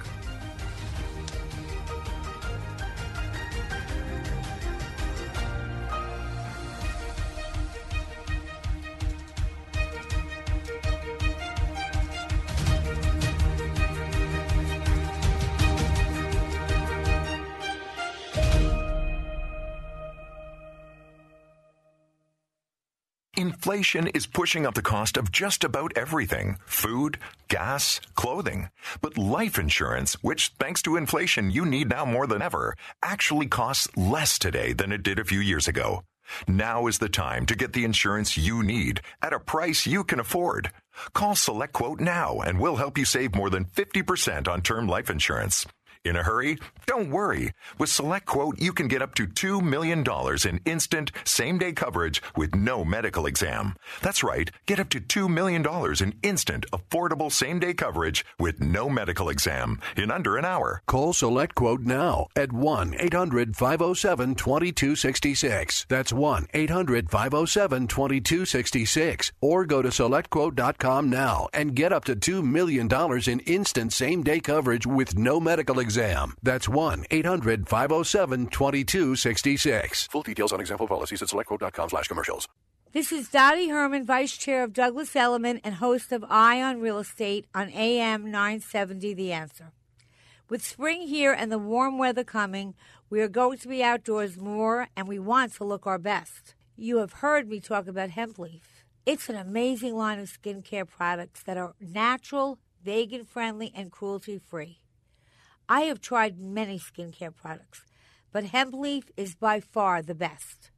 Inflation 23.63 24.07
is 24.07 24.27
pushing 24.27 24.65
up 24.65 24.73
the 24.73 24.81
cost 24.81 25.15
of 25.15 25.31
just 25.31 25.63
about 25.63 25.93
everything 25.95 26.57
food, 26.65 27.17
gas, 27.47 28.01
clothing. 28.13 28.67
But 28.99 29.17
life 29.17 29.57
insurance, 29.57 30.21
which 30.21 30.51
thanks 30.59 30.81
to 30.81 30.97
inflation 30.97 31.49
you 31.49 31.65
need 31.65 31.89
now 31.89 32.03
more 32.03 32.27
than 32.27 32.41
ever, 32.41 32.75
actually 33.01 33.47
costs 33.47 33.87
less 33.95 34.37
today 34.37 34.73
than 34.73 34.91
it 34.91 35.01
did 35.01 35.17
a 35.17 35.23
few 35.23 35.39
years 35.39 35.69
ago. 35.69 36.03
Now 36.45 36.87
is 36.87 36.97
the 36.97 37.07
time 37.07 37.45
to 37.45 37.55
get 37.55 37.71
the 37.71 37.85
insurance 37.85 38.35
you 38.37 38.63
need 38.63 38.99
at 39.21 39.31
a 39.31 39.39
price 39.39 39.87
you 39.87 40.03
can 40.03 40.19
afford. 40.19 40.69
Call 41.13 41.33
SelectQuote 41.33 42.01
now 42.01 42.41
and 42.41 42.59
we'll 42.59 42.75
help 42.75 42.97
you 42.97 43.05
save 43.05 43.33
more 43.33 43.49
than 43.49 43.63
50% 43.63 44.49
on 44.49 44.61
term 44.61 44.89
life 44.89 45.09
insurance. 45.09 45.65
In 46.05 46.17
a 46.17 46.23
hurry? 46.23 46.57
Don't 46.85 47.09
worry. 47.09 47.53
With 47.77 47.89
SelectQuote, 47.89 48.61
you 48.61 48.73
can 48.73 48.89
get 48.89 49.01
up 49.01 49.15
to 49.15 49.25
$2 49.25 49.61
million 49.61 50.03
in 50.45 50.61
instant, 50.65 51.13
same 51.23 51.57
day 51.57 51.71
coverage 51.71 52.21
with 52.35 52.53
no 52.53 52.83
medical 52.83 53.25
exam. 53.25 53.75
That's 54.01 54.21
right, 54.21 54.51
get 54.65 54.81
up 54.81 54.89
to 54.89 54.99
$2 54.99 55.29
million 55.29 55.63
in 56.01 56.15
instant, 56.21 56.65
affordable 56.73 57.31
same 57.31 57.59
day 57.59 57.73
coverage 57.73 58.25
with 58.37 58.59
no 58.59 58.89
medical 58.89 59.29
exam 59.29 59.79
in 59.95 60.11
under 60.11 60.35
an 60.35 60.43
hour. 60.43 60.81
Call 60.87 61.13
SelectQuote 61.13 61.85
now 61.85 62.27
at 62.35 62.51
1 62.51 62.95
800 62.99 63.55
507 63.55 64.35
2266. 64.35 65.85
That's 65.87 66.11
1 66.11 66.47
800 66.53 67.09
507 67.09 67.87
2266. 67.87 69.31
Or 69.39 69.65
go 69.65 69.81
to 69.81 69.87
SelectQuote.com 69.87 71.09
now 71.09 71.47
and 71.53 71.73
get 71.73 71.93
up 71.93 72.03
to 72.05 72.15
$2 72.17 72.43
million 72.43 72.89
in 73.25 73.39
instant 73.41 73.93
same 73.93 74.21
day 74.21 74.41
coverage 74.41 74.85
with 74.85 75.17
no 75.17 75.39
medical 75.39 75.79
exam 75.79 75.92
exam. 75.93 76.35
That's 76.41 76.67
1 76.67 77.05
800 77.11 77.69
507 77.69 78.47
2266. 78.47 80.07
Full 80.07 80.23
details 80.23 80.51
on 80.51 80.59
example 80.59 80.87
policies 80.87 81.21
at 81.21 81.27
selectquote.com 81.27 81.89
slash 81.89 82.07
commercials. 82.07 82.47
This 82.93 83.11
is 83.11 83.29
Dottie 83.29 83.69
Herman, 83.69 84.05
Vice 84.05 84.37
Chair 84.37 84.63
of 84.63 84.73
Douglas 84.73 85.15
Elliman 85.15 85.59
and 85.63 85.75
host 85.75 86.11
of 86.11 86.23
Eye 86.29 86.61
on 86.61 86.79
Real 86.79 86.99
Estate 86.99 87.45
on 87.53 87.69
AM 87.69 88.29
970 88.29 89.13
The 89.13 89.31
Answer. 89.31 89.71
With 90.49 90.65
spring 90.65 91.07
here 91.07 91.33
and 91.33 91.51
the 91.51 91.57
warm 91.57 91.97
weather 91.97 92.23
coming, 92.23 92.75
we 93.09 93.21
are 93.21 93.27
going 93.27 93.57
to 93.59 93.67
be 93.67 93.83
outdoors 93.83 94.37
more 94.37 94.87
and 94.95 95.07
we 95.07 95.19
want 95.19 95.53
to 95.53 95.63
look 95.63 95.87
our 95.87 95.99
best. 95.99 96.55
You 96.75 96.97
have 96.97 97.13
heard 97.13 97.47
me 97.47 97.59
talk 97.59 97.87
about 97.87 98.11
hemp 98.11 98.39
leaf. 98.39 98.83
It's 99.05 99.29
an 99.29 99.35
amazing 99.35 99.95
line 99.95 100.19
of 100.19 100.27
skincare 100.27 100.87
products 100.87 101.43
that 101.43 101.57
are 101.57 101.73
natural, 101.79 102.57
vegan 102.83 103.25
friendly, 103.25 103.71
and 103.75 103.91
cruelty 103.91 104.39
free. 104.39 104.82
I 105.69 105.81
have 105.81 106.01
tried 106.01 106.39
many 106.39 106.79
skincare 106.79 107.35
products, 107.35 107.83
but 108.31 108.45
hemp 108.45 108.73
leaf 108.73 109.05
is 109.15 109.35
by 109.35 109.59
far 109.59 110.01
the 110.01 110.15
best. 110.15 110.71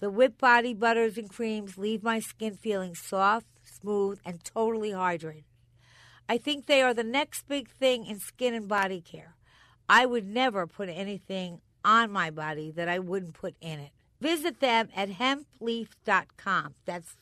The 0.00 0.10
whipped 0.10 0.38
body 0.38 0.74
butters 0.74 1.18
and 1.18 1.28
creams 1.28 1.78
leave 1.78 2.02
my 2.02 2.20
skin 2.20 2.54
feeling 2.54 2.94
soft, 2.94 3.46
smooth, 3.64 4.20
and 4.24 4.44
totally 4.44 4.90
hydrated. 4.90 5.44
I 6.28 6.38
think 6.38 6.66
they 6.66 6.82
are 6.82 6.94
the 6.94 7.02
next 7.04 7.48
big 7.48 7.68
thing 7.70 8.04
in 8.04 8.20
skin 8.20 8.54
and 8.54 8.68
body 8.68 9.00
care. 9.00 9.34
I 9.88 10.04
would 10.04 10.26
never 10.26 10.66
put 10.66 10.88
anything 10.88 11.60
on 11.84 12.10
my 12.12 12.30
body 12.30 12.70
that 12.72 12.88
I 12.88 12.98
wouldn't 12.98 13.34
put 13.34 13.54
in 13.60 13.80
it. 13.80 13.90
Visit 14.20 14.60
them 14.60 14.88
at 14.94 15.10
hempleaf.com. 15.10 16.74
That's 16.84 17.14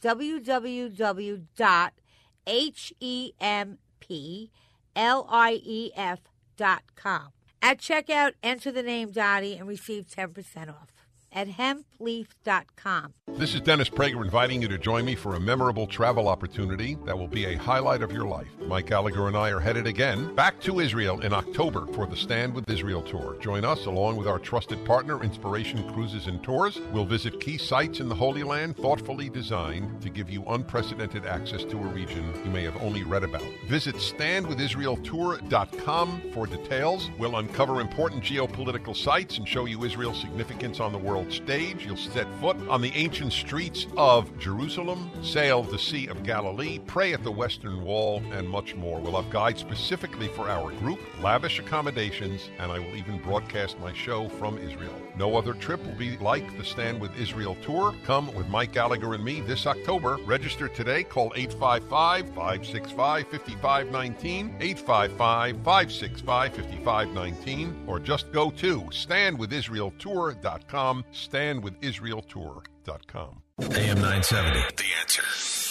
www.hempleaf.com 6.57 7.33
at 7.63 7.79
checkout, 7.79 8.33
enter 8.43 8.71
the 8.71 8.83
name 8.83 9.11
Dottie 9.11 9.57
and 9.57 9.67
receive 9.67 10.07
10% 10.07 10.69
off 10.69 10.93
at 11.37 11.49
hempleaf.com. 11.49 13.12
This 13.28 13.55
is 13.55 13.61
Dennis 13.61 13.91
Prager 13.91 14.24
inviting 14.24 14.62
you 14.62 14.68
to 14.68 14.78
join 14.78 15.05
me 15.05 15.14
for 15.14 15.34
a 15.34 15.41
memorable 15.41 15.87
travel 15.87 16.28
opportunity 16.28 16.97
that 17.05 17.18
will 17.18 17.28
be 17.28 17.45
a 17.45 17.57
highlight 17.57 18.01
of 18.01 18.11
your 18.11 18.24
life. 18.24 18.49
Mike 18.66 18.87
Gallagher 18.87 19.28
and 19.28 19.37
I 19.37 19.51
are 19.51 19.61
headed 19.61 19.87
again 19.87 20.34
back 20.34 20.59
to 20.61 20.80
Israel 20.80 21.20
in 21.20 21.34
October 21.34 21.87
for 21.89 22.07
the 22.07 22.16
Stand 22.16 22.55
with 22.55 22.70
Israel 22.70 23.03
tour. 23.03 23.37
Join 23.41 23.66
us 23.66 23.84
along 23.84 24.16
with 24.16 24.26
our 24.26 24.39
trusted 24.39 24.82
partner, 24.87 25.22
Inspiration 25.22 25.87
Cruises 25.93 26.28
and 26.28 26.43
Tours. 26.43 26.80
We'll 26.93 27.05
visit 27.05 27.39
key 27.39 27.59
sites 27.59 28.01
in 28.01 28.09
the 28.09 28.14
Holy 28.14 28.43
Land 28.43 28.78
thoughtfully 28.78 29.28
designed 29.28 30.01
to 30.01 30.09
give 30.09 30.30
you 30.30 30.43
unprecedented 30.47 31.26
access 31.26 31.64
to 31.64 31.76
a 31.76 31.89
region 31.89 32.32
you 32.43 32.51
may 32.51 32.62
have 32.62 32.82
only 32.82 33.03
read 33.03 33.24
about. 33.24 33.45
Visit 33.68 33.97
standwithisraeltour.com 33.97 36.22
for 36.32 36.47
details. 36.47 37.11
We'll 37.18 37.37
uncover 37.37 37.82
important 37.82 38.24
geopolitical 38.24 38.97
sites 38.97 39.37
and 39.37 39.47
show 39.47 39.66
you 39.66 39.84
Israel's 39.84 40.22
significance 40.22 40.80
on 40.80 40.93
the 40.93 40.99
world 40.99 41.26
world 41.27 41.33
stage. 41.33 41.85
You'll 41.85 41.97
set 41.97 42.27
foot 42.41 42.57
on 42.68 42.81
the 42.81 42.93
ancient 42.95 43.33
streets 43.33 43.87
of 43.97 44.37
Jerusalem, 44.39 45.11
sail 45.22 45.62
the 45.62 45.79
Sea 45.79 46.07
of 46.09 46.22
Galilee, 46.22 46.79
pray 46.87 47.12
at 47.12 47.24
the 47.24 47.33
Western 47.33 47.83
Wall, 47.83 48.22
and 48.33 48.49
much 48.49 48.74
more. 48.74 49.01
We'll 49.01 49.20
have 49.20 49.31
guides 49.31 49.61
specifically 49.61 50.29
for 50.29 50.49
our 50.49 50.70
group, 50.72 51.01
lavish 51.20 51.59
accommodations, 51.59 52.51
and 52.59 52.70
I 52.70 52.79
will 52.79 52.97
even 52.97 53.18
broadcast 53.18 53.79
my 53.81 53.93
show 53.93 54.29
from 54.29 54.59
Israel. 54.59 55.06
No 55.17 55.37
other 55.37 55.55
trip 55.55 55.85
will 55.85 55.95
be 55.95 56.17
like 56.19 56.57
the 56.57 56.64
Stand 56.64 57.01
with 57.01 57.19
Israel 57.19 57.57
tour. 57.62 57.95
Come 58.05 58.33
with 58.35 58.49
Mike 58.49 58.73
Gallagher 58.73 59.14
and 59.14 59.25
me 59.25 59.41
this 59.41 59.67
October. 59.67 60.19
Register 60.27 60.69
today. 60.69 61.03
Call 61.05 61.33
855 61.35 62.29
565 62.35 63.29
5519, 63.29 64.57
855 64.61 65.57
565 65.64 66.55
5519, 66.55 67.85
or 67.87 67.99
just 67.99 68.31
go 68.33 68.51
to 68.51 68.83
standwithisraeltour.com 68.83 71.05
standwithisraeltour.com. 71.12 73.43
AM 73.59 74.01
970. 74.01 74.61
The 74.77 74.85
answer. 75.01 75.66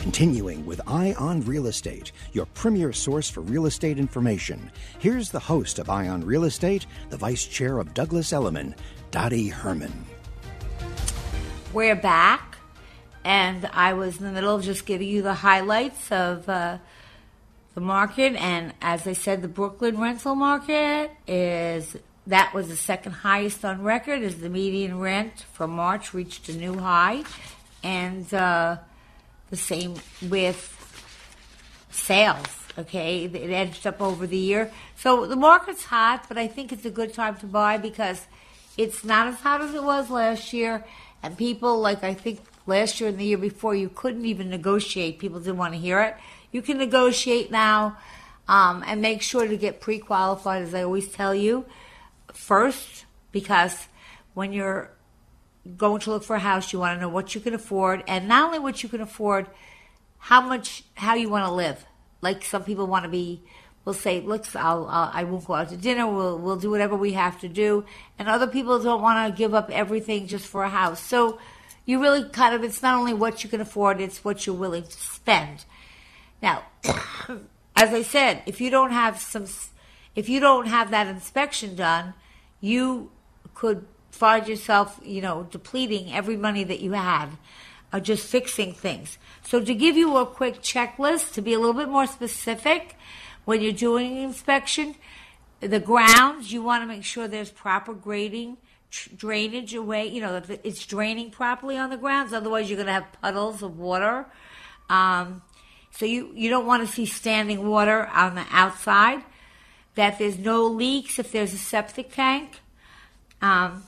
Continuing 0.00 0.64
with 0.64 0.80
Eye 0.86 1.14
on 1.18 1.42
Real 1.42 1.66
Estate, 1.66 2.12
your 2.32 2.46
premier 2.46 2.90
source 2.90 3.28
for 3.28 3.42
real 3.42 3.66
estate 3.66 3.98
information. 3.98 4.70
Here's 4.98 5.28
the 5.28 5.38
host 5.38 5.78
of 5.78 5.90
Eye 5.90 6.08
on 6.08 6.24
Real 6.24 6.44
Estate, 6.44 6.86
the 7.10 7.18
vice 7.18 7.44
chair 7.44 7.78
of 7.78 7.92
Douglas 7.92 8.32
Elliman, 8.32 8.74
Dottie 9.10 9.48
Herman. 9.48 10.06
We're 11.74 11.96
back, 11.96 12.56
and 13.24 13.66
I 13.74 13.92
was 13.92 14.16
in 14.16 14.24
the 14.24 14.32
middle 14.32 14.54
of 14.54 14.64
just 14.64 14.86
giving 14.86 15.06
you 15.06 15.20
the 15.20 15.34
highlights 15.34 16.10
of 16.10 16.48
uh, 16.48 16.78
the 17.74 17.82
market. 17.82 18.36
And 18.36 18.72
as 18.80 19.06
I 19.06 19.12
said, 19.12 19.42
the 19.42 19.48
Brooklyn 19.48 20.00
rental 20.00 20.34
market 20.34 21.10
is 21.26 21.94
that 22.26 22.54
was 22.54 22.68
the 22.68 22.76
second 22.76 23.12
highest 23.12 23.66
on 23.66 23.82
record 23.82 24.22
as 24.22 24.40
the 24.40 24.48
median 24.48 24.98
rent 24.98 25.44
for 25.52 25.68
March 25.68 26.14
reached 26.14 26.48
a 26.48 26.54
new 26.54 26.78
high. 26.78 27.24
And 27.82 28.32
uh, 28.32 28.78
the 29.50 29.56
same 29.56 29.96
with 30.22 30.76
sales, 31.90 32.46
okay? 32.78 33.24
It 33.24 33.50
edged 33.50 33.86
up 33.86 34.00
over 34.00 34.26
the 34.26 34.36
year. 34.36 34.70
So 34.96 35.26
the 35.26 35.36
market's 35.36 35.84
hot, 35.84 36.26
but 36.28 36.38
I 36.38 36.46
think 36.46 36.72
it's 36.72 36.84
a 36.84 36.90
good 36.90 37.12
time 37.12 37.36
to 37.36 37.46
buy 37.46 37.76
because 37.76 38.26
it's 38.76 39.04
not 39.04 39.26
as 39.26 39.36
hot 39.36 39.60
as 39.60 39.74
it 39.74 39.82
was 39.82 40.10
last 40.10 40.52
year. 40.52 40.84
And 41.22 41.36
people, 41.36 41.80
like 41.80 42.02
I 42.02 42.14
think 42.14 42.40
last 42.66 43.00
year 43.00 43.10
and 43.10 43.18
the 43.18 43.24
year 43.24 43.38
before, 43.38 43.74
you 43.74 43.88
couldn't 43.88 44.24
even 44.24 44.48
negotiate. 44.48 45.18
People 45.18 45.40
didn't 45.40 45.58
want 45.58 45.74
to 45.74 45.80
hear 45.80 46.00
it. 46.00 46.16
You 46.52 46.62
can 46.62 46.78
negotiate 46.78 47.50
now 47.50 47.98
um, 48.48 48.82
and 48.86 49.02
make 49.02 49.22
sure 49.22 49.46
to 49.46 49.56
get 49.56 49.80
pre 49.80 49.98
qualified, 49.98 50.62
as 50.62 50.74
I 50.74 50.82
always 50.82 51.08
tell 51.08 51.34
you 51.34 51.66
first 52.32 53.04
because 53.32 53.88
when 54.34 54.52
you're 54.52 54.90
going 55.76 56.00
to 56.00 56.10
look 56.10 56.24
for 56.24 56.36
a 56.36 56.40
house, 56.40 56.72
you 56.72 56.78
want 56.78 56.96
to 56.96 57.00
know 57.00 57.08
what 57.08 57.34
you 57.34 57.40
can 57.40 57.54
afford, 57.54 58.02
and 58.06 58.28
not 58.28 58.46
only 58.46 58.58
what 58.58 58.82
you 58.82 58.88
can 58.88 59.00
afford, 59.00 59.46
how 60.18 60.40
much, 60.40 60.84
how 60.94 61.14
you 61.14 61.28
want 61.28 61.46
to 61.46 61.52
live. 61.52 61.84
Like 62.20 62.44
some 62.44 62.64
people 62.64 62.86
want 62.86 63.04
to 63.04 63.10
be, 63.10 63.42
will 63.84 63.94
say, 63.94 64.20
"Look, 64.20 64.44
I'll, 64.54 64.86
I'll, 64.88 65.10
I 65.12 65.24
won't 65.24 65.46
go 65.46 65.54
out 65.54 65.70
to 65.70 65.76
dinner. 65.76 66.06
We'll, 66.06 66.38
we'll 66.38 66.56
do 66.56 66.70
whatever 66.70 66.96
we 66.96 67.12
have 67.12 67.40
to 67.40 67.48
do," 67.48 67.84
and 68.18 68.28
other 68.28 68.46
people 68.46 68.78
don't 68.82 69.02
want 69.02 69.32
to 69.32 69.38
give 69.38 69.54
up 69.54 69.70
everything 69.70 70.26
just 70.26 70.46
for 70.46 70.64
a 70.64 70.68
house. 70.68 71.00
So 71.02 71.38
you 71.86 72.00
really 72.00 72.28
kind 72.28 72.54
of, 72.54 72.62
it's 72.62 72.82
not 72.82 72.98
only 72.98 73.14
what 73.14 73.42
you 73.42 73.50
can 73.50 73.60
afford, 73.60 74.00
it's 74.00 74.24
what 74.24 74.46
you're 74.46 74.56
willing 74.56 74.84
to 74.84 74.90
spend. 74.90 75.64
Now, 76.42 76.64
as 77.76 77.90
I 77.94 78.02
said, 78.02 78.42
if 78.46 78.60
you 78.60 78.70
don't 78.70 78.92
have 78.92 79.18
some 79.20 79.46
if 80.14 80.28
you 80.28 80.40
don't 80.40 80.66
have 80.66 80.90
that 80.90 81.06
inspection 81.06 81.74
done, 81.76 82.14
you 82.60 83.10
could 83.54 83.86
find 84.10 84.46
yourself, 84.46 85.00
you 85.02 85.20
know, 85.20 85.46
depleting 85.50 86.12
every 86.12 86.36
money 86.36 86.64
that 86.64 86.80
you 86.80 86.92
have, 86.92 87.36
uh, 87.92 88.00
just 88.00 88.26
fixing 88.26 88.72
things. 88.72 89.18
So 89.42 89.60
to 89.60 89.74
give 89.74 89.96
you 89.96 90.16
a 90.16 90.26
quick 90.26 90.62
checklist, 90.62 91.32
to 91.34 91.42
be 91.42 91.54
a 91.54 91.58
little 91.58 91.74
bit 91.74 91.88
more 91.88 92.06
specific, 92.06 92.96
when 93.44 93.62
you're 93.62 93.72
doing 93.72 94.18
inspection, 94.18 94.94
the 95.60 95.80
grounds, 95.80 96.52
you 96.52 96.62
want 96.62 96.82
to 96.82 96.86
make 96.86 97.04
sure 97.04 97.28
there's 97.28 97.50
proper 97.50 97.94
grading, 97.94 98.58
tr- 98.90 99.10
drainage 99.16 99.74
away, 99.74 100.06
you 100.06 100.20
know, 100.20 100.40
that 100.40 100.60
it's 100.64 100.86
draining 100.86 101.30
properly 101.30 101.76
on 101.76 101.90
the 101.90 101.96
grounds. 101.96 102.32
Otherwise, 102.32 102.70
you're 102.70 102.76
going 102.76 102.86
to 102.86 102.92
have 102.92 103.06
puddles 103.20 103.62
of 103.62 103.78
water. 103.78 104.26
Um, 104.88 105.42
so 105.90 106.06
you, 106.06 106.30
you 106.34 106.50
don't 106.50 106.66
want 106.66 106.86
to 106.86 106.92
see 106.92 107.06
standing 107.06 107.68
water 107.68 108.06
on 108.06 108.34
the 108.34 108.46
outside 108.50 109.22
that 109.94 110.18
there's 110.18 110.38
no 110.38 110.66
leaks 110.66 111.18
if 111.18 111.32
there's 111.32 111.52
a 111.52 111.58
septic 111.58 112.12
tank. 112.12 112.60
Um, 113.42 113.82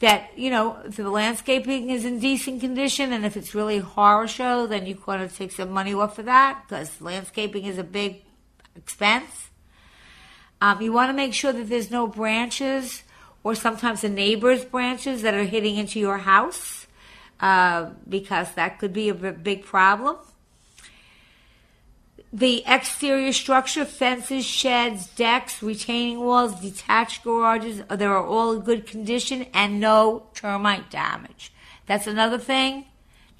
that 0.00 0.36
you 0.36 0.50
know 0.50 0.78
the 0.84 1.08
landscaping 1.08 1.90
is 1.90 2.04
in 2.04 2.18
decent 2.18 2.60
condition 2.60 3.12
and 3.12 3.24
if 3.24 3.36
it's 3.36 3.54
really 3.54 3.78
a 3.78 3.82
horror 3.82 4.26
show 4.26 4.66
then 4.66 4.86
you 4.86 4.98
want 5.06 5.28
to 5.28 5.36
take 5.36 5.52
some 5.52 5.70
money 5.70 5.94
off 5.94 6.18
of 6.18 6.24
that 6.24 6.64
because 6.66 7.00
landscaping 7.00 7.64
is 7.64 7.78
a 7.78 7.84
big 7.84 8.22
expense. 8.76 9.50
Um, 10.60 10.82
you 10.82 10.92
want 10.92 11.08
to 11.08 11.14
make 11.14 11.32
sure 11.32 11.52
that 11.52 11.68
there's 11.68 11.90
no 11.90 12.06
branches 12.06 13.02
or 13.42 13.54
sometimes 13.54 14.02
the 14.02 14.08
neighbor's 14.08 14.64
branches 14.64 15.22
that 15.22 15.32
are 15.32 15.44
hitting 15.44 15.76
into 15.76 15.98
your 15.98 16.18
house 16.18 16.86
uh, 17.40 17.90
because 18.08 18.52
that 18.54 18.78
could 18.78 18.92
be 18.92 19.08
a 19.08 19.14
big 19.14 19.64
problem 19.64 20.16
the 22.32 22.62
exterior 22.66 23.32
structure, 23.32 23.84
fences, 23.84 24.46
sheds, 24.46 25.08
decks, 25.08 25.62
retaining 25.62 26.20
walls, 26.20 26.60
detached 26.60 27.24
garages, 27.24 27.82
they 27.88 28.04
are 28.04 28.24
all 28.24 28.52
in 28.52 28.60
good 28.60 28.86
condition 28.86 29.46
and 29.52 29.80
no 29.80 30.26
termite 30.34 30.90
damage. 30.90 31.52
That's 31.86 32.06
another 32.06 32.38
thing. 32.38 32.84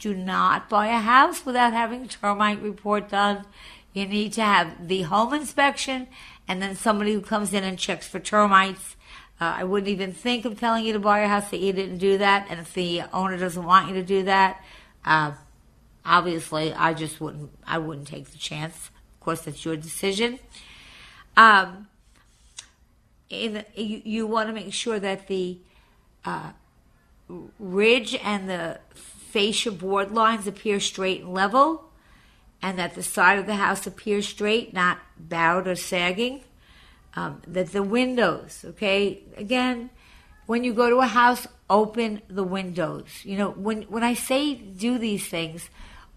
Do 0.01 0.15
not 0.15 0.69
buy 0.69 0.89
a 0.89 0.99
house 0.99 1.47
without 1.47 1.73
having 1.73 2.03
a 2.03 2.09
termite 2.09 2.61
report 2.63 3.11
done. 3.11 3.45
You 3.93 4.07
need 4.07 4.33
to 4.35 4.43
have 4.43 4.89
the 4.89 5.03
home 5.03 5.35
inspection 5.35 6.09
and 6.49 6.61
then 6.61 6.75
somebody 6.75 7.13
who 7.13 7.21
comes 7.21 7.53
in 7.53 7.63
and 7.63 7.79
checks 7.79 8.09
for 8.09 8.19
termites. 8.19 8.97
Uh, 9.41 9.55
I 9.59 9.65
wouldn't 9.65 9.89
even 9.89 10.13
think 10.13 10.45
of 10.45 10.59
telling 10.59 10.85
you 10.85 10.93
to 10.95 10.99
buy 10.99 11.21
a 11.21 11.29
house 11.29 11.51
that 11.51 11.61
you 11.61 11.73
didn't 11.73 11.99
do 11.99 12.19
that. 12.19 12.49
And 12.51 12.59
if 12.59 12.75
the 12.75 13.03
owner 13.13 13.37
doesn't 13.37 13.65
want 13.65 13.89
you 13.89 13.95
to 13.95 14.03
do 14.03 14.25
that, 14.25 14.63
uh, 15.05 15.33
obviously 16.11 16.75
I 16.75 16.93
just 16.93 17.21
wouldn't 17.21 17.51
I 17.67 17.79
wouldn't 17.79 18.09
take 18.09 18.31
the 18.31 18.39
chance. 18.39 18.91
Of 19.15 19.21
course, 19.21 19.43
that's 19.43 19.65
your 19.65 19.77
decision. 19.77 20.41
Um, 21.37 21.87
in, 23.29 23.65
you, 23.77 24.03
you 24.05 24.27
want 24.27 24.49
to 24.49 24.53
make 24.53 24.75
sure 24.75 24.99
that 24.99 25.29
the 25.29 25.59
uh, 26.25 26.51
ridge 27.59 28.17
and 28.17 28.51
the 28.51 28.81
fascia 28.93 29.71
board 29.71 30.11
lines 30.11 30.49
appear 30.49 30.81
straight 30.81 31.23
and 31.23 31.33
level, 31.33 31.91
and 32.61 32.79
that 32.79 32.95
the 32.97 33.03
side 33.05 33.39
of 33.39 33.47
the 33.47 33.55
house 33.55 33.87
appears 33.87 34.27
straight, 34.27 34.75
not 34.75 34.99
bowed 35.17 35.69
or 35.69 35.77
sagging. 35.77 36.43
Um, 37.15 37.43
that 37.47 37.73
the 37.73 37.83
windows, 37.83 38.65
okay, 38.65 39.23
again, 39.37 39.91
when 40.47 40.63
you 40.65 40.73
go 40.73 40.89
to 40.91 40.99
a 40.99 41.07
house, 41.07 41.47
open 41.69 42.23
the 42.29 42.45
windows. 42.45 43.09
You 43.25 43.37
know, 43.37 43.51
when 43.51 43.83
when 43.83 44.03
I 44.03 44.15
say 44.15 44.55
do 44.55 44.99
these 44.99 45.27
things, 45.29 45.71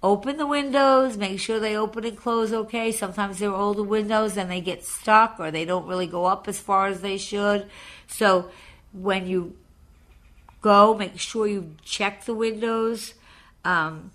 open 0.03 0.35
the 0.35 0.45
windows, 0.45 1.15
make 1.17 1.39
sure 1.39 1.59
they 1.59 1.77
open 1.77 2.03
and 2.03 2.17
close 2.17 2.51
okay. 2.51 2.91
Sometimes 2.91 3.39
they're 3.39 3.53
older 3.53 3.81
windows 3.81 4.35
and 4.35 4.51
they 4.51 4.59
get 4.59 4.83
stuck 4.83 5.39
or 5.39 5.49
they 5.49 5.63
don't 5.63 5.87
really 5.87 6.07
go 6.07 6.25
up 6.25 6.47
as 6.49 6.59
far 6.59 6.87
as 6.87 7.01
they 7.01 7.17
should. 7.17 7.67
So 8.07 8.51
when 8.91 9.25
you 9.27 9.55
go, 10.61 10.93
make 10.93 11.17
sure 11.17 11.47
you 11.47 11.75
check 11.85 12.25
the 12.25 12.33
windows. 12.33 13.13
Um, 13.63 14.11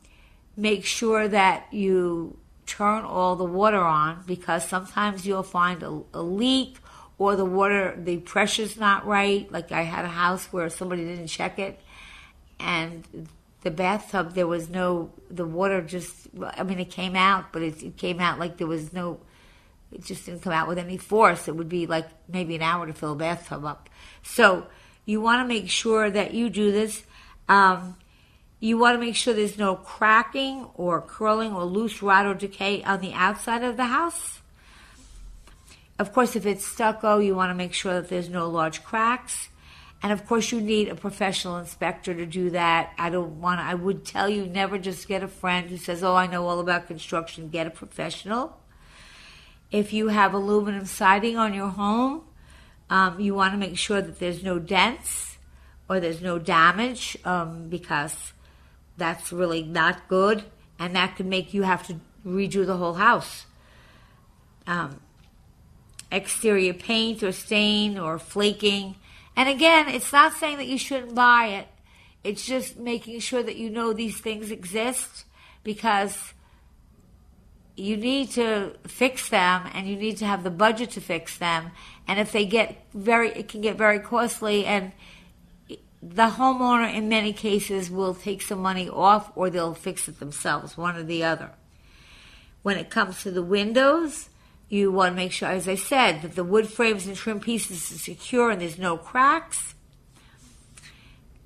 make 0.57 0.85
sure 0.85 1.27
that 1.27 1.73
you 1.73 2.37
turn 2.67 3.05
all 3.05 3.35
the 3.35 3.45
water 3.45 3.81
on 3.81 4.23
because 4.27 4.69
sometimes 4.69 5.27
you'll 5.27 5.43
find 5.43 5.83
a, 5.83 6.03
a 6.13 6.21
leak 6.21 6.77
or 7.17 7.35
the 7.35 7.47
water, 7.47 7.99
the 7.99 8.19
pressure's 8.19 8.77
not 8.77 9.07
right. 9.07 9.51
Like 9.51 9.73
I 9.73 9.83
had 9.83 10.05
a 10.05 10.09
house 10.09 10.53
where 10.53 10.69
somebody 10.69 11.05
didn't 11.07 11.29
check 11.29 11.59
it 11.59 11.81
and 12.61 13.29
the 13.63 13.71
bathtub 13.71 14.35
there 14.35 14.47
was 14.47 14.69
no 14.69 15.11
the 15.31 15.45
water 15.45 15.83
just 15.83 16.29
i 16.57 16.63
mean 16.63 16.79
it 16.79 16.91
came 16.91 17.17
out 17.17 17.53
but 17.53 17.63
it, 17.63 17.83
it, 17.83 17.97
came 17.97 18.21
out 18.21 18.39
like 18.39 18.57
there 18.57 18.67
was 18.67 18.93
no 18.93 19.19
it 19.93 20.05
just 20.05 20.27
didn't 20.27 20.43
come 20.43 20.53
out 20.53 20.69
with 20.69 20.79
any 20.79 20.99
force. 20.99 21.49
It 21.49 21.57
would 21.57 21.69
be 21.69 21.87
like 21.87 22.07
maybe 22.29 22.55
an 22.55 22.63
hour 22.63 22.87
to 22.87 22.93
fill 22.93 23.13
a 23.13 23.17
bathtub 23.17 23.65
up. 23.65 23.89
So 24.23 24.67
you 25.07 25.21
want 25.21 25.43
to 25.43 25.49
make 25.49 25.71
sure 25.71 26.11
that 26.11 26.35
you 26.35 26.51
do 26.51 26.71
this 26.71 27.05
um, 27.49 27.97
you 28.61 28.77
want 28.77 28.95
to 28.95 29.01
make 29.01 29.15
sure 29.15 29.33
there's 29.33 29.57
no 29.57 29.77
cracking 29.77 30.67
or 30.75 31.01
curling 31.01 31.55
or 31.55 31.65
loose 31.65 32.03
rot 32.03 32.27
or 32.27 32.35
decay 32.35 32.83
on 32.83 33.01
the 33.01 33.13
outside 33.15 33.63
of 33.63 33.77
the 33.77 33.87
house. 33.87 34.41
Of 35.99 36.13
course 36.13 36.37
if 36.37 36.45
it's 36.45 36.67
stucco 36.67 37.19
you 37.19 37.35
want 37.35 37.51
to 37.51 37.55
make 37.55 37.73
sure 37.73 37.95
that 37.95 38.09
there's 38.09 38.29
no 38.29 38.49
large 38.49 38.85
cracks 38.85 39.49
and 40.03 40.13
of 40.13 40.27
course, 40.27 40.53
you 40.53 40.61
need 40.61 40.89
a 40.89 40.95
professional 40.95 41.57
inspector 41.57 42.15
to 42.15 42.25
do 42.25 42.51
that. 42.51 42.93
I 42.99 43.11
don't 43.11 43.41
want 43.41 43.61
I 43.61 43.75
would 43.75 44.05
tell 44.05 44.29
you 44.29 44.47
never 44.47 44.79
just 44.79 45.09
get 45.09 45.25
a 45.25 45.29
friend 45.29 45.69
who 45.69 45.77
says, 45.77 46.05
Oh, 46.05 46.15
I 46.15 46.27
know 46.29 46.47
all 46.47 46.61
about 46.61 46.87
construction. 46.87 47.49
Get 47.49 47.67
a 47.67 47.71
professional. 47.71 48.57
If 49.73 49.93
you 49.93 50.09
have 50.09 50.35
aluminum 50.35 50.87
siding 50.87 51.37
on 51.37 51.53
your 51.53 51.69
home, 51.69 52.23
um, 52.89 53.21
you 53.21 53.35
want 53.35 53.53
to 53.53 53.59
make 53.59 53.77
sure 53.77 54.01
that 54.01 54.19
there's 54.19 54.43
no 54.43 54.59
dents 54.59 55.37
or 55.89 56.01
there's 56.01 56.23
no 56.23 56.39
damage 56.39 57.19
um, 57.25 57.69
because 57.69 58.33
that's 58.97 59.33
really 59.33 59.63
not 59.63 60.09
good. 60.09 60.45
And 60.79 60.95
that 60.95 61.17
could 61.17 61.27
make 61.27 61.53
you 61.53 61.65
have 61.65 61.87
to 61.89 61.97
redo 62.25 62.65
the 62.65 62.77
whole 62.77 62.95
house. 62.95 63.47
Um, 64.67 65.01
exterior 66.13 66.73
paint 66.73 67.23
or 67.23 67.33
stain 67.33 67.99
or 67.99 68.19
flaking 68.19 68.95
and 69.39 69.49
again, 69.49 69.89
it's 69.89 70.13
not 70.13 70.33
saying 70.33 70.57
that 70.57 70.67
you 70.67 70.77
shouldn't 70.77 71.15
buy 71.15 71.47
it. 71.47 71.69
It's 72.25 72.45
just 72.45 72.77
making 72.77 73.21
sure 73.21 73.41
that 73.41 73.55
you 73.55 73.71
know 73.71 73.93
these 73.93 74.21
things 74.21 74.51
exist 74.51 75.27
because 75.63 76.35
you 77.77 77.97
need 77.97 78.33
to 78.33 78.73
fix 78.89 79.29
them 79.29 79.71
and 79.75 79.87
you 79.87 79.95
need 79.95 80.17
to 80.17 80.27
have 80.27 80.43
the 80.43 80.51
budget 80.51 80.91
to 80.91 81.01
fix 81.01 81.39
them. 81.39 81.71
And 82.09 82.19
if 82.19 82.33
they 82.33 82.47
get 82.47 82.85
very, 82.93 83.29
it 83.29 83.47
can 83.47 83.61
get 83.61 83.77
very 83.77 84.01
costly 84.01 84.67
and 84.67 84.91
the 86.03 86.31
homeowner 86.31 86.93
in 86.93 87.09
many 87.09 87.33
cases 87.33 87.93
will 87.93 88.15
take 88.15 88.43
some 88.43 88.59
money 88.59 88.89
off 88.89 89.31
or 89.37 89.51
they'll 89.51 89.73
fix 89.73 90.09
it 90.09 90.19
themselves, 90.19 90.77
one 90.77 90.97
or 90.97 91.05
the 91.05 91.23
other. 91.23 91.53
When 92.63 92.77
it 92.77 92.91
comes 92.91 93.23
to 93.23 93.31
the 93.31 93.45
windows, 93.45 94.31
you 94.69 94.93
want 94.93 95.13
to 95.13 95.17
make 95.17 95.33
sure, 95.33 95.49
as 95.49 95.69
I 95.69 95.77
said, 95.77 96.23
that 96.23 96.35
the 96.35 96.45
wood 96.45 96.69
frames 96.69 97.07
and 97.07 97.17
trim 97.17 97.41
pieces 97.41 97.91
are 97.91 97.99
secure 97.99 98.51
and 98.51 98.61
there's 98.61 98.79
no 98.79 98.97
cracks. 98.97 99.75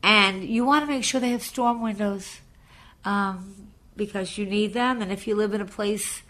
And 0.03 0.43
you 0.43 0.65
want 0.65 0.85
to 0.85 0.91
make 0.91 1.05
sure 1.05 1.21
they 1.21 1.31
have 1.31 1.43
storm 1.43 1.81
windows 1.81 2.41
um, 3.05 3.69
because 3.97 4.37
you 4.37 4.47
need 4.47 4.75
them. 4.75 5.01
And 5.01 5.13
if 5.13 5.27
you 5.27 5.37
live 5.37 5.55
in 5.55 5.61
a 5.61 5.67
place 5.67 6.23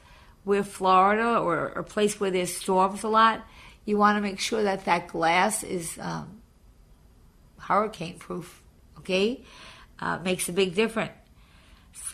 where 0.45 0.62
Florida 0.62 1.38
or 1.38 1.68
a 1.68 1.84
place 1.84 2.20
where 2.20 2.30
there's 2.30 2.55
storms 2.55 3.03
a 3.03 3.09
lot, 3.09 3.47
you 3.84 3.97
want 3.97 4.16
to 4.16 4.20
make 4.20 4.38
sure 4.38 4.62
that 4.62 4.84
that 4.84 5.09
glass 5.09 5.62
is 5.62 5.99
um, 6.01 6.43
hurricane 7.59 8.18
proof. 8.18 8.62
Okay, 8.99 9.43
uh, 9.99 10.18
makes 10.18 10.49
a 10.49 10.53
big 10.53 10.74
difference. 10.74 11.12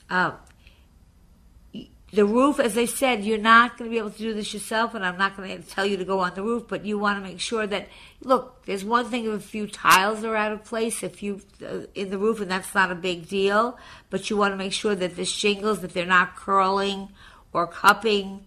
Uh, 0.09 0.33
the 2.11 2.25
roof, 2.25 2.59
as 2.59 2.79
I 2.79 2.87
said, 2.87 3.25
you're 3.25 3.37
not 3.37 3.77
going 3.77 3.91
to 3.91 3.95
be 3.95 3.99
able 3.99 4.11
to 4.11 4.19
do 4.19 4.33
this 4.33 4.55
yourself, 4.55 4.95
and 4.95 5.05
I'm 5.05 5.19
not 5.19 5.37
going 5.37 5.63
to 5.63 5.69
tell 5.69 5.85
you 5.85 5.99
to 5.99 6.05
go 6.07 6.21
on 6.21 6.35
the 6.35 6.43
roof, 6.43 6.65
but 6.67 6.87
you 6.87 6.99
want 6.99 7.23
to 7.23 7.29
make 7.29 7.39
sure 7.39 7.67
that, 7.67 7.89
look, 8.23 8.65
there's 8.65 8.85
one 8.85 9.11
thing 9.11 9.27
if 9.27 9.35
a 9.35 9.41
few 9.41 9.67
tiles 9.67 10.25
are 10.25 10.35
out 10.35 10.53
of 10.53 10.65
place, 10.65 11.03
if 11.03 11.23
you, 11.23 11.43
uh, 11.63 11.81
in 11.95 12.09
the 12.09 12.17
roof, 12.17 12.41
and 12.41 12.51
that's 12.51 12.75
not 12.75 12.91
a 12.91 12.95
big 12.95 13.29
deal, 13.29 13.79
but 14.09 14.31
you 14.31 14.39
want 14.39 14.55
to 14.55 14.57
make 14.57 14.73
sure 14.73 14.95
that 14.95 15.17
the 15.17 15.27
shingles, 15.27 15.81
that 15.81 15.93
they're 15.93 16.07
not 16.07 16.35
curling 16.35 17.11
or 17.53 17.67
cupping, 17.67 18.47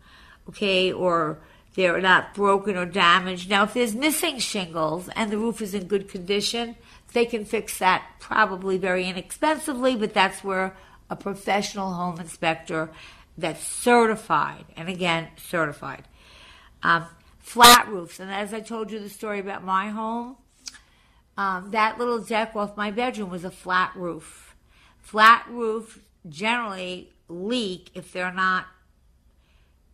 okay, 0.50 0.92
or 0.92 1.38
they're 1.76 2.02
not 2.02 2.34
broken 2.34 2.76
or 2.76 2.88
damaged. 2.88 3.48
Now, 3.48 3.64
if 3.64 3.76
there's 3.76 3.94
missing 3.94 4.40
shingles 4.40 5.08
and 5.16 5.32
the 5.32 5.38
roof 5.38 5.62
is 5.62 5.76
in 5.76 5.86
good 5.86 6.10
condition, 6.10 6.76
they 7.14 7.26
can 7.26 7.46
fix 7.46 7.78
that 7.78 8.04
probably 8.20 8.80
very 8.80 9.06
inexpensively, 9.06 9.96
but 9.96 10.16
that's 10.16 10.44
where 10.44 10.76
a 11.12 11.16
professional 11.16 11.94
home 11.94 12.20
inspector 12.20 12.90
that's 13.42 13.66
certified, 13.66 14.66
and 14.76 14.90
again, 14.90 15.28
certified. 15.38 16.08
Um, 16.84 17.06
flat 17.40 17.88
roofs, 17.90 18.20
and 18.20 18.32
as 18.32 18.54
I 18.54 18.62
told 18.62 18.92
you 18.92 19.00
the 19.00 19.10
story 19.10 19.40
about 19.40 19.64
my 19.64 19.90
home, 19.90 20.38
um, 21.38 21.72
that 21.72 21.98
little 21.98 22.20
deck 22.20 22.56
off 22.56 22.78
my 22.78 22.92
bedroom 22.92 23.30
was 23.30 23.44
a 23.44 23.52
flat 23.52 23.94
roof. 23.96 24.56
Flat 25.00 25.46
roofs 25.50 25.98
generally 26.30 27.12
leak 27.28 27.90
if 27.94 28.12
they're 28.12 28.34
not 28.34 28.66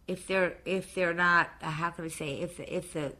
if 0.07 0.27
they're 0.27 0.57
if 0.65 0.95
they're 0.95 1.13
not 1.13 1.49
uh, 1.61 1.69
how 1.69 1.89
can 1.91 2.05
I 2.05 2.07
say 2.09 2.39
if 2.39 2.57
the, 2.57 2.75
if 2.75 2.93
the 2.93 3.13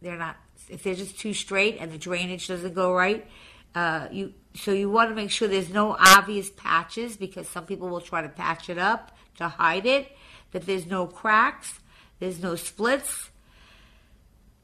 they're 0.00 0.16
not 0.16 0.36
if 0.68 0.82
they're 0.82 0.94
just 0.94 1.18
too 1.18 1.34
straight 1.34 1.76
and 1.78 1.92
the 1.92 1.98
drainage 1.98 2.48
doesn't 2.48 2.74
go 2.74 2.94
right, 2.94 3.26
uh, 3.74 4.08
you 4.10 4.34
so 4.54 4.70
you 4.72 4.88
want 4.88 5.10
to 5.10 5.14
make 5.14 5.30
sure 5.30 5.48
there's 5.48 5.70
no 5.70 5.96
obvious 5.98 6.50
patches 6.50 7.16
because 7.16 7.48
some 7.48 7.66
people 7.66 7.88
will 7.88 8.00
try 8.00 8.22
to 8.22 8.28
patch 8.28 8.70
it 8.70 8.78
up 8.78 9.16
to 9.36 9.48
hide 9.48 9.86
it. 9.86 10.12
That 10.52 10.66
there's 10.66 10.86
no 10.86 11.06
cracks, 11.06 11.80
there's 12.20 12.40
no 12.40 12.54
splits, 12.54 13.30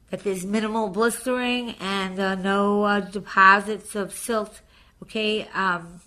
that 0.09 0.23
there's 0.23 0.45
minimal 0.45 0.87
blistering 0.89 1.75
and 1.81 2.17
uh, 2.17 2.35
no 2.35 2.83
uh, 2.83 2.99
deposits 3.01 3.95
of 3.95 4.13
silt. 4.13 4.61
Okay, 5.03 5.47
um, 5.53 5.99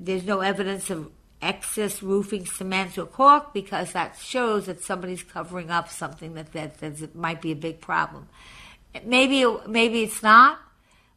there's 0.00 0.24
no 0.24 0.40
evidence 0.40 0.90
of 0.90 1.10
excess 1.40 2.02
roofing 2.02 2.46
cement 2.46 2.98
or 2.98 3.06
caulk 3.06 3.52
because 3.52 3.92
that 3.92 4.16
shows 4.16 4.66
that 4.66 4.82
somebody's 4.82 5.22
covering 5.22 5.70
up 5.70 5.88
something 5.88 6.34
that 6.34 6.52
that, 6.52 6.78
that 6.78 7.14
might 7.14 7.40
be 7.40 7.52
a 7.52 7.56
big 7.56 7.80
problem. 7.80 8.28
Maybe 9.04 9.46
maybe 9.68 10.02
it's 10.02 10.22
not 10.22 10.58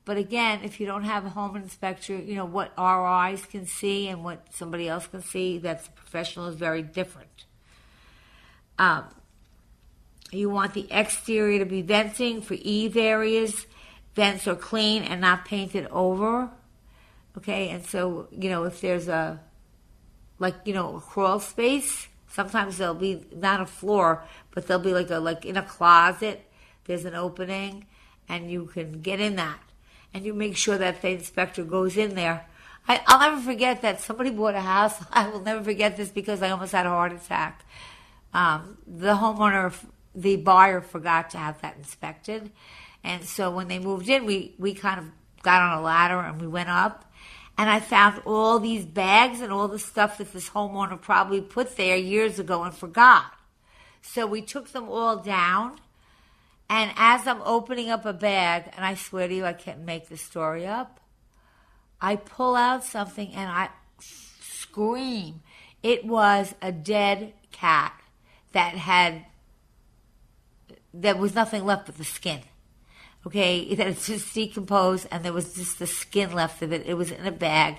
But 0.05 0.17
again, 0.17 0.61
if 0.63 0.79
you 0.79 0.85
don't 0.85 1.03
have 1.03 1.25
a 1.25 1.29
home 1.29 1.55
inspector, 1.55 2.15
you 2.15 2.35
know, 2.35 2.45
what 2.45 2.71
our 2.77 3.05
eyes 3.05 3.43
can 3.45 3.65
see 3.65 4.07
and 4.07 4.23
what 4.23 4.53
somebody 4.53 4.87
else 4.87 5.07
can 5.07 5.23
see, 5.23 5.57
that's 5.57 5.87
professional 5.87 6.47
is 6.47 6.55
very 6.55 6.83
different. 6.83 7.45
Um, 8.77 9.05
you 10.31 10.49
want 10.49 10.73
the 10.75 10.87
exterior 10.91 11.59
to 11.59 11.65
be 11.65 11.81
venting 11.81 12.41
for 12.41 12.55
eave 12.59 12.95
areas. 12.95 13.65
Vents 14.13 14.47
are 14.47 14.55
clean 14.55 15.01
and 15.03 15.21
not 15.21 15.45
painted 15.45 15.87
over. 15.87 16.49
Okay, 17.37 17.69
and 17.69 17.83
so, 17.83 18.27
you 18.31 18.49
know, 18.49 18.63
if 18.63 18.81
there's 18.81 19.07
a, 19.07 19.41
like, 20.39 20.55
you 20.65 20.73
know, 20.73 20.97
a 20.97 21.01
crawl 21.01 21.39
space, 21.39 22.07
sometimes 22.29 22.77
there'll 22.77 22.93
be 22.93 23.25
not 23.35 23.59
a 23.59 23.65
floor, 23.65 24.23
but 24.51 24.67
there'll 24.67 24.83
be 24.83 24.93
like 24.93 25.09
a, 25.09 25.17
like 25.17 25.45
in 25.45 25.57
a 25.57 25.63
closet, 25.63 26.45
there's 26.85 27.05
an 27.05 27.15
opening, 27.15 27.87
and 28.29 28.51
you 28.51 28.65
can 28.67 29.01
get 29.01 29.19
in 29.19 29.35
that. 29.35 29.59
And 30.15 30.25
you 30.25 30.33
make 30.33 30.55
sure 30.55 30.77
that 30.77 31.01
the 31.01 31.09
inspector 31.09 31.65
goes 31.65 31.97
in 31.97 32.15
there. 32.15 32.47
I, 32.87 33.01
I'll 33.05 33.19
never 33.19 33.41
forget 33.41 33.81
that 33.81 33.99
somebody 33.99 34.29
bought 34.29 34.55
a 34.55 34.61
house. 34.61 34.95
I 35.11 35.27
will 35.27 35.41
never 35.41 35.61
forget 35.61 35.97
this 35.97 36.09
because 36.09 36.41
I 36.41 36.51
almost 36.51 36.71
had 36.71 36.85
a 36.85 36.89
heart 36.89 37.11
attack. 37.11 37.65
Um, 38.33 38.77
the 38.87 39.15
homeowner, 39.15 39.73
the 40.15 40.37
buyer 40.37 40.79
forgot 40.79 41.31
to 41.31 41.37
have 41.37 41.61
that 41.61 41.75
inspected. 41.77 42.51
And 43.03 43.25
so 43.25 43.51
when 43.51 43.67
they 43.67 43.77
moved 43.77 44.07
in, 44.07 44.25
we, 44.25 44.55
we 44.57 44.73
kind 44.73 44.99
of 44.99 45.05
got 45.43 45.61
on 45.61 45.77
a 45.77 45.81
ladder 45.81 46.19
and 46.19 46.41
we 46.41 46.47
went 46.47 46.69
up 46.69 47.05
and 47.57 47.69
I 47.69 47.79
found 47.79 48.21
all 48.25 48.59
these 48.59 48.85
bags 48.85 49.41
and 49.41 49.51
all 49.51 49.67
the 49.67 49.79
stuff 49.79 50.17
that 50.17 50.33
this 50.33 50.49
homeowner 50.49 50.99
probably 50.99 51.41
put 51.41 51.77
there 51.77 51.95
years 51.95 52.37
ago 52.39 52.63
and 52.63 52.73
forgot. 52.73 53.33
So 54.01 54.27
we 54.27 54.41
took 54.41 54.69
them 54.69 54.89
all 54.89 55.17
down. 55.17 55.79
And 56.69 56.91
as 56.95 57.27
I'm 57.27 57.41
opening 57.43 57.89
up 57.89 58.05
a 58.05 58.13
bag, 58.13 58.71
and 58.75 58.83
I 58.83 58.95
swear 58.95 59.27
to 59.27 59.33
you, 59.33 59.45
I 59.45 59.53
can't 59.53 59.81
make 59.81 60.09
the 60.09 60.17
story 60.17 60.65
up, 60.65 60.99
I 62.01 62.15
pull 62.15 62.55
out 62.55 62.83
something 62.83 63.31
and 63.33 63.49
I 63.49 63.69
scream. 63.99 65.41
It 65.83 66.05
was 66.05 66.55
a 66.61 66.71
dead 66.71 67.33
cat 67.51 67.93
that 68.51 68.75
had, 68.75 69.25
there 70.93 71.15
was 71.15 71.35
nothing 71.35 71.65
left 71.65 71.85
but 71.85 71.97
the 71.97 72.03
skin 72.03 72.41
okay, 73.25 73.73
that 73.75 73.87
it's 73.87 74.07
just 74.07 74.33
decomposed 74.33 75.07
and 75.11 75.23
there 75.23 75.33
was 75.33 75.55
just 75.55 75.79
the 75.79 75.87
skin 75.87 76.33
left 76.33 76.61
of 76.61 76.71
it. 76.71 76.85
It 76.85 76.95
was 76.95 77.11
in 77.11 77.25
a 77.25 77.31
bag. 77.31 77.77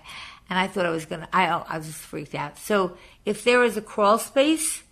And 0.49 0.59
I 0.59 0.69
thought 0.69 0.87
I 0.87 0.91
was 0.91 1.07
to, 1.07 1.29
I, 1.33 1.47
I 1.47 1.79
was 1.79 1.87
just 1.89 1.99
freaked 1.99 2.35
out. 2.35 2.59
So 2.59 2.97
if 3.25 3.43
there 3.43 3.65
is 3.65 3.77
a 3.77 3.83
crawl 3.83 4.19
space, 4.19 4.83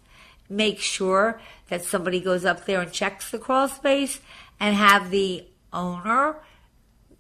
make 0.49 0.79
sure 0.79 1.41
that 1.69 1.85
somebody 1.85 2.21
goes 2.21 2.45
up 2.45 2.67
there 2.67 2.81
and 2.81 2.93
checks 2.93 3.31
the 3.31 3.39
crawl 3.39 3.69
space 3.69 4.21
and 4.61 4.77
have 4.77 5.11
the 5.11 5.45
owner 5.73 6.37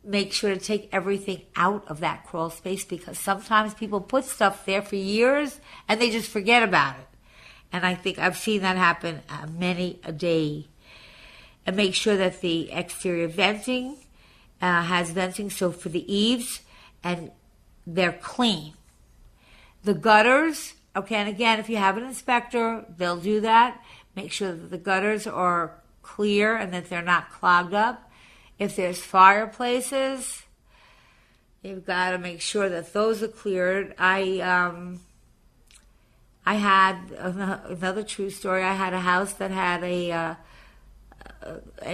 make 0.04 0.32
sure 0.32 0.54
to 0.54 0.60
take 0.60 0.88
everything 0.92 1.42
out 1.56 1.84
of 1.88 2.00
that 2.00 2.26
crawl 2.26 2.50
space 2.50 2.84
because 2.84 3.18
sometimes 3.18 3.74
people 3.74 4.00
put 4.00 4.24
stuff 4.24 4.66
there 4.66 4.82
for 4.82 4.96
years 4.96 5.60
and 5.88 6.00
they 6.00 6.10
just 6.10 6.30
forget 6.30 6.62
about 6.62 6.96
it. 6.96 7.06
And 7.72 7.84
I 7.84 7.94
think 7.94 8.18
I've 8.18 8.36
seen 8.36 8.60
that 8.62 8.76
happen 8.76 9.22
uh, 9.28 9.46
many 9.46 9.98
a 10.04 10.12
day 10.12 10.68
and 11.66 11.76
make 11.76 11.94
sure 11.94 12.16
that 12.16 12.40
the 12.40 12.70
exterior 12.70 13.26
venting 13.26 13.96
uh, 14.60 14.82
has 14.82 15.10
venting. 15.10 15.50
So 15.50 15.72
for 15.72 15.88
the 15.88 16.12
eaves, 16.12 16.60
and 17.02 17.30
they're 17.86 18.12
clean. 18.12 18.74
The 19.82 19.94
gutters, 19.94 20.74
okay, 20.96 21.16
and 21.16 21.28
again, 21.28 21.58
if 21.58 21.68
you 21.68 21.76
have 21.76 21.96
an 21.96 22.04
inspector, 22.04 22.84
they'll 22.96 23.16
do 23.16 23.40
that. 23.40 23.82
Make 24.14 24.32
sure 24.32 24.52
that 24.52 24.70
the 24.70 24.78
gutters 24.78 25.26
are 25.26 25.82
clear 26.02 26.56
and 26.56 26.72
that 26.72 26.88
they're 26.88 27.02
not 27.02 27.30
clogged 27.30 27.74
up. 27.74 28.10
If 28.58 28.76
there's 28.76 28.98
fireplaces, 28.98 30.44
you've 31.62 31.84
got 31.84 32.10
to 32.10 32.18
make 32.18 32.40
sure 32.40 32.68
that 32.68 32.92
those 32.92 33.22
are 33.22 33.28
cleared. 33.28 33.94
I 33.98 34.38
um, 34.40 35.00
I 36.46 36.54
had 36.54 37.10
another 37.18 38.04
true 38.04 38.30
story. 38.30 38.62
I 38.62 38.74
had 38.74 38.92
a 38.92 39.00
house 39.00 39.32
that 39.34 39.50
had 39.50 39.82
a 39.82 40.12
uh, 40.12 40.34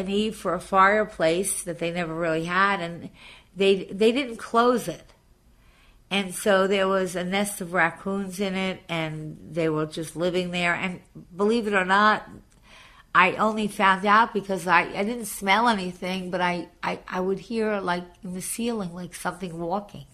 need 0.05 0.34
for 0.34 0.55
a 0.55 0.61
fireplace 0.61 1.62
that 1.62 1.78
they 1.78 1.90
never 1.90 2.14
really 2.14 2.44
had, 2.44 2.80
and 2.80 3.11
they 3.57 3.84
they 3.84 4.12
didn't 4.12 4.36
close 4.36 4.88
it. 4.88 5.09
And 6.11 6.34
so 6.34 6.66
there 6.66 6.88
was 6.88 7.14
a 7.14 7.22
nest 7.22 7.61
of 7.61 7.72
raccoons 7.72 8.40
in 8.40 8.56
it, 8.56 8.82
and 8.88 9.38
they 9.52 9.68
were 9.68 9.86
just 9.86 10.16
living 10.16 10.50
there. 10.50 10.74
And 10.74 11.00
believe 11.36 11.66
it 11.66 11.72
or 11.72 11.84
not, 11.84 12.28
I 13.14 13.34
only 13.36 13.68
found 13.68 14.04
out 14.04 14.34
because 14.34 14.66
I, 14.66 14.82
I 14.82 15.04
didn't 15.04 15.26
smell 15.26 15.68
anything, 15.68 16.30
but 16.30 16.40
I, 16.40 16.68
I, 16.82 16.98
I 17.08 17.20
would 17.20 17.38
hear 17.38 17.80
like 17.80 18.04
in 18.24 18.34
the 18.34 18.42
ceiling, 18.42 18.92
like 18.92 19.14
something 19.14 19.58
walking. 19.58 20.06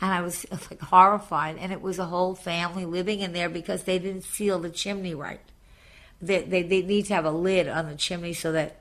And 0.00 0.12
I 0.12 0.20
was 0.20 0.44
like 0.70 0.80
horrified. 0.80 1.56
And 1.58 1.72
it 1.72 1.80
was 1.80 1.98
a 1.98 2.06
whole 2.06 2.34
family 2.34 2.84
living 2.84 3.20
in 3.20 3.32
there 3.32 3.48
because 3.48 3.84
they 3.84 3.98
didn't 3.98 4.24
seal 4.24 4.58
the 4.58 4.70
chimney 4.70 5.14
right 5.14 5.40
they, 6.20 6.42
they, 6.42 6.62
they 6.62 6.82
need 6.82 7.06
to 7.06 7.14
have 7.14 7.24
a 7.24 7.30
lid 7.30 7.68
on 7.68 7.88
the 7.88 7.96
chimney 7.96 8.32
so 8.32 8.52
that 8.52 8.80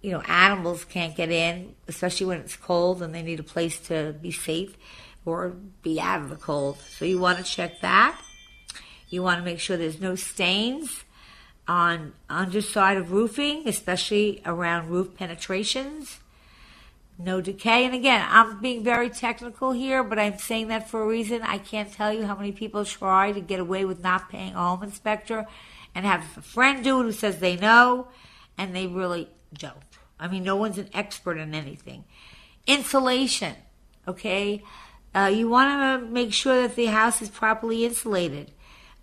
you 0.00 0.10
know 0.10 0.20
animals 0.22 0.84
can't 0.84 1.14
get 1.14 1.30
in, 1.30 1.74
especially 1.88 2.26
when 2.26 2.38
it's 2.38 2.56
cold 2.56 3.02
and 3.02 3.14
they 3.14 3.22
need 3.22 3.40
a 3.40 3.44
place 3.44 3.78
to 3.80 4.14
be 4.20 4.32
safe 4.32 4.76
or 5.24 5.50
be 5.82 6.00
out 6.00 6.22
of 6.22 6.30
the 6.30 6.36
cold. 6.36 6.78
So 6.78 7.04
you 7.04 7.18
want 7.18 7.38
to 7.38 7.44
check 7.44 7.80
that. 7.80 8.20
You 9.08 9.22
want 9.22 9.38
to 9.38 9.44
make 9.44 9.60
sure 9.60 9.76
there's 9.76 10.00
no 10.00 10.14
stains 10.14 11.04
on 11.68 12.12
underside 12.28 12.96
of 12.96 13.12
roofing, 13.12 13.68
especially 13.68 14.42
around 14.44 14.88
roof 14.88 15.14
penetrations. 15.16 16.18
No 17.18 17.40
decay. 17.40 17.84
And 17.84 17.94
again, 17.94 18.26
I'm 18.28 18.60
being 18.60 18.82
very 18.82 19.10
technical 19.10 19.72
here, 19.72 20.02
but 20.02 20.18
I'm 20.18 20.38
saying 20.38 20.68
that 20.68 20.88
for 20.88 21.02
a 21.02 21.06
reason. 21.06 21.42
I 21.42 21.58
can't 21.58 21.92
tell 21.92 22.12
you 22.12 22.24
how 22.26 22.34
many 22.34 22.52
people 22.52 22.84
try 22.84 23.32
to 23.32 23.40
get 23.40 23.60
away 23.60 23.84
with 23.84 24.02
not 24.02 24.28
paying 24.28 24.54
a 24.54 24.58
home 24.58 24.82
inspector 24.82 25.46
and 25.94 26.06
have 26.06 26.24
a 26.36 26.42
friend 26.42 26.82
do 26.82 27.00
it 27.00 27.04
who 27.04 27.12
says 27.12 27.38
they 27.38 27.56
know, 27.56 28.08
and 28.56 28.74
they 28.74 28.86
really 28.86 29.28
don't. 29.52 29.76
I 30.18 30.26
mean, 30.26 30.42
no 30.42 30.56
one's 30.56 30.78
an 30.78 30.88
expert 30.94 31.36
in 31.36 31.54
anything. 31.54 32.04
Insulation, 32.66 33.54
okay? 34.08 34.62
Uh, 35.14 35.30
you 35.32 35.48
want 35.48 36.02
to 36.02 36.08
make 36.08 36.32
sure 36.32 36.62
that 36.62 36.76
the 36.76 36.86
house 36.86 37.20
is 37.20 37.28
properly 37.28 37.84
insulated, 37.84 38.50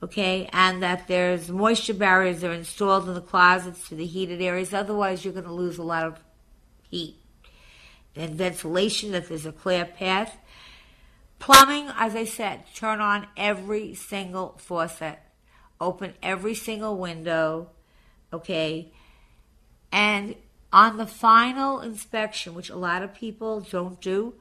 okay? 0.01 0.49
And 0.51 0.82
that 0.82 1.07
there's 1.07 1.49
moisture 1.49 1.93
barriers 1.93 2.43
are 2.43 2.53
installed 2.53 3.07
in 3.07 3.14
the 3.14 3.22
closets 3.22 3.88
to 3.89 3.95
the 3.95 4.05
heated 4.05 4.41
areas. 4.41 4.74
Otherwise, 4.74 5.24
you're 5.24 5.34
going 5.34 5.45
to 5.45 5.53
lose 5.53 5.78
a 5.78 5.84
lot 5.84 6.05
of 6.05 6.20
heat. 6.89 7.16
And 8.16 8.36
ventilation, 8.36 9.12
that 9.12 9.30
there's 9.30 9.45
a 9.45 9.51
clear 9.51 9.86
path. 9.86 10.38
Plumbing, 11.38 11.89
as 11.95 12.16
I 12.16 12.26
said, 12.26 12.64
turn 12.74 12.99
on 12.99 13.28
every 13.38 13.93
single 13.93 14.55
faucet 14.57 15.20
open 15.80 16.14
every 16.22 16.53
single 16.53 16.97
window, 16.97 17.70
okay? 18.34 18.91
And 19.91 20.36
on 20.72 20.97
the 20.97 21.07
final 21.07 21.80
inspection, 21.80 22.53
which 22.53 22.70
a 22.70 22.76
lot 22.76 23.01
of 23.01 23.14
people 23.14 23.62
don't 23.62 23.99
do, 24.01 24.36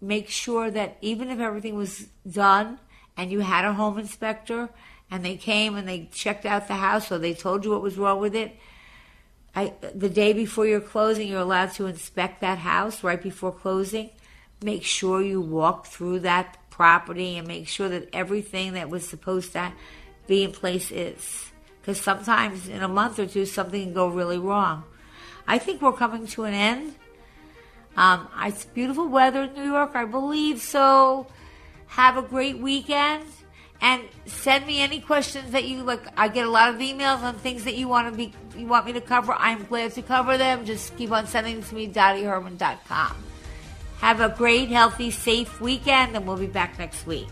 make 0.00 0.28
sure 0.28 0.70
that 0.70 0.96
even 1.00 1.30
if 1.30 1.40
everything 1.40 1.74
was 1.74 2.08
done 2.30 2.78
and 3.16 3.30
you 3.30 3.40
had 3.40 3.64
a 3.64 3.72
home 3.72 3.98
inspector 3.98 4.70
and 5.10 5.24
they 5.24 5.36
came 5.36 5.76
and 5.76 5.88
they 5.88 6.08
checked 6.12 6.46
out 6.46 6.68
the 6.68 6.74
house 6.74 7.10
or 7.12 7.18
they 7.18 7.34
told 7.34 7.64
you 7.64 7.70
what 7.70 7.82
was 7.82 7.98
wrong 7.98 8.20
with 8.20 8.34
it, 8.34 8.56
I, 9.54 9.72
the 9.94 10.08
day 10.08 10.32
before 10.32 10.66
you're 10.66 10.80
closing, 10.80 11.28
you're 11.28 11.40
allowed 11.40 11.72
to 11.72 11.86
inspect 11.86 12.40
that 12.40 12.58
house 12.58 13.02
right 13.02 13.20
before 13.20 13.52
closing. 13.52 14.10
Make 14.62 14.84
sure 14.84 15.20
you 15.20 15.40
walk 15.40 15.86
through 15.86 16.20
that 16.20 16.56
property 16.70 17.36
and 17.36 17.48
make 17.48 17.66
sure 17.66 17.88
that 17.88 18.08
everything 18.12 18.74
that 18.74 18.88
was 18.88 19.06
supposed 19.08 19.52
to 19.52 19.72
be 20.26 20.44
in 20.44 20.52
place 20.52 20.90
is. 20.92 21.50
Because 21.80 22.00
sometimes 22.00 22.68
in 22.68 22.82
a 22.82 22.88
month 22.88 23.18
or 23.18 23.26
two, 23.26 23.44
something 23.46 23.82
can 23.82 23.94
go 23.94 24.08
really 24.08 24.38
wrong. 24.38 24.84
I 25.48 25.58
think 25.58 25.82
we're 25.82 25.92
coming 25.92 26.26
to 26.28 26.44
an 26.44 26.54
end. 26.54 26.94
Um, 27.96 28.28
it's 28.42 28.64
beautiful 28.64 29.08
weather 29.08 29.44
in 29.44 29.54
New 29.54 29.64
York, 29.64 29.92
I 29.94 30.04
believe 30.04 30.60
so. 30.60 31.26
Have 31.86 32.16
a 32.16 32.22
great 32.22 32.58
weekend 32.58 33.24
and 33.80 34.02
send 34.26 34.66
me 34.66 34.80
any 34.80 35.00
questions 35.00 35.52
that 35.52 35.64
you 35.64 35.82
like. 35.82 36.02
I 36.16 36.28
get 36.28 36.46
a 36.46 36.50
lot 36.50 36.68
of 36.68 36.76
emails 36.76 37.22
on 37.22 37.36
things 37.36 37.64
that 37.64 37.76
you 37.76 37.88
want 37.88 38.10
to 38.10 38.16
be 38.16 38.32
you 38.56 38.66
want 38.66 38.86
me 38.86 38.92
to 38.92 39.00
cover. 39.00 39.32
I'm 39.32 39.64
glad 39.64 39.92
to 39.92 40.02
cover 40.02 40.36
them. 40.36 40.64
Just 40.64 40.96
keep 40.96 41.10
on 41.10 41.26
sending 41.26 41.62
to 41.62 41.74
me, 41.74 41.88
DottieHerman.com. 41.88 43.16
Have 43.98 44.20
a 44.20 44.30
great, 44.30 44.68
healthy, 44.68 45.10
safe 45.10 45.60
weekend, 45.60 46.16
and 46.16 46.26
we'll 46.26 46.36
be 46.36 46.46
back 46.46 46.78
next 46.78 47.06
week. 47.06 47.28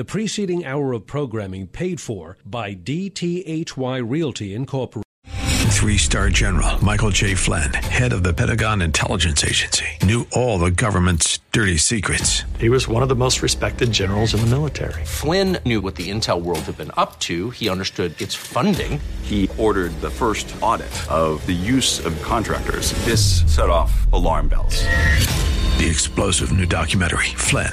The 0.00 0.04
preceding 0.06 0.64
hour 0.64 0.94
of 0.94 1.06
programming 1.06 1.66
paid 1.66 2.00
for 2.00 2.38
by 2.46 2.74
DTHY 2.74 4.02
Realty 4.02 4.54
Incorporated. 4.54 5.04
Three 5.72 5.98
star 5.98 6.30
general 6.30 6.82
Michael 6.82 7.10
T. 7.10 7.34
Flynn, 7.34 7.74
head 7.74 8.14
of 8.14 8.22
the 8.22 8.32
Pentagon 8.32 8.80
Intelligence 8.80 9.44
Agency, 9.44 9.84
knew 10.02 10.26
all 10.32 10.58
the 10.58 10.70
government's 10.70 11.40
dirty 11.52 11.76
secrets. 11.76 12.44
He 12.58 12.70
was 12.70 12.88
one 12.88 13.02
of 13.02 13.10
the 13.10 13.14
most 13.14 13.42
respected 13.42 13.92
generals 13.92 14.32
in 14.32 14.40
the 14.40 14.46
military. 14.46 15.04
Flynn 15.04 15.58
knew 15.66 15.82
what 15.82 15.96
the 15.96 16.08
intel 16.08 16.40
world 16.40 16.60
had 16.60 16.78
been 16.78 16.92
up 16.96 17.18
to, 17.20 17.50
he 17.50 17.68
understood 17.68 18.18
its 18.18 18.34
funding. 18.34 18.98
He 19.20 19.50
ordered 19.58 19.92
the 20.00 20.08
first 20.08 20.50
audit 20.62 21.10
of 21.10 21.44
the 21.44 21.52
use 21.52 22.02
of 22.06 22.16
contractors. 22.22 22.92
This 23.04 23.42
set 23.44 23.68
off 23.68 24.10
alarm 24.14 24.48
bells. 24.48 24.82
The 25.76 25.88
explosive 25.88 26.52
new 26.52 26.66
documentary, 26.66 27.32
Flynn, 27.36 27.72